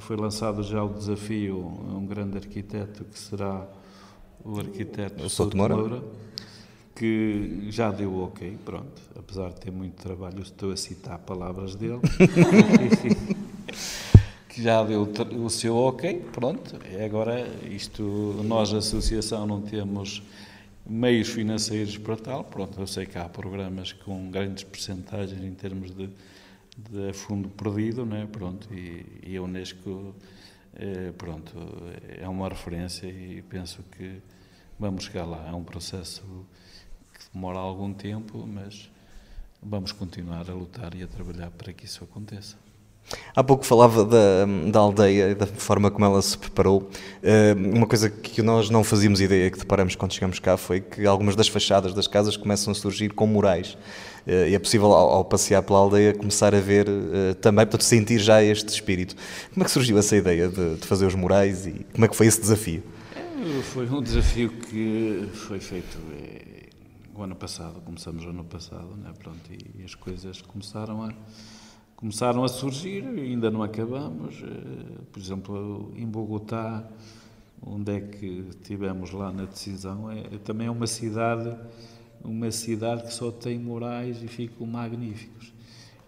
Foi 0.00 0.16
lançado 0.16 0.62
já 0.62 0.82
o 0.82 0.88
desafio 0.88 1.56
a 1.88 1.94
um 1.94 2.06
grande 2.06 2.38
arquiteto 2.38 3.04
que 3.04 3.18
será 3.18 3.68
o 4.44 4.58
arquiteto 4.58 5.28
Souto 5.28 5.56
Moura. 5.56 5.76
Moura, 5.76 6.02
que 6.96 7.68
já 7.70 7.90
deu 7.90 8.22
ok, 8.22 8.56
pronto, 8.64 9.02
apesar 9.16 9.50
de 9.50 9.60
ter 9.60 9.70
muito 9.70 10.02
trabalho, 10.02 10.40
estou 10.40 10.72
a 10.72 10.76
citar 10.76 11.18
palavras 11.18 11.76
dele, 11.76 12.00
que 14.48 14.62
já 14.62 14.82
deu 14.82 15.06
o 15.38 15.50
seu 15.50 15.76
ok, 15.76 16.24
pronto, 16.32 16.76
agora 17.04 17.46
isto, 17.70 18.02
nós, 18.44 18.72
associação, 18.72 19.46
não 19.46 19.60
temos 19.60 20.22
meios 20.84 21.28
financeiros 21.28 21.98
para 21.98 22.16
tal, 22.16 22.42
pronto, 22.42 22.80
eu 22.80 22.86
sei 22.86 23.06
que 23.06 23.18
há 23.18 23.28
programas 23.28 23.92
com 23.92 24.30
grandes 24.30 24.64
percentagens 24.64 25.44
em 25.44 25.52
termos 25.52 25.90
de 25.90 26.08
de 26.76 27.12
fundo 27.12 27.48
perdido, 27.48 28.04
né? 28.04 28.28
pronto, 28.30 28.72
e, 28.72 29.04
e 29.24 29.36
a 29.36 29.42
Unesco 29.42 30.14
é, 30.74 31.10
pronto, 31.12 31.52
é 32.20 32.28
uma 32.28 32.48
referência 32.48 33.06
e 33.06 33.42
penso 33.42 33.82
que 33.92 34.20
vamos 34.78 35.04
chegar 35.04 35.24
lá. 35.24 35.48
É 35.48 35.52
um 35.52 35.64
processo 35.64 36.22
demora 37.36 37.58
algum 37.58 37.92
tempo, 37.92 38.48
mas 38.50 38.90
vamos 39.62 39.92
continuar 39.92 40.48
a 40.48 40.54
lutar 40.54 40.94
e 40.94 41.02
a 41.02 41.06
trabalhar 41.06 41.50
para 41.50 41.70
que 41.70 41.84
isso 41.84 42.02
aconteça. 42.02 42.56
Há 43.36 43.44
pouco 43.44 43.64
falava 43.64 44.04
da, 44.04 44.46
da 44.72 44.80
aldeia 44.80 45.30
e 45.30 45.34
da 45.34 45.46
forma 45.46 45.90
como 45.90 46.06
ela 46.06 46.20
se 46.22 46.36
preparou. 46.36 46.90
Eh, 47.22 47.54
uma 47.54 47.86
coisa 47.86 48.08
que 48.08 48.40
nós 48.42 48.70
não 48.70 48.82
fazíamos 48.82 49.20
ideia, 49.20 49.50
que 49.50 49.58
deparamos 49.58 49.94
quando 49.94 50.12
chegamos 50.14 50.40
cá, 50.40 50.56
foi 50.56 50.80
que 50.80 51.06
algumas 51.06 51.36
das 51.36 51.46
fachadas 51.46 51.92
das 51.92 52.08
casas 52.08 52.36
começam 52.38 52.72
a 52.72 52.74
surgir 52.74 53.10
com 53.10 53.26
murais. 53.26 53.76
Eh, 54.26 54.50
e 54.50 54.54
é 54.54 54.58
possível, 54.58 54.90
ao, 54.90 55.10
ao 55.10 55.24
passear 55.24 55.62
pela 55.62 55.78
aldeia, 55.78 56.14
começar 56.14 56.54
a 56.54 56.60
ver 56.60 56.88
uh, 56.88 57.34
também, 57.34 57.64
portanto, 57.66 57.84
sentir 57.84 58.18
já 58.18 58.42
este 58.42 58.70
espírito. 58.70 59.14
Como 59.52 59.62
é 59.62 59.64
que 59.66 59.70
surgiu 59.70 59.98
essa 59.98 60.16
ideia 60.16 60.48
de, 60.48 60.76
de 60.76 60.86
fazer 60.86 61.06
os 61.06 61.14
murais 61.14 61.66
e 61.66 61.86
como 61.92 62.06
é 62.06 62.08
que 62.08 62.16
foi 62.16 62.26
esse 62.26 62.40
desafio? 62.40 62.82
Foi 63.72 63.88
um 63.88 64.02
desafio 64.02 64.48
que 64.50 65.28
foi 65.32 65.60
feito 65.60 65.96
o 67.20 67.22
ano 67.24 67.36
passado, 67.36 67.80
começamos 67.80 68.24
o 68.24 68.28
ano 68.28 68.44
passado, 68.44 68.96
né? 68.96 69.12
Pronto, 69.18 69.52
e, 69.52 69.80
e 69.80 69.84
as 69.84 69.94
coisas 69.94 70.40
começaram 70.42 71.02
a 71.02 71.12
começaram 71.96 72.44
a 72.44 72.48
surgir, 72.48 73.04
ainda 73.06 73.50
não 73.50 73.62
acabamos. 73.62 74.42
Por 75.10 75.18
exemplo, 75.18 75.92
em 75.96 76.06
Bogotá, 76.06 76.86
onde 77.62 77.92
é 77.92 78.00
que 78.00 78.50
tivemos 78.62 79.12
lá 79.12 79.32
na 79.32 79.46
decisão, 79.46 80.10
é, 80.10 80.22
também 80.44 80.66
é 80.66 80.70
uma 80.70 80.86
cidade 80.86 81.56
uma 82.24 82.50
cidade 82.50 83.04
que 83.04 83.14
só 83.14 83.30
tem 83.30 83.58
morais 83.58 84.22
e 84.22 84.26
ficam 84.26 84.66
magníficos. 84.66 85.52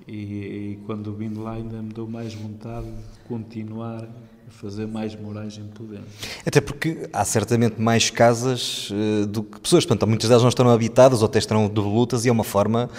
E, 0.06 0.12
e 0.12 0.78
quando 0.86 1.12
vim 1.14 1.34
lá 1.34 1.54
ainda 1.54 1.80
me 1.82 1.92
deu 1.92 2.09
mais 2.09 2.34
vontade 2.34 2.90
de 2.90 3.20
continuar 3.28 4.09
fazer 4.51 4.86
mais 4.86 5.14
morais 5.14 5.59
em 5.59 5.66
Podemos. 5.66 6.09
Até 6.46 6.61
porque 6.61 7.09
há 7.12 7.24
certamente 7.24 7.80
mais 7.80 8.11
casas 8.11 8.90
uh, 8.90 9.26
do 9.26 9.42
que 9.42 9.61
pessoas, 9.61 9.84
portanto 9.84 10.09
muitas 10.09 10.28
delas 10.28 10.42
não 10.42 10.49
estão 10.49 10.68
habitadas 10.68 11.22
ou 11.22 11.26
até 11.26 11.38
estão 11.38 11.68
devolutas 11.68 12.24
e 12.24 12.28
é 12.28 12.32
uma 12.32 12.44
forma 12.44 12.90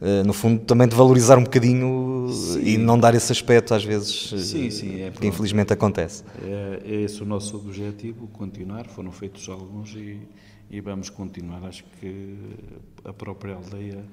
Uh, 0.00 0.26
no 0.26 0.32
fundo, 0.32 0.64
também 0.64 0.88
de 0.88 0.96
valorizar 0.96 1.38
um 1.38 1.44
bocadinho 1.44 2.28
sim. 2.32 2.60
e 2.60 2.76
não 2.76 2.98
dar 2.98 3.14
esse 3.14 3.30
aspecto, 3.30 3.72
às 3.72 3.84
vezes, 3.84 4.30
sim, 4.30 4.68
sim, 4.68 5.00
é, 5.00 5.12
que 5.12 5.24
infelizmente 5.28 5.72
acontece. 5.72 6.24
É, 6.42 6.82
é, 6.84 7.02
esse 7.02 7.22
o 7.22 7.24
nosso 7.24 7.56
objetivo, 7.56 8.26
continuar. 8.32 8.88
Foram 8.88 9.12
feitos 9.12 9.48
alguns 9.48 9.94
e, 9.94 10.18
e 10.68 10.80
vamos 10.80 11.08
continuar. 11.08 11.62
Acho 11.62 11.84
que 12.00 12.36
a 13.04 13.12
própria 13.12 13.54
aldeia 13.54 14.04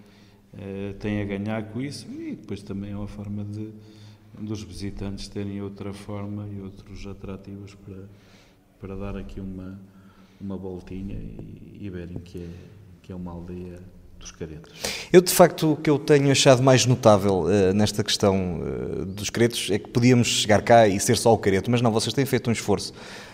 eh, 0.58 0.96
tem 1.00 1.22
a 1.22 1.26
ganhar 1.26 1.64
com 1.72 1.80
isso 1.80 2.08
e 2.12 2.32
depois 2.32 2.64
também 2.64 2.92
é 2.92 2.96
uma 2.96 3.08
forma 3.08 3.44
de 3.44 3.70
dos 4.42 4.64
visitantes 4.64 5.28
terem 5.28 5.62
outra 5.62 5.94
forma 5.94 6.48
e 6.48 6.62
outros 6.62 7.06
atrativos 7.08 7.76
para, 7.76 8.04
para 8.80 8.96
dar 8.96 9.18
aqui 9.18 9.40
uma, 9.40 9.80
uma 10.40 10.58
voltinha 10.58 11.16
e, 11.16 11.78
e 11.82 11.90
verem 11.90 12.20
que 12.20 12.40
é, 12.40 12.50
que 13.02 13.12
é 13.12 13.16
uma 13.16 13.32
aldeia 13.32 13.80
dos 14.20 14.32
caretos. 14.32 14.74
Eu, 15.12 15.22
de 15.22 15.32
facto, 15.32 15.74
o 15.74 15.78
que 15.78 15.90
eu 15.90 15.98
tenho 15.98 16.32
achado 16.32 16.62
mais 16.62 16.86
notável 16.86 17.44
uh, 17.44 17.74
nesta 17.74 18.04
questão 18.04 18.60
uh, 18.62 19.06
dos 19.06 19.30
caretos 19.30 19.70
é 19.72 19.80
que 19.80 19.90
podíamos 19.90 20.28
chegar 20.28 20.62
cá 20.62 20.88
e 20.88 21.00
ser 21.00 21.18
só 21.18 21.34
o 21.34 21.38
careto, 21.38 21.72
mas 21.72 21.82
não, 21.82 21.92
vocês 21.92 22.14
têm 22.14 22.26
feito 22.26 22.50
um 22.50 22.54
esforço 22.54 22.94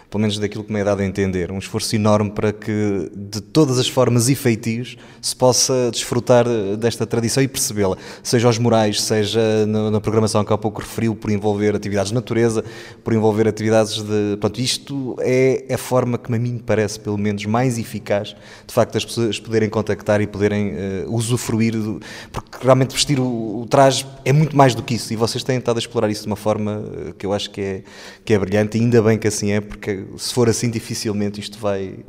pelo 0.09 0.21
menos 0.21 0.37
daquilo 0.37 0.63
que 0.63 0.71
me 0.71 0.79
é 0.79 0.83
dado 0.83 1.01
a 1.01 1.05
entender, 1.05 1.51
um 1.51 1.57
esforço 1.57 1.95
enorme 1.95 2.31
para 2.31 2.51
que 2.51 3.11
de 3.15 3.41
todas 3.41 3.79
as 3.79 3.87
formas 3.87 4.29
e 4.29 4.35
feitios 4.35 4.97
se 5.21 5.35
possa 5.35 5.89
desfrutar 5.91 6.45
desta 6.77 7.05
tradição 7.05 7.41
e 7.41 7.47
percebê-la, 7.47 7.97
seja 8.21 8.47
aos 8.47 8.57
morais, 8.57 9.01
seja 9.01 9.65
na, 9.65 9.99
programação 9.99 10.43
que 10.43 10.53
há 10.53 10.57
pouco 10.57 10.81
referiu, 10.81 11.15
por 11.15 11.31
envolver 11.31 11.75
atividades 11.75 12.09
de 12.09 12.15
natureza, 12.15 12.63
por 13.03 13.13
envolver 13.13 13.47
atividades 13.47 14.01
de. 14.01 14.37
Pronto, 14.39 14.61
isto 14.61 15.15
é 15.19 15.65
a 15.73 15.77
forma 15.77 16.17
que 16.17 16.33
a 16.33 16.37
mim 16.37 16.53
me 16.53 16.59
parece, 16.59 16.99
pelo 16.99 17.17
menos, 17.17 17.45
mais 17.45 17.77
eficaz, 17.77 18.35
de 18.67 18.73
facto, 18.73 18.97
as 18.97 19.05
pessoas 19.05 19.39
poderem 19.39 19.69
contactar 19.69 20.21
e 20.21 20.27
poderem 20.27 20.73
uh, 20.73 21.13
usufruir, 21.13 21.73
do, 21.73 21.99
porque 22.31 22.57
realmente 22.61 22.93
vestir 22.93 23.19
o, 23.19 23.61
o 23.61 23.65
traje 23.67 24.05
é 24.23 24.31
muito 24.31 24.55
mais 24.55 24.75
do 24.75 24.83
que 24.83 24.95
isso 24.95 25.11
e 25.13 25.15
vocês 25.15 25.43
têm 25.43 25.57
estado 25.57 25.77
a 25.77 25.79
explorar 25.79 26.09
isso 26.09 26.21
de 26.21 26.27
uma 26.27 26.35
forma 26.35 26.83
eh, 26.97 27.13
que 27.17 27.25
eu 27.25 27.33
acho 27.33 27.49
que 27.49 27.61
é, 27.61 27.83
que 28.23 28.33
é 28.33 28.39
brilhante 28.39 28.77
e 28.77 28.81
ainda 28.81 29.01
bem 29.01 29.17
que 29.17 29.27
assim 29.27 29.51
é, 29.51 29.61
porque 29.61 29.94
se 30.17 30.33
for 30.33 30.49
assim, 30.49 30.69
dificilmente 30.69 31.39
isto 31.39 31.57
vai. 31.57 31.99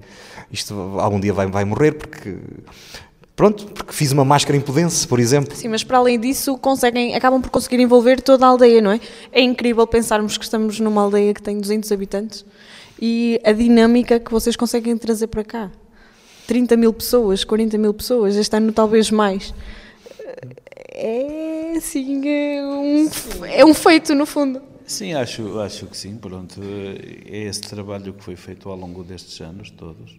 Isto 0.50 0.74
algum 0.98 1.18
dia 1.20 1.32
vai, 1.32 1.46
vai 1.46 1.64
morrer, 1.64 1.92
porque. 1.92 2.36
Pronto, 3.34 3.66
porque 3.66 3.92
fiz 3.92 4.12
uma 4.12 4.24
máscara 4.24 4.56
impudense, 4.56 5.06
por 5.06 5.20
exemplo. 5.20 5.54
Sim, 5.54 5.68
mas 5.68 5.84
para 5.84 5.98
além 5.98 6.18
disso, 6.18 6.56
conseguem, 6.56 7.14
acabam 7.14 7.42
por 7.42 7.50
conseguir 7.50 7.78
envolver 7.80 8.18
toda 8.22 8.46
a 8.46 8.48
aldeia, 8.48 8.80
não 8.80 8.90
é? 8.90 9.00
É 9.30 9.42
incrível 9.42 9.86
pensarmos 9.86 10.38
que 10.38 10.44
estamos 10.44 10.80
numa 10.80 11.02
aldeia 11.02 11.34
que 11.34 11.42
tem 11.42 11.60
200 11.60 11.92
habitantes 11.92 12.46
e 13.00 13.38
a 13.44 13.52
dinâmica 13.52 14.18
que 14.18 14.30
vocês 14.30 14.56
conseguem 14.56 14.96
trazer 14.96 15.26
para 15.26 15.44
cá. 15.44 15.70
30 16.46 16.76
mil 16.76 16.92
pessoas, 16.92 17.44
40 17.44 17.76
mil 17.76 17.92
pessoas, 17.92 18.36
este 18.36 18.56
ano 18.56 18.72
talvez 18.72 19.10
mais. 19.10 19.52
É, 20.92 21.74
assim, 21.76 22.26
é 22.26 22.62
um, 22.64 23.10
é 23.44 23.64
um 23.64 23.74
feito, 23.74 24.14
no 24.14 24.24
fundo. 24.24 24.62
Sim, 24.86 25.14
acho, 25.14 25.58
acho 25.58 25.86
que 25.86 25.96
sim. 25.96 26.16
Pronto, 26.16 26.60
é 26.62 27.38
esse 27.38 27.60
trabalho 27.62 28.12
que 28.14 28.22
foi 28.22 28.36
feito 28.36 28.68
ao 28.68 28.76
longo 28.76 29.02
destes 29.02 29.40
anos 29.40 29.68
todos, 29.70 30.18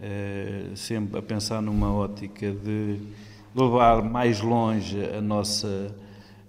é, 0.00 0.70
sempre 0.76 1.18
a 1.18 1.22
pensar 1.22 1.60
numa 1.60 1.92
ótica 1.92 2.52
de 2.52 3.00
levar 3.54 4.02
mais 4.04 4.40
longe 4.40 5.04
a 5.06 5.20
nossa 5.20 5.94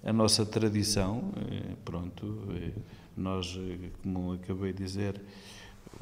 a 0.05 0.14
nossa 0.14 0.45
tradição. 0.45 1.32
É, 1.51 1.74
pronto, 1.84 2.38
é, 2.51 2.72
nós, 3.18 3.60
como 4.03 4.34
acabei 4.34 4.72
de 4.72 4.84
dizer, 4.84 5.20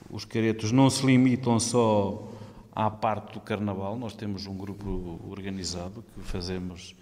os 0.10 0.26
caretos 0.26 0.72
não 0.72 0.90
se 0.90 1.06
limitam 1.06 1.60
só 1.60 2.28
à 2.76 2.90
parte 2.92 3.34
do 3.34 3.40
Carnaval. 3.40 3.98
Nós 3.98 4.14
temos 4.14 4.46
um 4.46 4.56
grupo 4.56 5.20
organizado 5.30 6.04
que 6.14 6.22
fazemos 6.22 6.94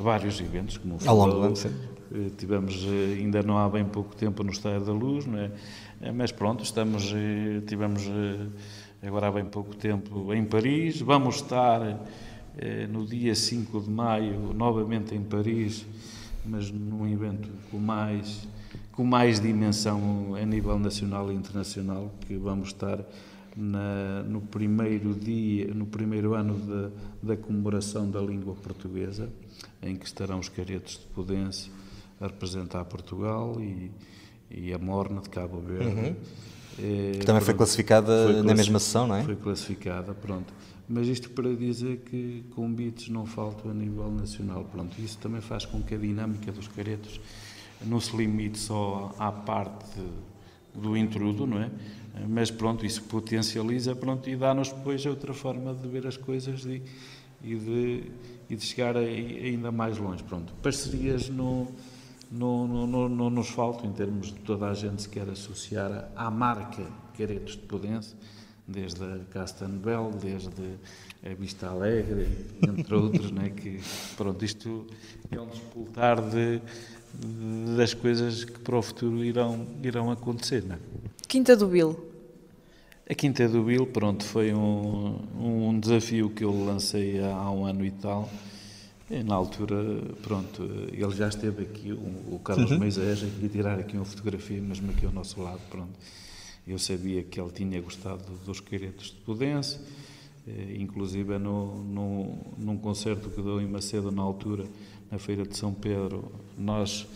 vários 0.00 0.40
eventos, 0.40 0.78
como 0.78 0.94
o 0.94 0.98
Ao 1.06 1.16
longo 1.16 1.32
do 1.32 1.42
ano, 1.42 1.54
eh, 1.56 2.30
Tivemos, 2.36 2.74
eh, 2.84 3.18
ainda 3.20 3.42
não 3.42 3.58
há 3.58 3.68
bem 3.68 3.84
pouco 3.84 4.16
tempo, 4.16 4.42
no 4.42 4.50
Estádio 4.50 4.84
da 4.84 4.92
Luz, 4.92 5.26
é? 5.26 5.50
Eh, 6.00 6.12
mas 6.12 6.32
pronto, 6.32 6.64
estamos, 6.64 7.14
tivemos 7.66 8.10
agora 9.02 9.28
há 9.28 9.32
bem 9.32 9.44
pouco 9.44 9.76
tempo 9.76 10.32
em 10.34 10.44
Paris, 10.44 11.00
vamos 11.00 11.36
estar 11.36 11.80
no 12.90 13.06
dia 13.06 13.34
5 13.34 13.80
de 13.80 13.90
maio 13.90 14.52
novamente 14.54 15.14
em 15.14 15.22
Paris, 15.22 15.86
mas 16.44 16.70
num 16.70 17.06
evento 17.06 17.48
com 17.70 17.78
mais, 17.78 18.46
com 18.92 19.04
mais 19.04 19.40
dimensão 19.40 20.34
a 20.34 20.44
nível 20.44 20.78
nacional 20.78 21.30
e 21.30 21.34
internacional, 21.34 22.10
que 22.26 22.36
vamos 22.36 22.68
estar 22.68 22.98
na, 23.56 24.22
no 24.22 24.40
primeiro 24.40 25.14
dia, 25.14 25.72
no 25.74 25.86
primeiro 25.86 26.34
ano 26.34 26.54
da, 26.58 26.90
da 27.34 27.36
comemoração 27.36 28.10
da 28.10 28.20
língua 28.20 28.54
portuguesa, 28.54 29.28
em 29.82 29.96
que 29.96 30.06
estarão 30.06 30.38
os 30.38 30.48
caretos 30.48 30.98
de 30.98 31.06
Pudense 31.14 31.70
a 32.20 32.26
representar 32.26 32.84
Portugal 32.84 33.56
e, 33.60 33.90
e 34.50 34.72
a 34.72 34.78
Morna 34.78 35.20
de 35.20 35.30
Cabo 35.30 35.60
Verde. 35.60 35.86
Uhum. 35.86 36.16
É, 36.78 37.12
que 37.18 37.26
também 37.26 37.42
foi 37.42 37.54
classificada 37.54 38.26
foi 38.26 38.42
na 38.42 38.54
mesma 38.54 38.78
sessão, 38.78 39.06
não 39.06 39.16
é? 39.16 39.24
Foi 39.24 39.36
classificada, 39.36 40.14
pronto. 40.14 40.52
Mas 40.88 41.06
isto 41.06 41.30
para 41.30 41.54
dizer 41.54 41.98
que 41.98 42.44
convites 42.54 43.08
não 43.08 43.24
faltam 43.24 43.70
a 43.70 43.74
nível 43.74 44.10
nacional, 44.10 44.64
pronto. 44.64 45.00
Isso 45.00 45.18
também 45.18 45.40
faz 45.40 45.64
com 45.64 45.80
que 45.82 45.94
a 45.94 45.98
dinâmica 45.98 46.50
dos 46.50 46.66
caretos 46.68 47.20
não 47.86 48.00
se 48.00 48.16
limite 48.16 48.58
só 48.58 49.14
à 49.18 49.30
parte 49.30 50.00
do 50.74 50.96
intrudo, 50.96 51.46
não 51.46 51.60
é? 51.60 51.70
Mas 52.28 52.50
pronto, 52.50 52.84
isso 52.84 53.02
potencializa, 53.04 53.94
pronto, 53.94 54.28
e 54.28 54.36
dá-nos 54.36 54.72
depois 54.72 55.04
outra 55.06 55.32
forma 55.32 55.74
de 55.74 55.88
ver 55.88 56.06
as 56.06 56.16
coisas 56.16 56.64
e, 56.64 56.82
e 57.42 57.54
de, 57.54 58.04
e 58.48 58.56
de 58.56 58.64
chegar 58.64 58.96
a, 58.96 59.00
ainda 59.00 59.70
mais 59.70 59.98
longe, 59.98 60.22
pronto. 60.22 60.52
Parcerias 60.62 61.28
no 61.28 61.68
não, 62.30 62.86
não, 62.86 63.08
não, 63.08 63.30
nos 63.30 63.48
faltam 63.48 63.90
em 63.90 63.92
termos 63.92 64.28
de 64.28 64.38
toda 64.40 64.68
a 64.68 64.74
gente 64.74 65.02
se 65.02 65.08
quer 65.08 65.28
associar 65.28 66.10
à 66.14 66.30
marca 66.30 66.86
Caretos 67.18 67.54
de 67.54 67.62
Pudense, 67.62 68.14
desde 68.66 69.02
a 69.02 69.18
Castanbel, 69.30 70.12
desde 70.20 70.78
a 71.24 71.34
Vista 71.34 71.66
Alegre, 71.66 72.28
entre 72.62 72.94
outros, 72.94 73.32
né, 73.32 73.50
que 73.50 73.80
pronto, 74.16 74.44
isto 74.44 74.86
é 75.30 75.40
um 75.40 75.46
despoltar 75.48 76.22
de, 76.22 76.58
de, 76.58 76.62
das 77.76 77.94
coisas 77.94 78.44
que 78.44 78.58
para 78.58 78.76
o 78.76 78.82
futuro 78.82 79.24
irão, 79.24 79.66
irão 79.82 80.10
acontecer. 80.10 80.62
Né? 80.62 80.78
Quinta 81.26 81.56
do 81.56 81.66
Bill. 81.66 82.10
A 83.08 83.14
Quinta 83.14 83.48
do 83.48 83.64
Bill, 83.64 83.86
pronto, 83.86 84.24
foi 84.24 84.54
um, 84.54 85.18
um 85.36 85.80
desafio 85.80 86.30
que 86.30 86.44
eu 86.44 86.64
lancei 86.64 87.20
há, 87.20 87.50
um 87.50 87.66
ano 87.66 87.84
e 87.84 87.90
tal, 87.90 88.30
e, 89.10 89.24
na 89.24 89.34
altura, 89.34 89.76
pronto, 90.22 90.62
ele 90.92 91.10
já 91.10 91.26
esteve 91.26 91.64
aqui, 91.64 91.90
o, 91.90 92.36
o 92.36 92.40
Carlos 92.44 92.70
uhum. 92.70 92.78
Moisés, 92.78 93.24
aqui 93.24 93.48
tirar 93.48 93.80
aqui 93.80 93.96
uma 93.96 94.04
fotografia, 94.04 94.60
mesmo 94.60 94.92
aqui 94.92 95.04
ao 95.04 95.12
nosso 95.12 95.42
lado, 95.42 95.60
pronto. 95.68 95.90
Eu 96.64 96.78
sabia 96.78 97.24
que 97.24 97.40
ele 97.40 97.50
tinha 97.50 97.80
gostado 97.80 98.22
dos 98.46 98.60
caretos 98.60 99.06
de 99.06 99.16
Pudense, 99.24 99.80
eh, 100.46 100.76
inclusive 100.78 101.36
no, 101.36 101.82
no, 101.82 102.38
num 102.56 102.76
concerto 102.76 103.28
que 103.28 103.42
deu 103.42 103.60
em 103.60 103.66
Macedo 103.66 104.12
na 104.12 104.22
altura, 104.22 104.64
na 105.10 105.18
Feira 105.18 105.44
de 105.44 105.56
São 105.56 105.74
Pedro, 105.74 106.30
nós 106.56 107.06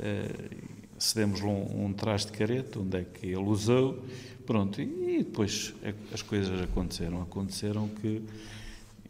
eh, 0.00 0.50
cedemos 0.98 1.40
um, 1.42 1.86
um 1.86 1.92
traje 1.92 2.26
de 2.26 2.32
careta, 2.32 2.80
onde 2.80 2.98
é 2.98 3.04
que 3.04 3.26
ele 3.26 3.44
usou, 3.44 4.02
pronto, 4.46 4.80
e, 4.80 5.18
e 5.18 5.22
depois 5.22 5.74
as 6.12 6.22
coisas 6.22 6.60
aconteceram. 6.60 7.22
Aconteceram 7.22 7.88
que 7.88 8.22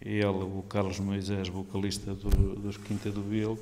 ele, 0.01 0.27
o 0.27 0.65
Carlos 0.69 1.01
Moisés, 1.01 1.49
vocalista 1.49 2.15
do, 2.15 2.57
dos 2.57 2.77
Quinta 2.77 3.11
do 3.11 3.23
Vil, 3.23 3.59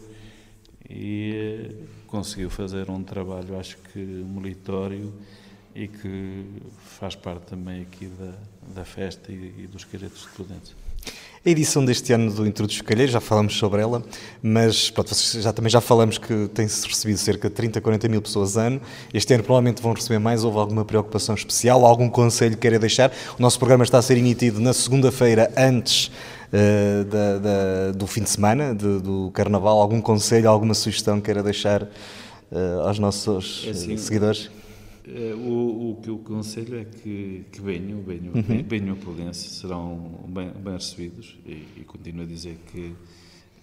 e 0.88 1.32
eh, 1.34 1.84
conseguiu 2.06 2.50
fazer 2.50 2.90
um 2.90 3.02
trabalho, 3.02 3.58
acho 3.58 3.76
que 3.92 3.98
meritório 3.98 5.12
e 5.74 5.88
que 5.88 6.44
faz 6.98 7.14
parte 7.14 7.46
também 7.46 7.82
aqui 7.82 8.06
da, 8.06 8.34
da 8.74 8.84
festa 8.84 9.32
e, 9.32 9.64
e 9.64 9.66
dos 9.66 9.84
caretos 9.84 10.26
estudantes. 10.26 10.74
A 11.46 11.48
edição 11.48 11.84
deste 11.84 12.12
ano 12.12 12.32
do 12.32 12.44
Introdutos 12.44 12.80
Calheiros, 12.80 13.12
já 13.12 13.20
falamos 13.20 13.56
sobre 13.56 13.80
ela, 13.80 14.02
mas 14.42 14.90
pronto, 14.90 15.14
já, 15.14 15.52
também 15.52 15.70
já 15.70 15.80
falamos 15.80 16.18
que 16.18 16.48
tem-se 16.52 16.84
recebido 16.84 17.18
cerca 17.18 17.48
de 17.48 17.54
30, 17.54 17.80
40 17.80 18.08
mil 18.08 18.20
pessoas 18.20 18.56
ano. 18.56 18.80
Este 19.14 19.32
ano 19.32 19.44
provavelmente 19.44 19.80
vão 19.80 19.92
receber 19.92 20.18
mais. 20.18 20.42
Houve 20.42 20.58
alguma 20.58 20.84
preocupação 20.84 21.36
especial? 21.36 21.86
Algum 21.86 22.08
conselho 22.08 22.56
que 22.56 22.62
queira 22.62 22.80
deixar? 22.80 23.12
O 23.38 23.40
nosso 23.40 23.60
programa 23.60 23.84
está 23.84 23.96
a 23.96 24.02
ser 24.02 24.18
emitido 24.18 24.60
na 24.60 24.72
segunda-feira, 24.72 25.48
antes 25.56 26.08
uh, 26.52 27.04
da, 27.04 27.38
da, 27.38 27.92
do 27.92 28.08
fim 28.08 28.24
de 28.24 28.30
semana, 28.30 28.74
de, 28.74 28.98
do 28.98 29.30
Carnaval. 29.32 29.80
Algum 29.80 30.00
conselho, 30.00 30.50
alguma 30.50 30.74
sugestão 30.74 31.20
que 31.20 31.26
queira 31.26 31.44
deixar 31.44 31.84
uh, 31.84 32.80
aos 32.84 32.98
nossos 32.98 33.62
é 33.68 33.70
assim, 33.70 33.96
seguidores? 33.96 34.50
Eh, 35.08 35.34
o, 35.34 35.92
o, 35.92 36.00
que 36.02 36.10
eu 36.10 36.16
aconselho 36.16 36.80
é 36.80 36.84
que, 36.84 37.44
que 37.52 37.60
venham, 37.60 38.02
venham, 38.02 38.34
uhum. 38.34 38.64
venham 38.66 38.94
a 38.94 38.96
Pudense, 38.96 39.50
serão 39.50 40.24
bem, 40.26 40.50
bem 40.50 40.74
recebidos 40.74 41.38
e, 41.46 41.64
e, 41.76 41.84
continuo 41.86 42.24
a 42.24 42.26
dizer 42.26 42.58
que 42.72 42.92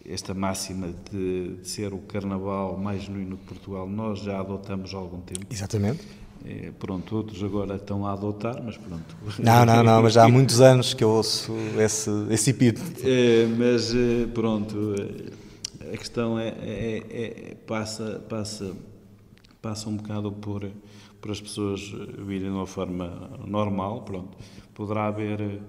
esta 0.05 0.33
máxima 0.33 0.93
de, 1.11 1.55
de, 1.55 1.67
ser 1.67 1.93
o 1.93 1.97
carnaval 1.97 2.77
mais 2.77 3.03
genuíno 3.03 3.35
de 3.35 3.43
Portugal 3.43 3.87
nós 3.89 4.19
já 4.19 4.39
adotamos 4.39 4.93
há 4.93 4.97
algum 4.97 5.19
tempo. 5.19 5.45
Exatamente. 5.51 6.01
É, 6.45 6.71
pronto, 6.79 7.15
outros 7.15 7.43
agora 7.43 7.75
estão 7.75 8.05
a 8.05 8.13
adotar, 8.13 8.61
mas 8.63 8.77
pronto. 8.77 9.15
Não, 9.39 9.65
não, 9.65 9.83
não, 9.83 10.01
mas 10.01 10.13
já 10.13 10.23
há 10.23 10.27
muitos 10.29 10.61
anos 10.61 10.93
que 10.93 11.03
eu 11.03 11.09
ouço 11.09 11.53
esse, 11.77 12.09
esse 12.29 12.51
epíteto. 12.51 13.01
É, 13.03 13.45
mas 13.47 13.93
pronto, 14.33 14.95
a 15.93 15.97
questão 15.97 16.39
é, 16.39 16.47
é, 16.47 17.03
é, 17.11 17.55
passa, 17.67 18.23
passa, 18.29 18.73
passa 19.61 19.89
um 19.89 19.97
bocado 19.97 20.31
por 20.31 20.69
para 21.23 21.31
as 21.31 21.39
pessoas 21.39 21.79
virem 22.27 22.49
de 22.49 22.55
uma 22.57 22.67
forma 22.67 23.39
normal, 23.47 24.01
pronto. 24.01 24.37
Poderá 24.73 25.07
haver 25.07 25.39
eh, 25.39 25.59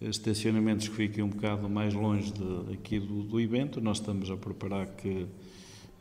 estacionamentos 0.00 0.86
que 0.86 0.94
fiquem 0.94 1.24
um 1.24 1.28
bocado 1.28 1.68
mais 1.68 1.92
longe 1.92 2.32
de, 2.32 2.72
aqui 2.72 3.00
do, 3.00 3.24
do 3.24 3.40
evento. 3.40 3.80
Nós 3.80 3.96
estamos 3.96 4.30
a 4.30 4.36
preparar 4.36 4.86
que, 4.86 5.26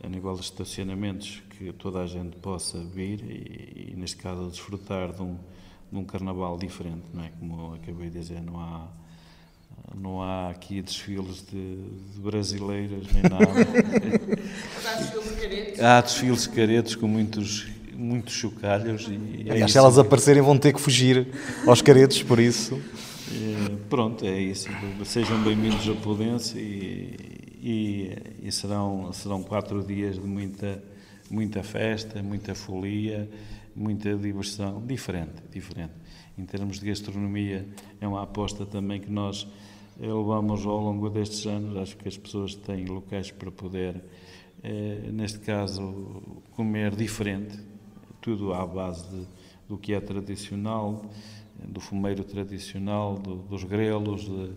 a 0.04 0.08
nível 0.08 0.36
de 0.36 0.42
estacionamentos, 0.42 1.42
que 1.58 1.74
toda 1.74 2.00
a 2.00 2.06
gente 2.06 2.38
possa 2.38 2.78
vir 2.78 3.24
e, 3.24 3.92
e 3.92 3.96
neste 3.96 4.18
caso, 4.18 4.52
desfrutar 4.52 5.12
de 5.12 5.24
um, 5.24 5.36
de 5.92 5.98
um 5.98 6.06
carnaval 6.06 6.56
diferente, 6.60 7.06
não 7.12 7.24
é? 7.24 7.32
Como 7.40 7.74
acabei 7.74 8.08
de 8.08 8.20
dizer, 8.20 8.40
não 8.40 8.60
há 8.60 8.88
não 9.96 10.22
há 10.22 10.52
aqui 10.52 10.82
desfiles 10.82 11.44
de, 11.52 11.76
de 12.14 12.20
brasileiras 12.20 13.08
nem 13.12 13.24
nada. 13.24 13.46
há 15.98 16.02
desfiles 16.02 16.46
caretos 16.46 16.96
com 16.96 17.08
muitos 17.08 17.68
muitos 18.02 18.34
chocalhos. 18.34 19.08
E 19.08 19.50
é 19.50 19.68
se 19.68 19.78
elas 19.78 19.98
aparecerem 19.98 20.42
vão 20.42 20.58
ter 20.58 20.74
que 20.74 20.82
fugir 20.82 21.28
aos 21.68 21.82
caretos, 21.82 22.24
por 22.24 22.40
isso. 22.40 22.82
É, 23.32 23.76
pronto, 23.90 24.26
é 24.26 24.40
isso. 24.40 24.70
Sejam 25.06 25.42
bem-vindos 25.44 25.88
a 25.88 25.94
Pudense 25.94 26.58
e, 26.58 27.60
e, 27.62 28.48
e, 28.48 28.52
serão, 28.52 29.14
serão 29.14 29.44
quatro 29.44 29.84
dias 29.84 30.16
de 30.16 30.28
muita, 30.28 30.84
muita 31.30 31.64
festa, 31.64 32.24
muita 32.24 32.56
folia, 32.56 33.30
muita 33.76 34.16
diversão, 34.16 34.84
diferente, 34.86 35.44
diferente. 35.52 35.94
Em 36.38 36.46
termos 36.46 36.80
de 36.80 36.88
gastronomia, 36.88 37.68
é 38.02 38.08
uma 38.08 38.24
aposta 38.24 38.66
também 38.66 39.00
que 39.00 39.12
nós 39.12 39.48
levamos 40.00 40.66
ao 40.66 40.80
longo 40.80 41.08
destes 41.10 41.46
anos. 41.46 41.78
Acho 41.78 41.96
que 41.98 42.08
as 42.08 42.18
pessoas 42.18 42.56
têm 42.56 42.86
locais 42.86 43.30
para 43.30 43.52
poder, 43.52 44.04
eh, 44.64 45.10
neste 45.12 45.40
caso, 45.40 46.42
comer 46.56 46.96
diferente, 46.96 47.71
tudo 48.22 48.54
à 48.54 48.66
base 48.66 49.04
de, 49.10 49.28
do 49.68 49.78
que 49.78 49.94
é 49.94 50.00
tradicional, 50.00 51.02
do 51.56 51.80
fumeiro 51.80 52.24
tradicional, 52.24 53.16
do, 53.16 53.36
dos 53.36 53.64
grelos, 53.64 54.22
de, 54.22 54.52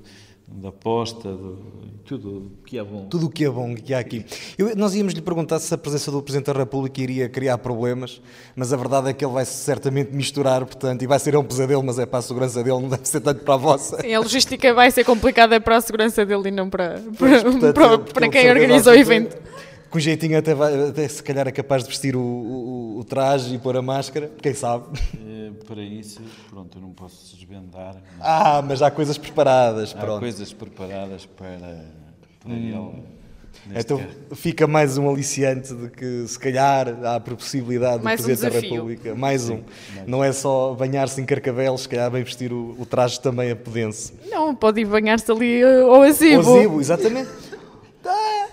da 0.46 0.70
posta, 0.70 1.30
do, 1.30 1.56
tudo 2.04 2.52
o 2.60 2.64
que 2.64 2.78
é 2.78 2.84
bom. 2.84 3.06
Tudo 3.08 3.26
o 3.26 3.30
que 3.30 3.44
é 3.44 3.50
bom 3.50 3.74
que 3.74 3.94
há 3.94 3.98
aqui. 3.98 4.24
Eu, 4.58 4.76
nós 4.76 4.94
íamos 4.94 5.14
lhe 5.14 5.22
perguntar 5.22 5.58
se 5.58 5.72
a 5.72 5.78
presença 5.78 6.10
do 6.10 6.22
Presidente 6.22 6.52
da 6.52 6.58
República 6.58 7.00
iria 7.00 7.28
criar 7.28 7.56
problemas, 7.58 8.20
mas 8.54 8.72
a 8.72 8.76
verdade 8.76 9.08
é 9.08 9.12
que 9.12 9.24
ele 9.24 9.32
vai 9.32 9.44
certamente 9.44 10.12
misturar, 10.12 10.64
portanto, 10.64 11.02
e 11.02 11.06
vai 11.06 11.18
ser 11.18 11.36
um 11.36 11.44
pesadelo, 11.44 11.82
mas 11.82 11.98
é 11.98 12.06
para 12.06 12.18
a 12.18 12.22
segurança 12.22 12.62
dele, 12.62 12.80
não 12.80 12.88
deve 12.88 13.08
ser 13.08 13.20
tanto 13.20 13.42
para 13.44 13.54
a 13.54 13.58
vossa. 13.58 14.00
Sim, 14.00 14.12
a 14.12 14.20
logística 14.20 14.74
vai 14.74 14.90
ser 14.90 15.04
complicada 15.04 15.60
para 15.60 15.76
a 15.76 15.80
segurança 15.80 16.24
dele 16.24 16.48
e 16.48 16.50
não 16.50 16.68
para, 16.68 17.00
para, 17.00 17.12
pois, 17.18 17.42
portanto, 17.42 17.74
para, 17.74 17.98
para 17.98 18.28
quem 18.28 18.50
organiza 18.50 18.90
o 18.90 18.94
evento 18.94 19.36
com 19.94 20.00
jeitinho 20.00 20.36
até, 20.36 20.52
vai, 20.56 20.88
até 20.88 21.06
se 21.06 21.22
calhar 21.22 21.46
é 21.46 21.52
capaz 21.52 21.84
de 21.84 21.88
vestir 21.88 22.16
o, 22.16 22.20
o, 22.20 22.98
o 22.98 23.04
traje 23.04 23.54
e 23.54 23.58
pôr 23.58 23.76
a 23.76 23.82
máscara, 23.82 24.28
quem 24.42 24.52
sabe? 24.52 24.86
É, 25.24 25.52
para 25.64 25.80
isso, 25.80 26.20
pronto, 26.50 26.78
eu 26.78 26.82
não 26.82 26.90
posso 26.90 27.36
desvendar. 27.36 27.94
Mas 28.18 28.20
ah, 28.20 28.60
mas 28.66 28.82
há 28.82 28.90
coisas 28.90 29.16
preparadas, 29.16 29.94
há 29.96 30.00
pronto. 30.00 30.18
coisas 30.18 30.52
preparadas 30.52 31.26
para, 31.26 31.84
para 32.40 32.52
hum. 32.52 32.96
ele. 32.96 33.78
Então 33.78 33.98
caso. 33.98 34.10
fica 34.34 34.66
mais 34.66 34.98
um 34.98 35.08
aliciante 35.08 35.72
de 35.72 35.88
que 35.88 36.26
se 36.26 36.38
calhar 36.40 36.88
há 37.04 37.14
a 37.14 37.20
possibilidade 37.20 38.02
mais 38.02 38.20
do 38.20 38.24
Presidente 38.24 38.50
um 38.50 38.60
da 38.60 38.66
República, 38.66 39.14
mais 39.14 39.42
Sim, 39.42 39.52
um, 39.52 39.62
mais 39.94 40.08
não 40.08 40.24
é 40.24 40.32
só 40.32 40.74
banhar-se 40.74 41.20
em 41.20 41.24
carcavelos, 41.24 41.82
se 41.82 41.88
calhar 41.88 42.10
bem 42.10 42.24
vestir 42.24 42.52
o, 42.52 42.74
o 42.76 42.84
traje 42.84 43.20
também 43.20 43.52
a 43.52 43.54
Pudense. 43.54 44.12
Não, 44.28 44.56
pode 44.56 44.80
ir 44.80 44.86
banhar-se 44.86 45.30
ali 45.30 45.62
ao 45.62 46.02
Azibo. 46.02 46.50
Ao 46.50 46.58
Azibo, 46.58 46.80
exatamente. 46.80 47.30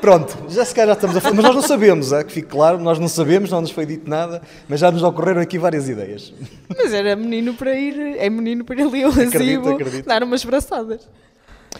Pronto, 0.00 0.36
já 0.48 0.64
se 0.64 0.74
calhar 0.74 0.88
já 0.88 0.92
estamos 0.94 1.16
a 1.16 1.20
falar, 1.20 1.34
mas 1.34 1.44
nós 1.44 1.54
não 1.54 1.62
sabemos, 1.62 2.12
é, 2.12 2.24
que 2.24 2.32
fique 2.32 2.48
claro, 2.48 2.78
nós 2.78 2.98
não 2.98 3.08
sabemos, 3.08 3.50
não 3.50 3.60
nos 3.60 3.70
foi 3.70 3.84
dito 3.84 4.08
nada, 4.08 4.40
mas 4.68 4.80
já 4.80 4.90
nos 4.90 5.02
ocorreram 5.02 5.40
aqui 5.40 5.58
várias 5.58 5.88
ideias. 5.88 6.32
Mas 6.76 6.92
era 6.92 7.14
menino 7.14 7.54
para 7.54 7.74
ir, 7.74 8.16
é 8.16 8.30
menino 8.30 8.64
para 8.64 8.80
ir 8.80 8.86
ali 8.86 9.02
ao 9.02 9.10
acredito, 9.10 9.68
acredito. 9.68 10.06
dar 10.06 10.22
umas 10.22 10.44
braçadas. 10.44 11.06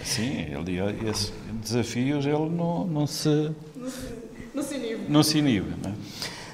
Sim, 0.05 0.47
ele, 0.53 1.09
esses 1.09 1.33
desafios 1.62 2.27
ele 2.27 2.49
não, 2.51 2.87
não 2.87 3.07
se... 3.07 3.51
Não 4.55 4.62
se 4.62 4.75
inibe. 4.75 5.01
Não 5.09 5.23
se 5.23 5.39
inibe, 5.39 5.73
não 5.83 5.91
é? 5.91 5.95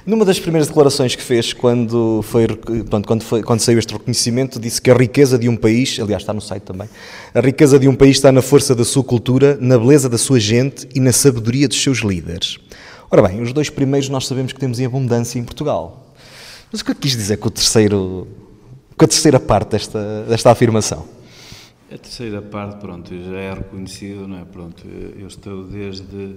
Numa 0.07 0.24
das 0.24 0.38
primeiras 0.38 0.68
declarações 0.68 1.16
que 1.16 1.22
fez 1.22 1.52
quando, 1.52 2.22
foi, 2.22 2.46
pronto, 2.46 3.09
quando, 3.09 3.22
foi, 3.24 3.42
quando 3.42 3.59
saiu 3.59 3.76
este 3.76 3.92
reconhecimento, 3.92 4.61
disse 4.61 4.80
que 4.80 4.88
a 4.88 4.94
riqueza 4.94 5.36
de 5.36 5.48
um 5.48 5.57
país, 5.57 5.98
aliás 5.98 6.22
está 6.22 6.32
no 6.32 6.40
site 6.40 6.62
também, 6.62 6.88
a 7.34 7.40
riqueza 7.40 7.76
de 7.76 7.88
um 7.88 7.94
país 7.94 8.16
está 8.16 8.30
na 8.30 8.40
força 8.40 8.72
da 8.72 8.84
sua 8.84 9.02
cultura, 9.02 9.59
na 9.61 9.76
beleza 9.76 10.09
da 10.09 10.16
sua 10.16 10.38
gente 10.38 10.88
e 10.94 11.00
na 11.00 11.11
sabedoria 11.11 11.66
dos 11.66 11.82
seus 11.82 11.98
líderes. 11.98 12.57
Ora 13.11 13.20
bem, 13.20 13.42
os 13.42 13.52
dois 13.52 13.68
primeiros 13.68 14.09
nós 14.09 14.28
sabemos 14.28 14.52
que 14.52 14.61
temos 14.61 14.78
em 14.78 14.86
abundância 14.86 15.40
em 15.40 15.44
Portugal. 15.44 16.14
Mas 16.70 16.82
o 16.82 16.84
que 16.84 16.94
quis 16.94 17.16
dizer 17.16 17.38
com, 17.38 17.48
o 17.48 17.50
terceiro, 17.50 18.28
com 18.96 19.04
a 19.04 19.09
terceira 19.09 19.40
parte 19.40 19.70
desta, 19.72 20.22
desta 20.22 20.52
afirmação? 20.52 21.04
A 21.92 21.98
terceira 21.98 22.40
parte, 22.40 22.78
pronto, 22.78 23.12
já 23.12 23.38
é 23.38 23.54
reconhecido, 23.54 24.28
não 24.28 24.38
é? 24.38 24.44
Pronto, 24.44 24.84
eu 25.18 25.26
estou 25.26 25.64
desde, 25.64 26.36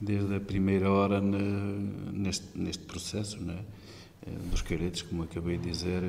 desde 0.00 0.36
a 0.36 0.40
primeira 0.40 0.90
hora 0.90 1.20
neste, 1.20 2.46
neste 2.56 2.84
processo, 2.84 3.38
é? 3.50 3.52
Eh, 4.26 4.50
dos 4.50 4.62
caretos, 4.62 5.02
como 5.02 5.24
acabei 5.24 5.58
de 5.58 5.70
dizer, 5.70 6.02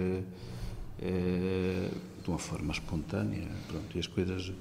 é, 1.01 1.89
de 2.23 2.29
uma 2.29 2.37
forma 2.37 2.71
espontânea, 2.71 3.47
pronto, 3.67 3.95
e 3.95 3.99
as 3.99 4.07
coisas 4.07 4.51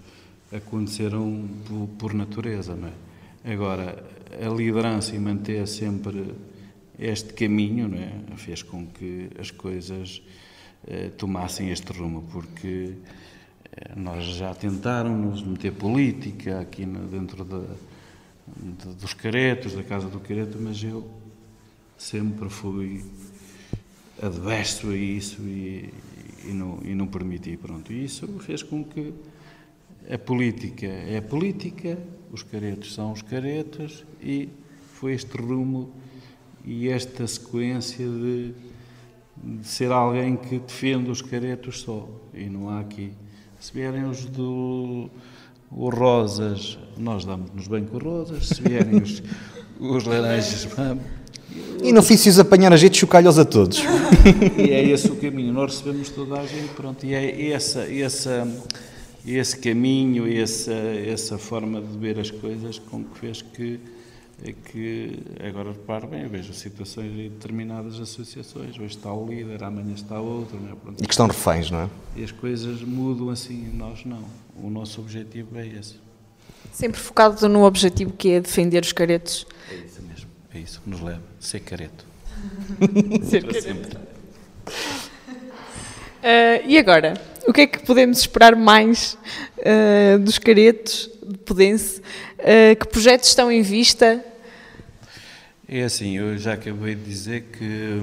aconteceram 0.53 1.49
por, 1.67 1.89
por 1.99 2.15
natureza, 2.15 2.75
não 2.75 2.89
é? 2.89 3.53
Agora, 3.53 4.05
a 4.41 4.49
liderança 4.49 5.15
e 5.15 5.19
manter 5.19 5.67
sempre 5.67 6.35
este 6.99 7.33
caminho, 7.35 7.89
não 7.89 7.99
é? 7.99 8.37
Fez 8.37 8.63
com 8.63 8.87
que 8.87 9.31
as 9.39 9.51
coisas 9.51 10.23
tomassem 11.17 11.71
este 11.71 11.93
rumo, 11.93 12.25
porque 12.33 12.95
nós 13.97 14.25
já 14.25 14.55
tentaram 14.55 15.17
nos 15.17 15.43
meter 15.43 15.73
política 15.73 16.61
aqui 16.61 16.87
no, 16.87 17.07
dentro 17.07 17.45
de, 17.45 17.63
de, 18.57 18.95
dos 18.95 19.15
caretos, 19.15 19.75
da 19.75 19.83
Casa 19.83 20.09
do 20.09 20.21
Careto, 20.21 20.59
mas 20.61 20.83
eu 20.83 21.09
sempre 21.97 22.49
fui 22.49 23.05
adverso 24.23 24.91
a 24.91 24.97
isso 24.97 25.43
e, 25.43 25.93
e, 26.45 26.53
não, 26.53 26.81
e 26.83 26.95
não 26.95 27.07
permiti. 27.07 27.57
Pronto. 27.57 27.93
E 27.93 28.05
isso 28.05 28.27
fez 28.41 28.63
com 28.63 28.85
que 28.85 29.13
a 30.11 30.19
política 30.19 30.87
é 30.87 31.19
a 31.19 31.23
política, 31.23 31.99
os 32.33 32.43
caretos 32.43 32.95
são 32.95 33.13
os 33.13 33.23
caretos 33.23 34.05
e 34.23 34.49
foi 34.95 35.13
este 35.13 35.37
rumo 35.37 35.93
e 36.65 36.89
esta 36.89 37.27
sequência 37.27 38.07
de, 38.07 38.55
de 39.37 39.67
ser 39.67 39.93
alguém 39.93 40.37
que 40.37 40.59
defende 40.59 41.11
os 41.11 41.23
caretos 41.23 41.81
só. 41.81 42.09
E 42.35 42.49
não 42.49 42.69
há 42.71 42.81
aqui. 42.81 43.13
Se 43.61 43.73
vierem 43.73 44.05
os 44.05 44.25
do 44.25 45.11
os 45.71 45.95
rosas, 45.95 46.79
nós 46.97 47.25
damos-nos 47.25 47.69
bem 47.69 47.85
com 47.85 47.99
rosas, 47.99 48.49
se 48.49 48.63
vierem 48.63 49.03
os, 49.03 49.23
os 49.79 50.05
laranjas, 50.05 50.65
vamos. 50.65 51.05
E 51.83 51.93
não 51.93 52.03
fiz-se 52.03 52.41
apanhar 52.41 52.73
a 52.73 52.77
de 52.77 52.97
chocalhos 52.97 53.39
a 53.39 53.45
todos. 53.45 53.83
e 54.59 54.71
é 54.71 54.83
esse 54.83 55.09
o 55.09 55.17
caminho, 55.17 55.53
nós 55.53 55.77
recebemos 55.77 56.11
toda 56.11 56.41
a 56.41 56.47
gente, 56.47 56.69
pronto, 56.75 57.07
e 57.07 57.15
é 57.15 57.51
essa, 57.51 57.81
essa, 57.81 58.49
esse 59.27 59.57
caminho, 59.59 60.27
essa, 60.31 60.73
essa 60.73 61.39
forma 61.39 61.81
de 61.81 61.97
ver 61.99 62.19
as 62.19 62.31
coisas 62.31 62.79
com 62.79 63.05
que 63.05 63.19
fez 63.19 63.43
que, 63.43 63.81
que 64.53 65.19
agora 65.45 65.73
repare 65.73 66.07
bem, 66.07 66.23
eu 66.23 66.29
vejo 66.29 66.53
situações 66.55 67.11
em 67.13 67.29
determinadas 67.29 67.99
associações, 67.99 68.79
hoje 68.79 68.97
está 68.97 69.13
o 69.13 69.27
líder, 69.27 69.65
amanhã 69.65 69.95
está 69.95 70.21
outro, 70.21 70.61
não 70.61 70.73
é? 70.73 70.77
Pronto, 70.77 71.03
e 71.03 71.07
que 71.07 71.13
estão 71.13 71.27
reféns, 71.27 71.71
não 71.71 71.83
é? 71.83 71.89
E 72.15 72.23
as 72.23 72.31
coisas 72.31 72.83
mudam 72.83 73.31
assim, 73.31 73.69
nós 73.75 74.05
não. 74.05 74.25
O 74.63 74.71
nosso 74.71 75.01
objetivo 75.01 75.59
é 75.59 75.67
esse. 75.67 75.97
Sempre 76.73 77.01
focado 77.01 77.49
no 77.49 77.65
objetivo 77.65 78.13
que 78.13 78.31
é 78.31 78.41
defender 78.41 78.83
os 78.83 78.93
caretos. 78.93 79.47
É 79.71 79.75
isso 79.75 80.03
mesmo, 80.03 80.31
é 80.55 80.59
isso 80.59 80.81
que 80.81 80.91
nos 80.91 81.01
leva, 81.01 81.23
ser 81.41 81.61
careto. 81.61 82.07
ser 83.25 83.45
careto. 83.45 83.99
Uh, 86.19 86.67
e 86.67 86.79
agora, 86.79 87.15
o 87.47 87.53
que 87.53 87.63
é 87.63 87.67
que 87.67 87.79
podemos 87.81 88.19
esperar 88.19 88.55
mais 88.55 89.19
uh, 89.59 90.19
dos 90.21 90.39
caretos 90.39 91.11
Pudense? 91.45 92.01
Uh, 92.39 92.77
que 92.79 92.89
projetos 92.89 93.29
estão 93.29 93.51
em 93.51 93.63
vista? 93.63 94.25
É 95.69 95.83
assim, 95.83 96.17
eu 96.17 96.39
já 96.39 96.55
acabei 96.55 96.95
de 96.95 97.05
dizer 97.05 97.43
que, 97.53 98.03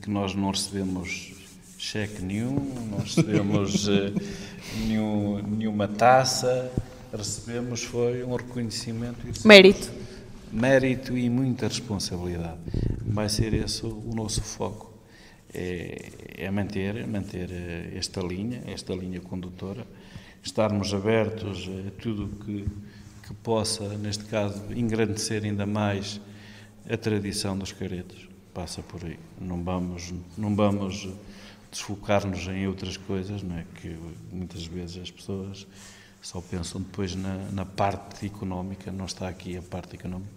que 0.00 0.10
nós 0.10 0.34
não 0.34 0.50
recebemos 0.50 1.32
cheque 1.76 2.22
nenhum, 2.22 2.54
não 2.90 2.98
recebemos 2.98 3.88
nenhum, 4.86 5.42
nenhuma 5.42 5.88
taça, 5.88 6.70
recebemos 7.12 7.82
foi 7.82 8.22
um 8.22 8.36
reconhecimento. 8.36 9.18
Mérito. 9.44 9.90
Mérito 10.52 11.18
e 11.18 11.28
muita 11.28 11.66
responsabilidade. 11.66 12.58
Vai 13.04 13.28
ser 13.28 13.54
esse 13.54 13.84
o 13.84 14.12
nosso 14.14 14.40
foco 14.40 14.94
é, 15.54 16.10
é 16.36 16.50
manter, 16.50 17.06
manter 17.06 17.48
eh, 17.50 17.92
esta 17.96 18.20
linha, 18.20 18.62
esta 18.66 18.92
linha 18.92 19.20
condutora, 19.20 19.86
estarmos 20.44 20.92
abertos 20.92 21.68
a 21.88 21.90
tudo 22.00 22.28
que, 22.44 22.64
que 23.26 23.34
possa, 23.42 23.88
neste 23.96 24.24
caso, 24.24 24.62
engrandecer 24.72 25.42
ainda 25.44 25.66
mais 25.66 26.20
a 26.88 26.96
tradição 26.96 27.56
dos 27.56 27.72
caretos. 27.72 28.28
Passa 28.52 28.82
por 28.82 29.04
aí. 29.04 29.18
Não 29.40 29.64
vamos, 29.64 30.14
não 30.36 30.54
vamos 30.54 31.08
desfocar-nos 31.72 32.46
em 32.46 32.68
outras 32.68 32.96
coisas, 32.96 33.42
não 33.42 33.56
é? 33.56 33.64
Que 33.80 33.98
muitas 34.30 34.64
vezes 34.66 35.02
as 35.02 35.10
pessoas 35.10 35.66
só 36.22 36.40
pensam 36.40 36.80
depois 36.80 37.14
na, 37.14 37.36
na 37.52 37.64
parte 37.64 38.24
económica, 38.24 38.92
não 38.92 39.06
está 39.06 39.28
aqui 39.28 39.56
a 39.56 39.62
parte 39.62 39.96
económica. 39.96 40.30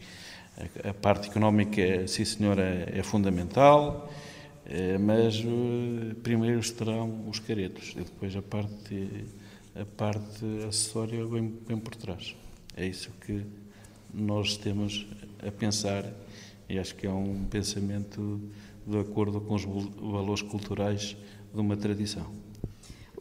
A, 0.83 0.93
parte 0.93 1.29
económica, 1.29 2.07
sim 2.07 2.25
senhor, 2.25 2.57
é, 2.57 2.91
é 2.91 3.03
fundamental, 3.03 4.11
é, 4.65 4.97
mas 4.97 5.39
uh, 5.39 6.15
primeiro 6.23 6.59
estarão 6.59 7.29
os 7.29 7.39
caretos 7.39 7.91
e 7.95 7.99
depois 7.99 8.35
a 8.35 8.41
parte, 8.41 9.25
a 9.79 9.85
parte 9.85 10.45
acessória 10.67 11.25
vem, 11.25 11.53
vem 11.67 11.77
por 11.77 11.95
trás. 11.95 12.35
É 12.75 12.85
isso 12.85 13.11
que 13.25 13.45
nós 14.13 14.57
temos 14.57 15.05
a 15.45 15.51
pensar 15.51 16.05
e 16.69 16.77
acho 16.79 16.95
que 16.95 17.05
é 17.05 17.11
um 17.11 17.45
pensamento 17.45 18.41
de 18.85 18.99
acordo 18.99 19.39
com 19.41 19.55
os 19.55 19.63
valores 19.63 20.41
culturais 20.41 21.15
de 21.53 21.59
uma 21.59 21.77
tradição. 21.77 22.25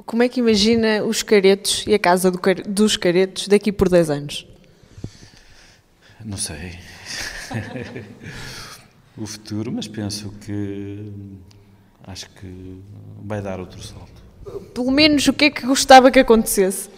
Como 0.04 0.22
é 0.22 0.28
que 0.28 0.40
imagina 0.40 1.02
os 1.04 1.22
caretos 1.22 1.84
e 1.86 1.94
a 1.94 1.98
casa 1.98 2.30
do, 2.30 2.38
dos 2.68 2.96
caretos 2.96 3.48
daqui 3.48 3.72
por 3.72 3.88
10 3.88 4.10
anos? 4.10 4.46
Não 6.24 6.36
sei. 6.36 6.78
o 9.16 9.26
futuro, 9.26 9.72
mas 9.72 9.88
penso 9.88 10.30
que 10.44 11.12
acho 12.04 12.28
que 12.30 12.80
vai 13.22 13.40
dar 13.40 13.58
outro 13.58 13.82
salto. 13.82 14.25
Pelo 14.74 14.90
menos 14.90 15.26
o 15.28 15.32
que 15.32 15.46
é 15.46 15.50
que 15.50 15.66
gostava 15.66 16.10
que 16.10 16.18
acontecesse? 16.18 16.88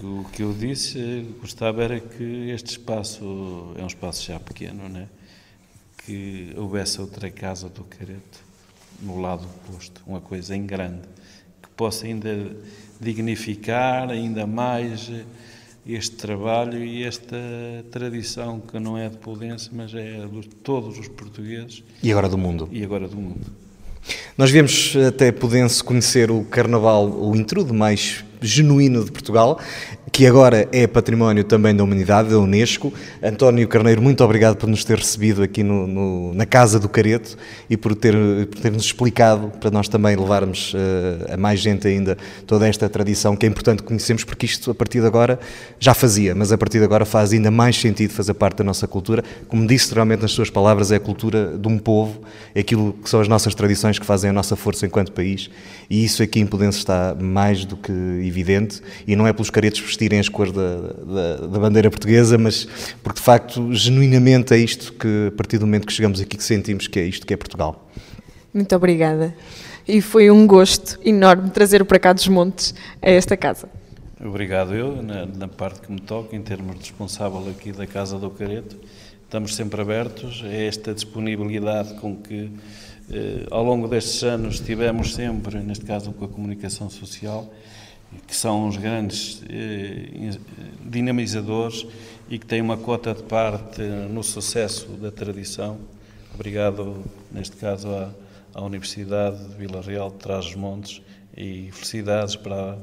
O 0.00 0.24
que 0.32 0.42
eu 0.42 0.52
disse, 0.52 1.26
gostava 1.40 1.82
era 1.82 2.00
que 2.00 2.50
este 2.50 2.72
espaço 2.72 3.72
é 3.76 3.82
um 3.82 3.86
espaço 3.86 4.24
já 4.24 4.38
pequeno, 4.38 4.88
né? 4.88 5.08
que 6.06 6.54
houvesse 6.56 7.00
outra 7.00 7.28
casa 7.30 7.68
do 7.68 7.82
Careto 7.82 8.44
no 9.02 9.20
lado 9.20 9.44
oposto, 9.44 10.00
uma 10.06 10.20
coisa 10.20 10.54
em 10.54 10.64
grande, 10.64 11.02
que 11.60 11.68
possa 11.70 12.06
ainda 12.06 12.56
dignificar 13.00 14.08
ainda 14.10 14.46
mais 14.46 15.10
este 15.84 16.16
trabalho 16.16 16.82
e 16.84 17.02
esta 17.02 17.36
tradição 17.90 18.60
que 18.60 18.78
não 18.78 18.96
é 18.96 19.08
de 19.08 19.18
Pudense, 19.18 19.70
mas 19.72 19.92
é 19.94 20.26
de 20.26 20.48
todos 20.48 20.98
os 20.98 21.08
portugueses. 21.08 21.82
E 22.02 22.10
agora 22.10 22.28
do 22.28 22.38
mundo. 22.38 22.68
E 22.70 22.82
agora 22.84 23.08
do 23.08 23.16
mundo. 23.16 23.65
Nós 24.36 24.50
viemos 24.50 24.94
até 25.08 25.32
Pudense 25.32 25.82
conhecer 25.82 26.30
o 26.30 26.44
carnaval, 26.44 27.08
o 27.08 27.34
intrude 27.34 27.72
mais 27.72 28.22
genuíno 28.46 29.04
de 29.04 29.12
Portugal 29.12 29.60
que 30.16 30.26
agora 30.26 30.66
é 30.72 30.86
património 30.86 31.44
também 31.44 31.76
da 31.76 31.84
humanidade, 31.84 32.30
da 32.30 32.38
Unesco. 32.38 32.90
António 33.22 33.68
Carneiro, 33.68 34.00
muito 34.00 34.24
obrigado 34.24 34.56
por 34.56 34.66
nos 34.66 34.82
ter 34.82 34.96
recebido 34.96 35.42
aqui 35.42 35.62
no, 35.62 35.86
no, 35.86 36.32
na 36.32 36.46
Casa 36.46 36.80
do 36.80 36.88
Careto 36.88 37.36
e 37.68 37.76
por 37.76 37.94
ter, 37.94 38.14
por 38.46 38.58
ter 38.58 38.72
nos 38.72 38.84
explicado, 38.84 39.52
para 39.60 39.70
nós 39.70 39.88
também 39.88 40.16
levarmos 40.16 40.72
uh, 40.72 41.34
a 41.34 41.36
mais 41.36 41.60
gente 41.60 41.86
ainda 41.86 42.16
toda 42.46 42.66
esta 42.66 42.88
tradição 42.88 43.36
que 43.36 43.44
é 43.44 43.48
importante 43.50 43.82
conhecermos, 43.82 44.24
porque 44.24 44.46
isto 44.46 44.70
a 44.70 44.74
partir 44.74 45.02
de 45.02 45.06
agora 45.06 45.38
já 45.78 45.92
fazia, 45.92 46.34
mas 46.34 46.50
a 46.50 46.56
partir 46.56 46.78
de 46.78 46.84
agora 46.84 47.04
faz 47.04 47.34
ainda 47.34 47.50
mais 47.50 47.76
sentido 47.78 48.10
fazer 48.10 48.32
parte 48.32 48.56
da 48.56 48.64
nossa 48.64 48.88
cultura. 48.88 49.22
Como 49.48 49.66
disse 49.66 49.92
realmente 49.92 50.22
nas 50.22 50.32
suas 50.32 50.48
palavras, 50.48 50.90
é 50.90 50.96
a 50.96 51.00
cultura 51.00 51.58
de 51.58 51.68
um 51.68 51.76
povo, 51.78 52.22
é 52.54 52.60
aquilo 52.60 52.94
que 53.04 53.10
são 53.10 53.20
as 53.20 53.28
nossas 53.28 53.54
tradições 53.54 53.98
que 53.98 54.06
fazem 54.06 54.30
a 54.30 54.32
nossa 54.32 54.56
força 54.56 54.86
enquanto 54.86 55.12
país 55.12 55.50
e 55.88 56.04
isso 56.04 56.22
aqui 56.22 56.40
em 56.40 56.46
Pudense 56.46 56.78
está 56.78 57.14
mais 57.18 57.64
do 57.64 57.76
que 57.76 57.92
evidente 57.92 58.35
e 59.06 59.16
não 59.16 59.26
é 59.26 59.32
pelos 59.32 59.50
caretos 59.50 59.80
vestirem 59.80 60.18
as 60.18 60.28
cores 60.28 60.52
da, 60.52 60.78
da, 60.78 61.36
da, 61.46 61.58
bandeira 61.58 61.90
portuguesa, 61.90 62.36
mas 62.36 62.66
porque 63.02 63.20
de 63.20 63.24
facto, 63.24 63.72
genuinamente 63.72 64.52
é 64.52 64.58
isto 64.58 64.92
que, 64.92 65.28
a 65.28 65.36
partir 65.36 65.58
do 65.58 65.66
momento 65.66 65.86
que 65.86 65.92
chegamos 65.92 66.20
aqui, 66.20 66.36
que 66.36 66.44
sentimos 66.44 66.86
que 66.86 66.98
é 66.98 67.04
isto 67.04 67.26
que 67.26 67.34
é 67.34 67.36
Portugal. 67.36 67.88
Muito 68.52 68.74
obrigada. 68.74 69.34
E 69.86 70.00
foi 70.00 70.30
um 70.30 70.46
gosto 70.46 70.98
enorme 71.04 71.50
trazer 71.50 71.84
para 71.84 71.98
cá 71.98 72.12
dos 72.12 72.26
Montes 72.26 72.74
a 73.00 73.10
esta 73.10 73.36
casa. 73.36 73.68
Obrigado 74.18 74.74
eu, 74.74 75.02
na, 75.02 75.26
na 75.26 75.46
parte 75.46 75.80
que 75.80 75.92
me 75.92 76.00
toca, 76.00 76.34
em 76.34 76.40
termos 76.40 76.74
de 76.76 76.80
responsável 76.80 77.48
aqui 77.50 77.70
da 77.70 77.86
Casa 77.86 78.18
do 78.18 78.30
Careto. 78.30 78.76
Estamos 79.24 79.54
sempre 79.54 79.80
abertos 79.80 80.42
a 80.44 80.48
esta 80.48 80.94
disponibilidade 80.94 81.94
com 81.94 82.16
que, 82.16 82.50
eh, 83.10 83.46
ao 83.50 83.62
longo 83.62 83.86
destes 83.86 84.22
anos, 84.22 84.58
tivemos 84.58 85.14
sempre, 85.14 85.58
neste 85.58 85.84
caso 85.84 86.12
com 86.12 86.24
a 86.24 86.28
comunicação 86.28 86.88
social, 86.88 87.52
que 88.26 88.34
são 88.34 88.68
os 88.68 88.76
grandes 88.76 89.42
eh, 89.48 90.38
dinamizadores 90.84 91.86
e 92.28 92.38
que 92.38 92.46
têm 92.46 92.60
uma 92.60 92.76
cota 92.76 93.14
de 93.14 93.22
parte 93.22 93.82
no 93.82 94.22
sucesso 94.22 94.88
da 94.92 95.10
tradição. 95.10 95.78
Obrigado, 96.34 97.02
neste 97.32 97.56
caso, 97.56 97.88
à, 97.88 98.10
à 98.54 98.62
Universidade 98.62 99.42
de 99.48 99.54
Vila 99.54 99.80
Real 99.80 100.10
de 100.10 100.16
Trás-os-Montes 100.16 101.00
e 101.36 101.70
felicidades 101.72 102.36
para, 102.36 102.78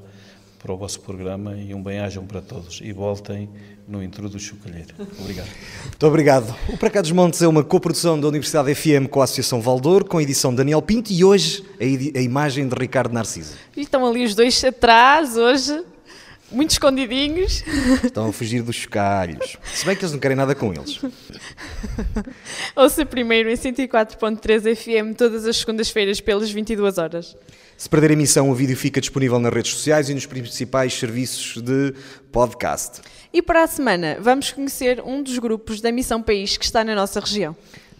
para 0.59 0.73
o 0.73 0.77
vosso 0.77 1.01
programa 1.01 1.55
e 1.55 1.73
um 1.73 1.81
bem-ajam 1.81 2.25
para 2.25 2.41
todos. 2.41 2.79
E 2.81 2.91
voltem 2.93 3.49
no 3.87 4.03
intro 4.03 4.29
do 4.29 4.39
Chocalheiro. 4.39 4.93
Obrigado. 5.19 5.49
Muito 5.83 6.07
obrigado. 6.07 6.55
O 6.69 6.77
Para 6.77 6.89
Cá 6.89 7.01
dos 7.01 7.11
Montes 7.11 7.41
é 7.41 7.47
uma 7.47 7.63
coprodução 7.63 8.19
da 8.19 8.27
Universidade 8.27 8.73
FM 8.73 9.07
com 9.09 9.21
a 9.21 9.23
Associação 9.25 9.61
Valdor, 9.61 10.05
com 10.05 10.17
a 10.17 10.23
edição 10.23 10.51
de 10.51 10.57
Daniel 10.57 10.81
Pinto 10.81 11.11
e 11.11 11.23
hoje 11.23 11.63
a, 11.79 12.17
a 12.17 12.21
imagem 12.21 12.67
de 12.67 12.75
Ricardo 12.75 13.13
Narciso. 13.13 13.53
E 13.75 13.81
estão 13.81 14.05
ali 14.05 14.23
os 14.23 14.35
dois 14.35 14.63
atrás 14.63 15.37
hoje, 15.37 15.83
muito 16.51 16.71
escondidinhos. 16.71 17.63
Estão 18.03 18.29
a 18.29 18.33
fugir 18.33 18.61
dos 18.61 18.75
chocalhos. 18.75 19.57
Se 19.73 19.85
bem 19.85 19.95
que 19.95 20.03
eles 20.03 20.13
não 20.13 20.19
querem 20.19 20.37
nada 20.37 20.55
com 20.55 20.73
eles. 20.73 21.01
Ouça 22.75 23.05
primeiro 23.05 23.49
em 23.49 23.55
104.3 23.55 24.75
FM 24.75 25.17
todas 25.17 25.45
as 25.45 25.57
segundas-feiras 25.57 26.21
pelas 26.21 26.51
22 26.51 26.97
horas. 26.97 27.35
Se 27.83 27.89
perder 27.89 28.11
a 28.11 28.13
emissão, 28.13 28.49
o 28.49 28.55
vídeo 28.55 28.77
fica 28.77 29.01
disponível 29.01 29.37
nas 29.39 29.53
redes 29.53 29.73
sociais 29.73 30.09
e 30.09 30.13
nos 30.13 30.25
principais 30.25 30.97
serviços 30.97 31.61
de 31.61 31.93
podcast. 32.31 33.01
E 33.33 33.41
para 33.41 33.61
a 33.61 33.67
semana 33.67 34.17
vamos 34.21 34.53
conhecer 34.53 35.03
um 35.05 35.21
dos 35.21 35.37
grupos 35.37 35.81
da 35.81 35.91
Missão 35.91 36.23
País 36.23 36.55
que 36.55 36.63
está 36.63 36.81
na 36.81 36.95
nossa 36.95 37.19
região. 37.19 37.53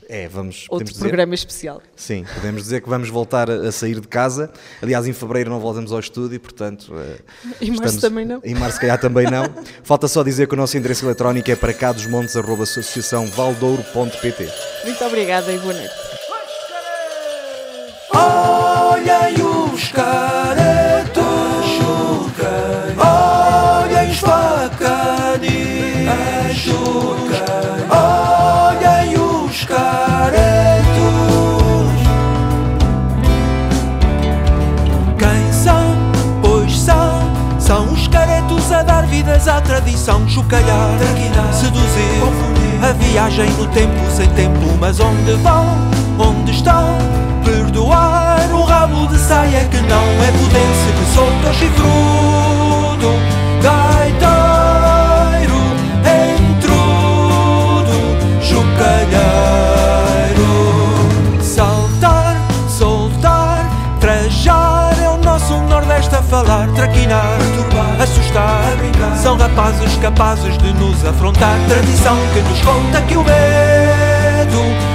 É, 0.07 0.25
vamos. 0.29 0.67
Outro 0.69 0.87
dizer? 0.87 1.01
programa 1.01 1.35
especial. 1.35 1.81
Sim, 1.97 2.23
podemos 2.33 2.63
dizer 2.63 2.81
que 2.81 2.87
vamos 2.87 3.09
voltar 3.09 3.51
a 3.51 3.73
sair 3.73 3.99
de 3.99 4.07
casa. 4.07 4.53
Aliás, 4.81 5.05
em 5.05 5.11
fevereiro 5.11 5.49
não 5.49 5.59
voltamos 5.59 5.91
ao 5.91 5.99
estúdio, 5.99 6.39
portanto. 6.39 6.93
Em 7.59 7.71
março 7.71 7.95
estamos... 7.95 7.97
também 7.97 8.25
não. 8.25 8.39
Em 8.41 8.55
março, 8.55 8.79
calhar, 8.79 8.97
também 8.97 9.29
não. 9.29 9.53
Falta 9.83 10.07
só 10.07 10.23
dizer 10.23 10.47
que 10.47 10.53
o 10.53 10.57
nosso 10.57 10.77
endereço 10.77 11.05
eletrónico 11.05 11.51
é 11.51 11.57
para 11.57 11.73
cá 11.73 11.91
dos 11.91 12.05
montes, 12.05 12.37
associaçãovaldouro.pt. 12.37 14.49
Muito 14.85 15.03
obrigada 15.03 15.51
e 15.51 15.59
boa 15.59 15.73
noite. 15.73 15.93
Olhem 18.93 19.33
os 19.41 19.91
caretos, 19.91 21.23
olhem 22.99 24.11
os 24.11 24.19
bacaninhos, 24.21 25.49
olhem 27.89 29.17
os 29.17 29.65
caretos. 29.65 30.43
Quem 35.17 35.51
são? 35.51 35.97
Pois 36.43 36.77
são, 36.77 37.19
são 37.59 37.91
os 37.91 38.07
caretos 38.09 38.71
a 38.71 38.83
dar 38.83 39.07
vidas 39.07 39.47
à 39.47 39.59
tradição, 39.59 40.29
chocalhar, 40.29 40.91
seduzir, 41.51 42.19
confundir. 42.19 42.63
A 42.87 42.91
viagem 42.91 43.49
no 43.53 43.65
tempo 43.69 44.11
sem 44.15 44.29
tempo, 44.35 44.77
mas 44.79 44.99
onde 44.99 45.33
vão? 45.37 45.65
Onde 46.19 46.51
estão? 46.51 46.95
Perdoar 47.43 48.32
o 48.83 48.85
rabo 48.85 49.07
de 49.07 49.17
saia 49.17 49.63
que 49.65 49.77
não 49.77 50.03
é 50.23 50.31
pudense 50.31 50.91
que 50.97 51.05
solta 51.13 51.49
o 51.49 51.53
chifrudo 51.53 53.13
Gaiteiro, 53.61 54.11
entrudo, 56.51 57.97
chocalheiro 58.41 59.03
Saltar, 61.41 62.35
soltar, 62.67 63.69
trajar 64.01 64.93
É 65.01 65.07
o 65.09 65.17
nosso 65.17 65.57
nordeste 65.61 66.15
a 66.15 66.21
falar 66.21 66.67
Traquinar, 66.73 67.37
assustar. 68.01 68.73
São 69.21 69.37
rapazes 69.37 69.95
capazes 69.97 70.57
de 70.57 70.73
nos 70.73 71.05
afrontar 71.05 71.57
Tradição 71.69 72.17
que 72.33 72.41
nos 72.41 72.59
conta 72.61 73.01
que 73.03 73.15
o 73.15 73.23
medo 73.23 74.92